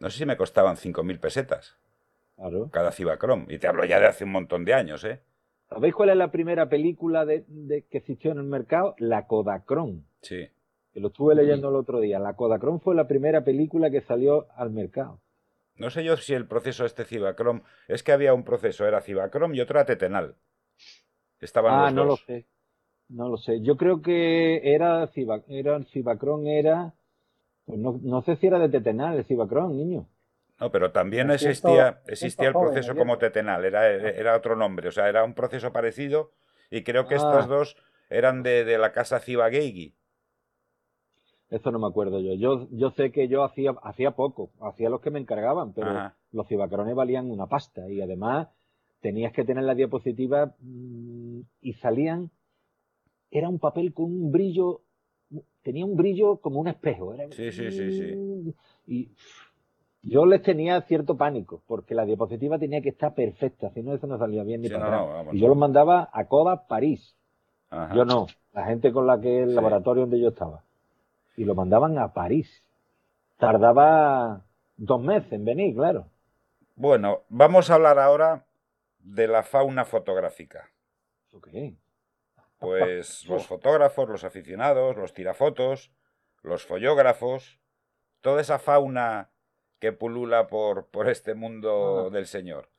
[0.00, 1.78] no sé si me costaban 5.000 pesetas.
[2.36, 2.68] Claro.
[2.70, 3.46] Cada Cibacrom.
[3.48, 5.20] Y te hablo ya de hace un montón de años, ¿eh?
[5.68, 7.44] ¿Sabéis cuál es la primera película de,
[7.90, 8.94] que existió en el mercado?
[8.98, 10.02] La Kodachrome.
[10.20, 10.48] Sí.
[10.92, 12.18] Que lo estuve leyendo el otro día.
[12.18, 15.20] La Kodachrome fue la primera película que salió al mercado.
[15.76, 19.54] No sé yo si el proceso este Cibacrom es que había un proceso, era Cibacrom
[19.54, 20.36] y otro era Tetenal.
[21.40, 22.46] Estaban ah, no lo sé.
[23.08, 23.60] No lo sé.
[23.60, 25.10] Yo creo que era,
[25.48, 26.94] era el Cibacron era.
[27.66, 30.08] Pues no, no, sé si era de Tetenal el Cibacron, niño.
[30.60, 35.08] No, pero también existía, existía el proceso como Tetenal, era, era otro nombre, o sea,
[35.08, 36.30] era un proceso parecido
[36.70, 37.48] y creo que estos ah.
[37.48, 37.76] dos
[38.08, 39.96] eran de, de la casa Cibageigi.
[41.54, 42.34] Eso no me acuerdo yo.
[42.34, 46.48] Yo, yo sé que yo hacía, hacía poco, hacía los que me encargaban, pero los
[46.48, 48.48] cibacrones valían una pasta y además
[49.00, 52.30] tenías que tener la diapositiva mm, y salían
[53.30, 54.80] era un papel con un brillo,
[55.62, 57.14] tenía un brillo como un espejo.
[57.30, 58.54] sí, sí, sí, sí.
[58.88, 59.10] Y
[60.02, 64.08] yo les tenía cierto pánico, porque la diapositiva tenía que estar perfecta, si no eso
[64.08, 67.14] no salía bien ni para y yo los mandaba a Coda, París.
[67.94, 70.63] Yo no, la gente con la que el laboratorio donde yo estaba.
[71.36, 72.62] Y lo mandaban a París.
[73.38, 74.44] Tardaba
[74.76, 76.06] dos meses en venir, claro.
[76.76, 78.46] Bueno, vamos a hablar ahora
[78.98, 80.70] de la fauna fotográfica.
[81.32, 81.78] Okay.
[82.58, 85.92] Pues los fotógrafos, los aficionados, los tirafotos,
[86.42, 87.60] los follógrafos,
[88.20, 89.30] toda esa fauna
[89.78, 92.70] que pulula por, por este mundo del Señor.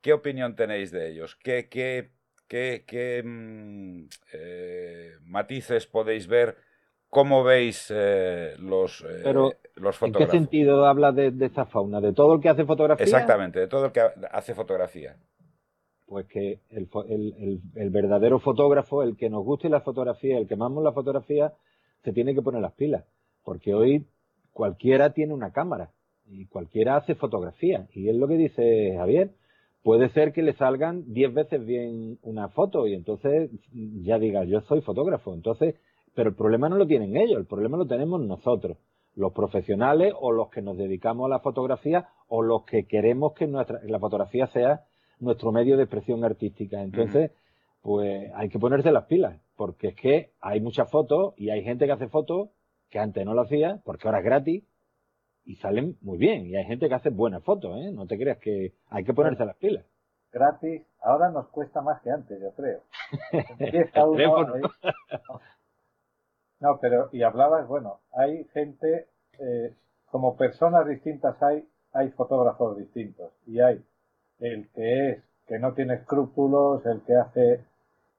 [0.00, 1.36] ¿Qué opinión tenéis de ellos?
[1.36, 2.10] ¿Qué, qué,
[2.48, 6.56] qué, qué mm, eh, matices podéis ver?
[7.12, 9.22] ¿Cómo veis eh, los, eh,
[9.76, 10.02] los fotógrafos?
[10.02, 12.00] ¿En qué sentido habla de, de, esta fauna?
[12.00, 13.04] ¿De todo el que hace fotografía?
[13.04, 15.16] Exactamente, de todo el que hace fotografía
[16.12, 20.92] pues que el, verdadero fotógrafo, el que nos guste la fotografía, el que amamos la
[20.92, 21.54] fotografía,
[22.04, 23.06] se tiene que poner las pilas.
[23.42, 24.04] Porque hoy
[24.52, 25.88] cualquiera tiene una cámara
[26.30, 27.88] y cualquiera hace fotografía.
[27.94, 29.30] Y es lo que dice Javier.
[29.82, 34.60] Puede ser que le salgan diez veces bien una foto y entonces ya diga, yo
[34.60, 35.32] soy fotógrafo.
[35.32, 35.76] Entonces,
[36.14, 38.78] pero el problema no lo tienen ellos, el problema lo tenemos nosotros,
[39.14, 43.46] los profesionales o los que nos dedicamos a la fotografía o los que queremos que
[43.46, 44.84] nuestra, la fotografía sea
[45.20, 46.82] nuestro medio de expresión artística.
[46.82, 47.30] Entonces,
[47.82, 51.86] pues hay que ponerse las pilas, porque es que hay muchas fotos y hay gente
[51.86, 52.50] que hace fotos
[52.90, 54.64] que antes no lo hacía, porque ahora es gratis
[55.44, 56.46] y salen muy bien.
[56.46, 57.90] Y hay gente que hace buenas fotos, ¿eh?
[57.92, 59.84] No te creas que hay que ponerse las pilas.
[60.30, 62.82] Gratis, ahora nos cuesta más que antes, yo creo.
[66.62, 69.08] no, pero, y hablabas, bueno, hay gente,
[69.40, 69.74] eh,
[70.12, 73.32] como personas distintas hay, hay fotógrafos distintos.
[73.48, 73.84] Y hay
[74.38, 77.64] el que es, que no tiene escrúpulos, el que hace...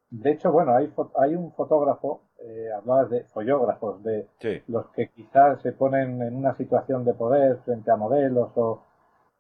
[0.10, 4.28] De hecho, bueno, hay, hay un fotógrafo, eh, hablabas de follógrafos, de
[4.68, 8.84] los que quizás se ponen en una situación de poder frente a modelos o...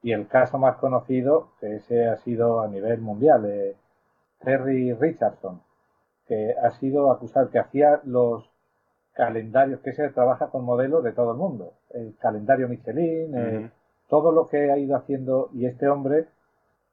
[0.01, 3.75] Y el caso más conocido, que ese ha sido a nivel mundial, eh,
[4.39, 5.61] Terry Richardson,
[6.25, 8.52] que ha sido acusado, que hacía los
[9.13, 13.71] calendarios, que se trabaja con modelos de todo el mundo, el calendario Michelin, eh,
[14.09, 16.27] todo lo que ha ido haciendo, y este hombre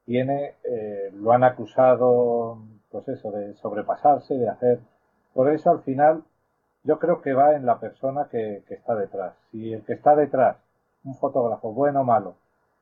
[0.04, 2.58] tiene, eh, lo han acusado,
[2.90, 4.80] pues eso, de sobrepasarse, de hacer.
[5.32, 6.24] Por eso al final
[6.82, 9.34] yo creo que va en la persona que, está detrás.
[9.50, 10.56] Si el que está detrás,
[11.04, 12.34] un fotógrafo, bueno o malo,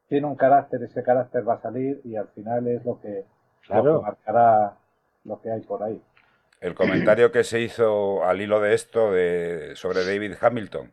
[0.09, 3.25] tiene un carácter, ese carácter va a salir y al final es lo que,
[3.69, 4.75] marcará
[5.25, 6.03] lo que hay por ahí.
[6.61, 10.91] El comentario que se hizo al hilo de esto de, sobre David Hamilton,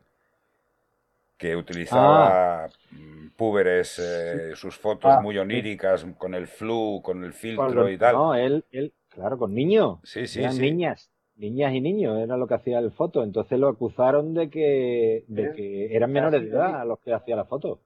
[1.38, 2.70] que utilizaba ah.
[2.92, 7.98] mm, púberes, eh, sus fotos ah, muy oníricas, con el flu, con el filtro y
[7.98, 8.16] tal.
[8.16, 10.00] No, él, él, claro, con niños.
[10.04, 13.24] Sí, sí, Eran niñas, niñas y niños, era lo que hacía el foto.
[13.24, 17.36] Entonces lo acusaron de que, de que eran menores de edad a los que hacía
[17.36, 17.80] la foto.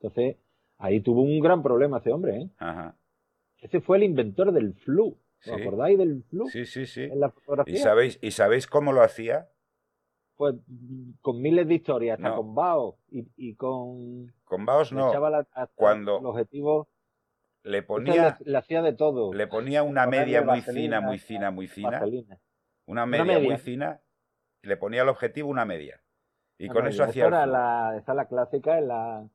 [0.00, 0.36] Entonces,
[0.78, 2.48] ahí tuvo un gran problema ese hombre, ¿eh?
[2.58, 2.94] Ajá.
[3.60, 5.16] Ese fue el inventor del flu.
[5.46, 6.48] ¿Os acordáis del flu?
[6.48, 7.08] Sí, sí, sí.
[7.66, 9.48] ¿Y sabéis, ¿Y sabéis cómo lo hacía?
[10.38, 10.54] pues
[11.20, 14.32] con miles de historias, hasta con Baos y, con...
[14.44, 15.10] Con Baos no.
[15.74, 16.20] Cuando...
[16.20, 16.88] El objetivo...
[17.64, 18.38] Le ponía...
[18.44, 19.34] Le, hacía de todo.
[19.34, 22.00] Le ponía una media muy fina, muy fina, muy fina.
[22.86, 24.00] Una media, muy fina.
[24.62, 26.00] Le ponía el objetivo una media.
[26.56, 27.28] Y con eso hacía...
[27.28, 29.28] La, esa es la clásica, la,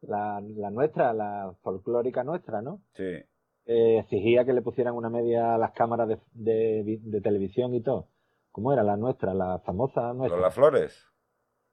[0.00, 2.80] la, la nuestra, la folclórica nuestra, ¿no?
[2.94, 3.22] Sí.
[3.66, 7.82] Eh, exigía que le pusieran una media a las cámaras de, de, de, televisión y
[7.82, 8.08] todo.
[8.52, 10.38] ¿Cómo era la nuestra, la famosa nuestra?
[10.38, 11.06] las flores?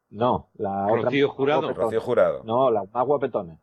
[0.09, 1.73] No, la Rocío Jurado.
[1.73, 2.43] Rocío Jurado.
[2.43, 3.59] No, las más guapetones.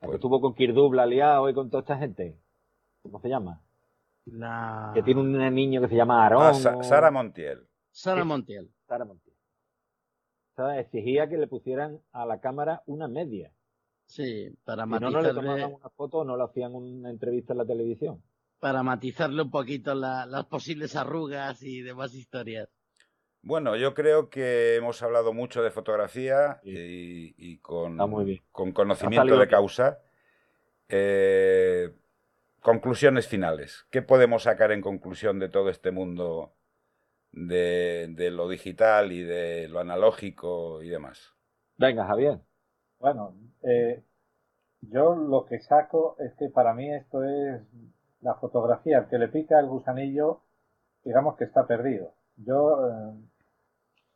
[0.00, 2.36] La que pues estuvo con Kirdubla liado y con toda esta gente.
[3.02, 3.60] ¿Cómo se llama?
[4.24, 4.90] La...
[4.94, 6.42] Que tiene un niño que se llama Aarón.
[6.42, 7.68] Ah, Sara Montiel.
[7.90, 8.70] Sara Montiel.
[8.86, 9.36] Sara Montiel.
[10.52, 13.52] O sea, exigía que le pusieran a la cámara una media.
[14.06, 15.14] Sí, para matizarle...
[15.14, 18.22] no, no le tomaban una foto o no le hacían una entrevista en la televisión.
[18.60, 22.68] Para matizarle un poquito las posibles arrugas y demás historias.
[23.42, 27.98] Bueno, yo creo que hemos hablado mucho de fotografía y, con,
[28.52, 29.98] con, conocimiento de causa.
[30.88, 31.92] Eh,
[32.60, 33.84] conclusiones finales.
[33.90, 36.54] ¿Qué podemos sacar en conclusión de todo este mundo
[37.32, 41.34] de, lo digital y de lo analógico y demás?
[41.76, 42.38] Venga, Javier.
[43.02, 44.00] Bueno, eh,
[44.80, 47.60] yo lo que saco es que para mí esto es
[48.20, 48.98] la fotografía.
[48.98, 50.42] El que le pica el gusanillo,
[51.02, 52.12] digamos que está perdido.
[52.36, 53.14] Yo eh,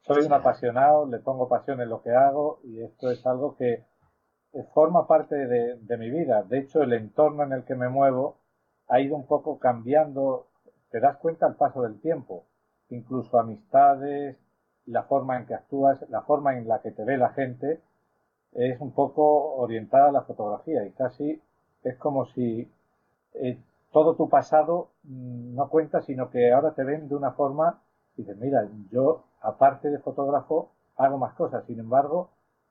[0.02, 3.84] soy un apasionado, le pongo pasión en lo que hago y esto es algo que
[4.72, 6.44] forma parte de, mi vida.
[6.44, 8.38] De hecho, el entorno en el que me muevo
[8.86, 10.46] ha ido un poco cambiando.
[10.90, 12.46] Te das cuenta al paso del tiempo.
[12.90, 14.36] Incluso amistades,
[14.84, 17.80] la forma en que actúas, la forma en la que te ve la gente,
[18.56, 21.40] es un poco orientada a la fotografía y casi
[21.82, 22.70] es como si
[23.34, 23.58] eh,
[23.92, 27.82] todo tu pasado mm, no cuenta, sino que ahora te ven de una forma
[28.16, 31.64] y dices, mira, yo aparte de fotógrafo, hago más cosas.
[31.66, 32.30] Sin embargo,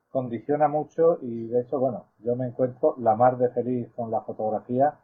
[0.10, 4.22] condiciona mucho y de hecho, bueno, yo me encuentro la mar de feliz con la
[4.22, 4.96] fotografía.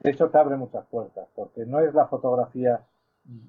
[0.00, 2.80] De hecho, te abre muchas puertas, porque no es la fotografía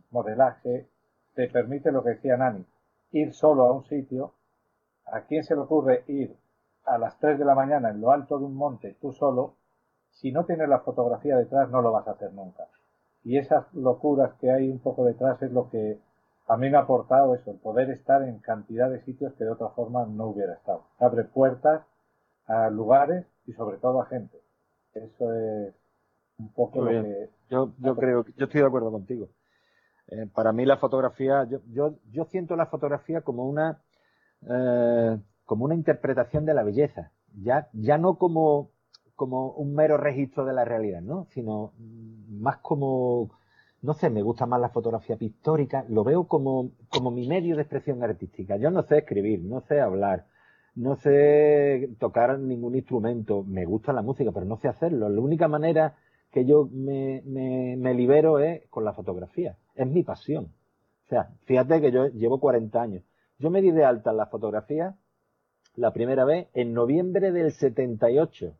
[0.09, 0.89] modelaje,
[1.33, 2.65] te permite lo que decía Nani,
[3.13, 4.33] ir solo a un sitio.
[5.05, 6.35] ¿A quién se le ocurre ir
[6.93, 9.55] a las 3 de la mañana en lo alto de un monte tú solo?
[10.11, 12.67] Si no tienes la fotografía detrás, no lo vas a hacer nunca.
[13.23, 15.99] Y esas locuras que hay un poco detrás es lo que
[16.47, 19.51] a mí me ha aportado eso, el poder estar en cantidad de sitios que de
[19.51, 20.83] otra forma no hubiera estado.
[20.99, 21.83] Abre puertas
[22.45, 24.37] a lugares y sobre todo a gente.
[24.93, 25.73] Eso es
[26.37, 27.29] un poco lo que...
[27.49, 29.29] Yo, yo creo que yo estoy de acuerdo contigo.
[30.07, 33.81] Eh, para mí la fotografía, yo, yo, yo siento la fotografía como una,
[34.41, 35.17] eh,
[35.51, 37.11] como una interpretación de la belleza.
[37.35, 38.69] Ya, ya no como,
[39.17, 41.25] como un mero registro de la realidad, ¿no?
[41.25, 41.73] Sino
[42.29, 43.31] más como,
[43.81, 47.63] no sé, me gusta más la fotografía pictórica, lo veo como, como mi medio de
[47.63, 48.55] expresión artística.
[48.55, 50.25] Yo no sé escribir, no sé hablar,
[50.73, 55.09] no sé tocar ningún instrumento, me gusta la música, pero no sé hacerlo.
[55.09, 55.97] La única manera
[56.31, 60.45] que yo me, me, me libero es con la fotografía, es mi pasión.
[60.45, 63.03] O sea, fíjate que yo llevo 40 años.
[63.37, 64.95] Yo me di de alta en la fotografía
[65.75, 68.55] la primera vez en noviembre del 78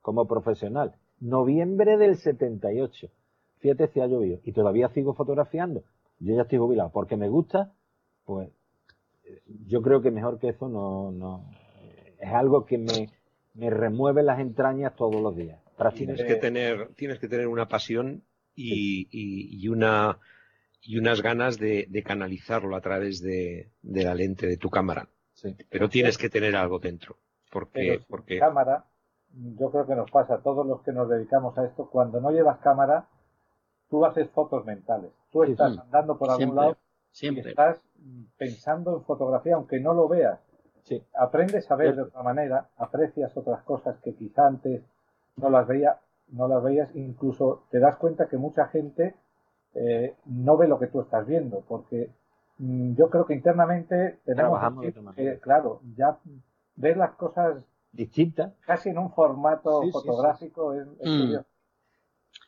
[0.00, 0.94] como profesional.
[1.20, 3.10] Noviembre del 78
[3.60, 5.84] fíjate si ha llovido y todavía sigo fotografiando,
[6.18, 7.72] yo ya estoy jubilado porque me gusta,
[8.24, 8.50] pues
[9.66, 11.44] yo creo que mejor que eso no, no
[12.18, 13.08] es algo que me,
[13.54, 15.60] me remueve las entrañas todos los días.
[15.94, 18.22] Tienes que tener, tienes que tener una pasión
[18.54, 20.18] y, y, una
[20.82, 25.08] y unas ganas de, canalizarlo a través de, la lente de tu cámara.
[25.70, 27.16] Pero tienes que tener algo dentro.
[27.50, 28.38] Porque, porque...
[28.38, 28.84] cámara,
[29.32, 32.30] yo creo que nos pasa a todos los que nos dedicamos a esto, cuando no
[32.30, 33.08] llevas cámara,
[33.88, 35.10] tú haces fotos mentales.
[35.30, 36.76] Tú estás andando por algún lado
[37.20, 37.80] y estás
[38.36, 40.40] pensando en fotografía, aunque no lo veas.
[41.14, 44.82] Aprendes a ver de otra manera, aprecias otras cosas que quizá antes
[45.36, 49.14] no las veía, no las veías, incluso te das cuenta que mucha gente
[49.74, 52.10] eh, no ve lo que tú estás viendo, porque
[52.60, 54.60] yo creo que internamente tenemos
[55.16, 56.18] que, claro, ya
[56.76, 61.36] ver las cosas distintas, casi en un formato fotográfico es, mm.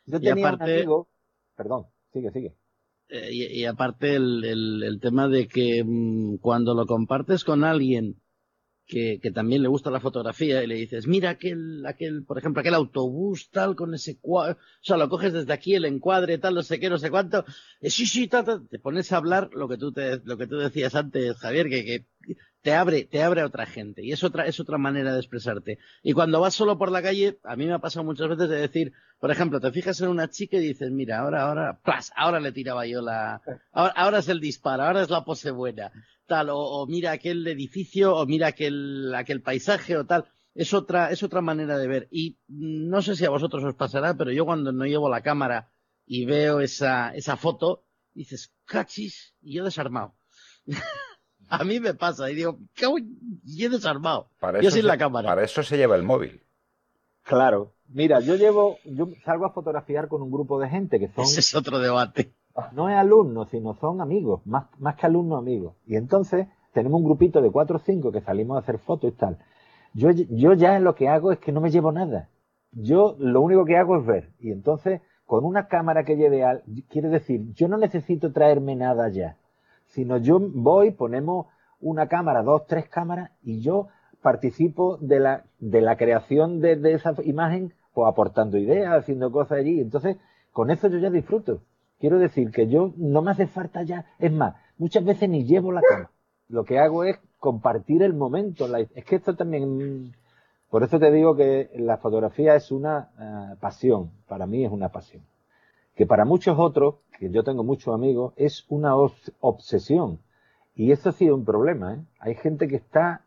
[0.07, 1.09] Yo tenía un amigo
[1.57, 2.57] Perdón, sigue, sigue.
[3.09, 8.22] Eh, y, aparte el, el, tema de que mm, cuando lo compartes con alguien
[8.93, 12.61] que, que, también le gusta la fotografía y le dices, mira aquel, aquel, por ejemplo,
[12.61, 16.55] aquel autobús tal con ese cuadro, o sea, lo coges desde aquí, el encuadre tal,
[16.55, 17.47] no sé qué, no sé cuánto,
[17.81, 20.59] eh, sí, sí, tal, te pones a hablar lo que tú te, lo que tú
[20.59, 22.07] decías antes, Javier, que, que
[22.61, 25.79] te abre, te abre a otra gente y es otra, es otra manera de expresarte.
[26.03, 28.61] Y cuando vas solo por la calle, a mí me ha pasado muchas veces de
[28.61, 32.41] decir, por ejemplo, te fijas en una chica y dices, mira, ahora, ahora, plas, ahora
[32.41, 33.41] le tiraba yo la,
[33.73, 35.91] ahora, ahora es el disparo, ahora es la pose buena,
[36.27, 40.27] tal, o, mira aquel edificio, o mira aquel, aquel paisaje o tal.
[40.55, 42.09] Es otra, es otra manera de ver.
[42.11, 45.71] Y no sé si a vosotros os pasará, pero yo cuando no llevo la cámara
[46.07, 50.15] y veo esa, esa foto, dices, cachis, y yo desarmado.
[51.49, 52.59] A mí me pasa y digo,
[53.45, 54.31] y he desarmado.
[54.41, 55.29] Para yo sin la cámara.
[55.29, 56.43] Para eso se lleva el móvil.
[57.25, 57.75] Claro.
[57.89, 61.25] Mira, yo llevo, yo salgo a fotografiar con un grupo de gente que son.
[61.25, 62.33] Ese es otro debate.
[62.73, 65.75] No es alumnos, sino son amigos, más, más que alumnos amigos.
[65.87, 69.17] Y entonces tenemos un grupito de cuatro o cinco que salimos a hacer fotos y
[69.17, 69.39] tal.
[69.95, 72.29] Yo, yo ya lo que hago es que no me llevo nada.
[72.73, 74.31] Yo lo único que hago es ver.
[74.39, 79.09] Y entonces, con una cámara que lleve al, quiere decir, yo no necesito traerme nada
[79.09, 79.37] ya.
[79.87, 81.47] Sino yo voy, ponemos
[81.81, 83.89] una cámara, dos, tres cámaras, y yo
[84.23, 89.59] participo de la, de la creación de, de esa imagen, pues aportando ideas, haciendo cosas
[89.59, 89.81] allí.
[89.81, 90.17] Entonces,
[90.53, 91.61] con eso yo ya disfruto.
[92.03, 95.71] Quiero decir que yo no me hace falta ya, es más, muchas veces ni llevo
[95.71, 96.11] la cámara.
[96.49, 98.67] Lo que hago es compartir el momento.
[98.77, 100.13] Es que esto también,
[100.69, 104.11] por eso te digo que la fotografía es una eh, pasión.
[104.27, 105.23] Para mí es una pasión.
[105.95, 110.19] Que para muchos otros, que yo tengo muchos amigos, es una obsesión.
[110.75, 111.95] Y eso ha sido un problema.
[111.95, 111.99] ¿eh?
[112.19, 113.21] Hay gente que está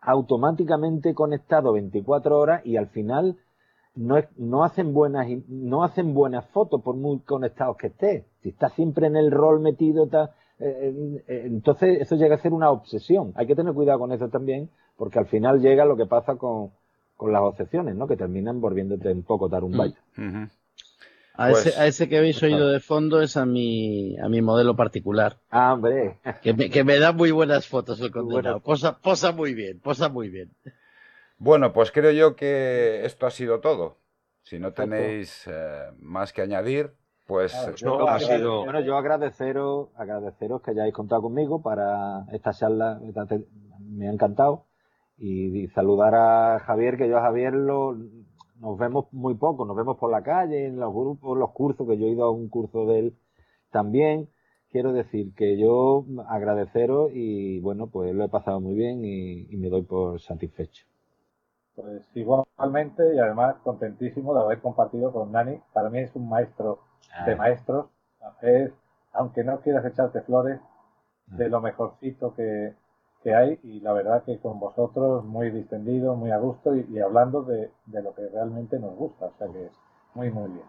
[0.00, 3.38] automáticamente conectado 24 horas y al final
[3.96, 8.26] no, no, hacen buenas no hacen buenas fotos por muy conectados que esté.
[8.42, 12.52] Si está siempre en el rol metido, está, eh, eh, entonces eso llega a ser
[12.52, 13.32] una obsesión.
[13.36, 16.70] Hay que tener cuidado con eso también, porque al final llega lo que pasa con,
[17.16, 18.06] con las obsesiones, ¿no?
[18.06, 19.96] Que terminan volviéndote un poco tarumbaya.
[20.16, 20.44] Mm.
[21.36, 24.40] A, ese, pues, a ese que habéis oído de fondo es a mi, a mi
[24.40, 25.38] modelo particular.
[25.50, 26.18] Ah, hombre.
[26.42, 28.60] Que me, que me da muy buenas fotos el condenado.
[28.60, 30.52] Posa, posa muy bien, posa muy bien.
[31.38, 33.98] Bueno, pues creo yo que esto ha sido todo.
[34.42, 36.94] Si no tenéis eh, más que añadir,
[37.26, 38.64] pues yo, ha sido...
[38.64, 43.00] Bueno, yo agradeceros, agradeceros que hayáis contado conmigo para esta charla,
[43.80, 44.66] me ha encantado.
[45.16, 47.96] Y, saludar a Javier, que yo a Javier lo,
[48.60, 51.96] nos vemos muy poco, nos vemos por la calle, en los grupos, los cursos, que
[51.96, 53.16] yo he ido a un curso de él
[53.70, 54.28] también.
[54.70, 59.56] Quiero decir que yo agradeceros y bueno, pues lo he pasado muy bien y, y
[59.56, 60.84] me doy por satisfecho.
[61.76, 65.60] Pues igualmente y además contentísimo de haber compartido con Nani.
[65.72, 66.80] Para mí es un maestro
[67.26, 67.36] de ah.
[67.36, 67.86] maestros.
[68.42, 68.72] Es,
[69.12, 70.60] aunque no quieras echarte flores,
[71.26, 72.74] de lo mejorcito que,
[73.34, 77.70] hay y la verdad que con vosotros muy distendido, muy a gusto y, hablando de,
[77.86, 79.26] lo que realmente nos gusta.
[79.26, 79.70] O sea que
[80.12, 80.66] muy, muy bien.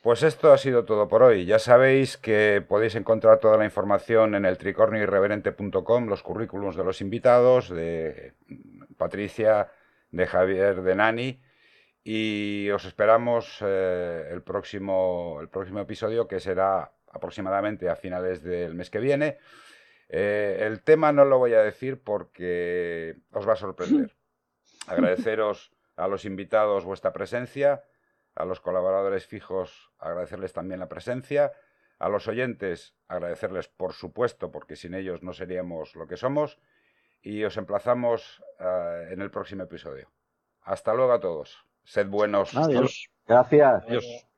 [0.00, 1.46] Pues esto ha sido todo por hoy.
[1.46, 7.00] Ya sabéis que podéis encontrar toda la información en el tricornioirreverente.com, los currículums de los
[7.00, 8.34] invitados, de
[8.96, 9.68] Patricia,
[10.10, 11.40] de Javier, de Nani
[12.10, 18.74] y os esperamos eh, el, próximo, el próximo episodio que será aproximadamente a finales del
[18.74, 19.38] mes que viene.
[20.08, 24.16] Eh, el tema no lo voy a decir porque os va a sorprender.
[24.86, 27.84] Agradeceros a los invitados vuestra presencia,
[28.34, 31.52] a los colaboradores fijos agradecerles también la presencia,
[31.98, 36.58] a los oyentes agradecerles por supuesto porque sin ellos no seríamos lo que somos
[37.22, 40.10] y os emplazamos eh, en el próximo episodio.
[40.62, 41.56] Hasta luego a todos.
[41.84, 42.56] Sed buenos.
[42.56, 43.08] Adiós.
[43.26, 43.84] Gracias.
[43.86, 44.28] Adiós.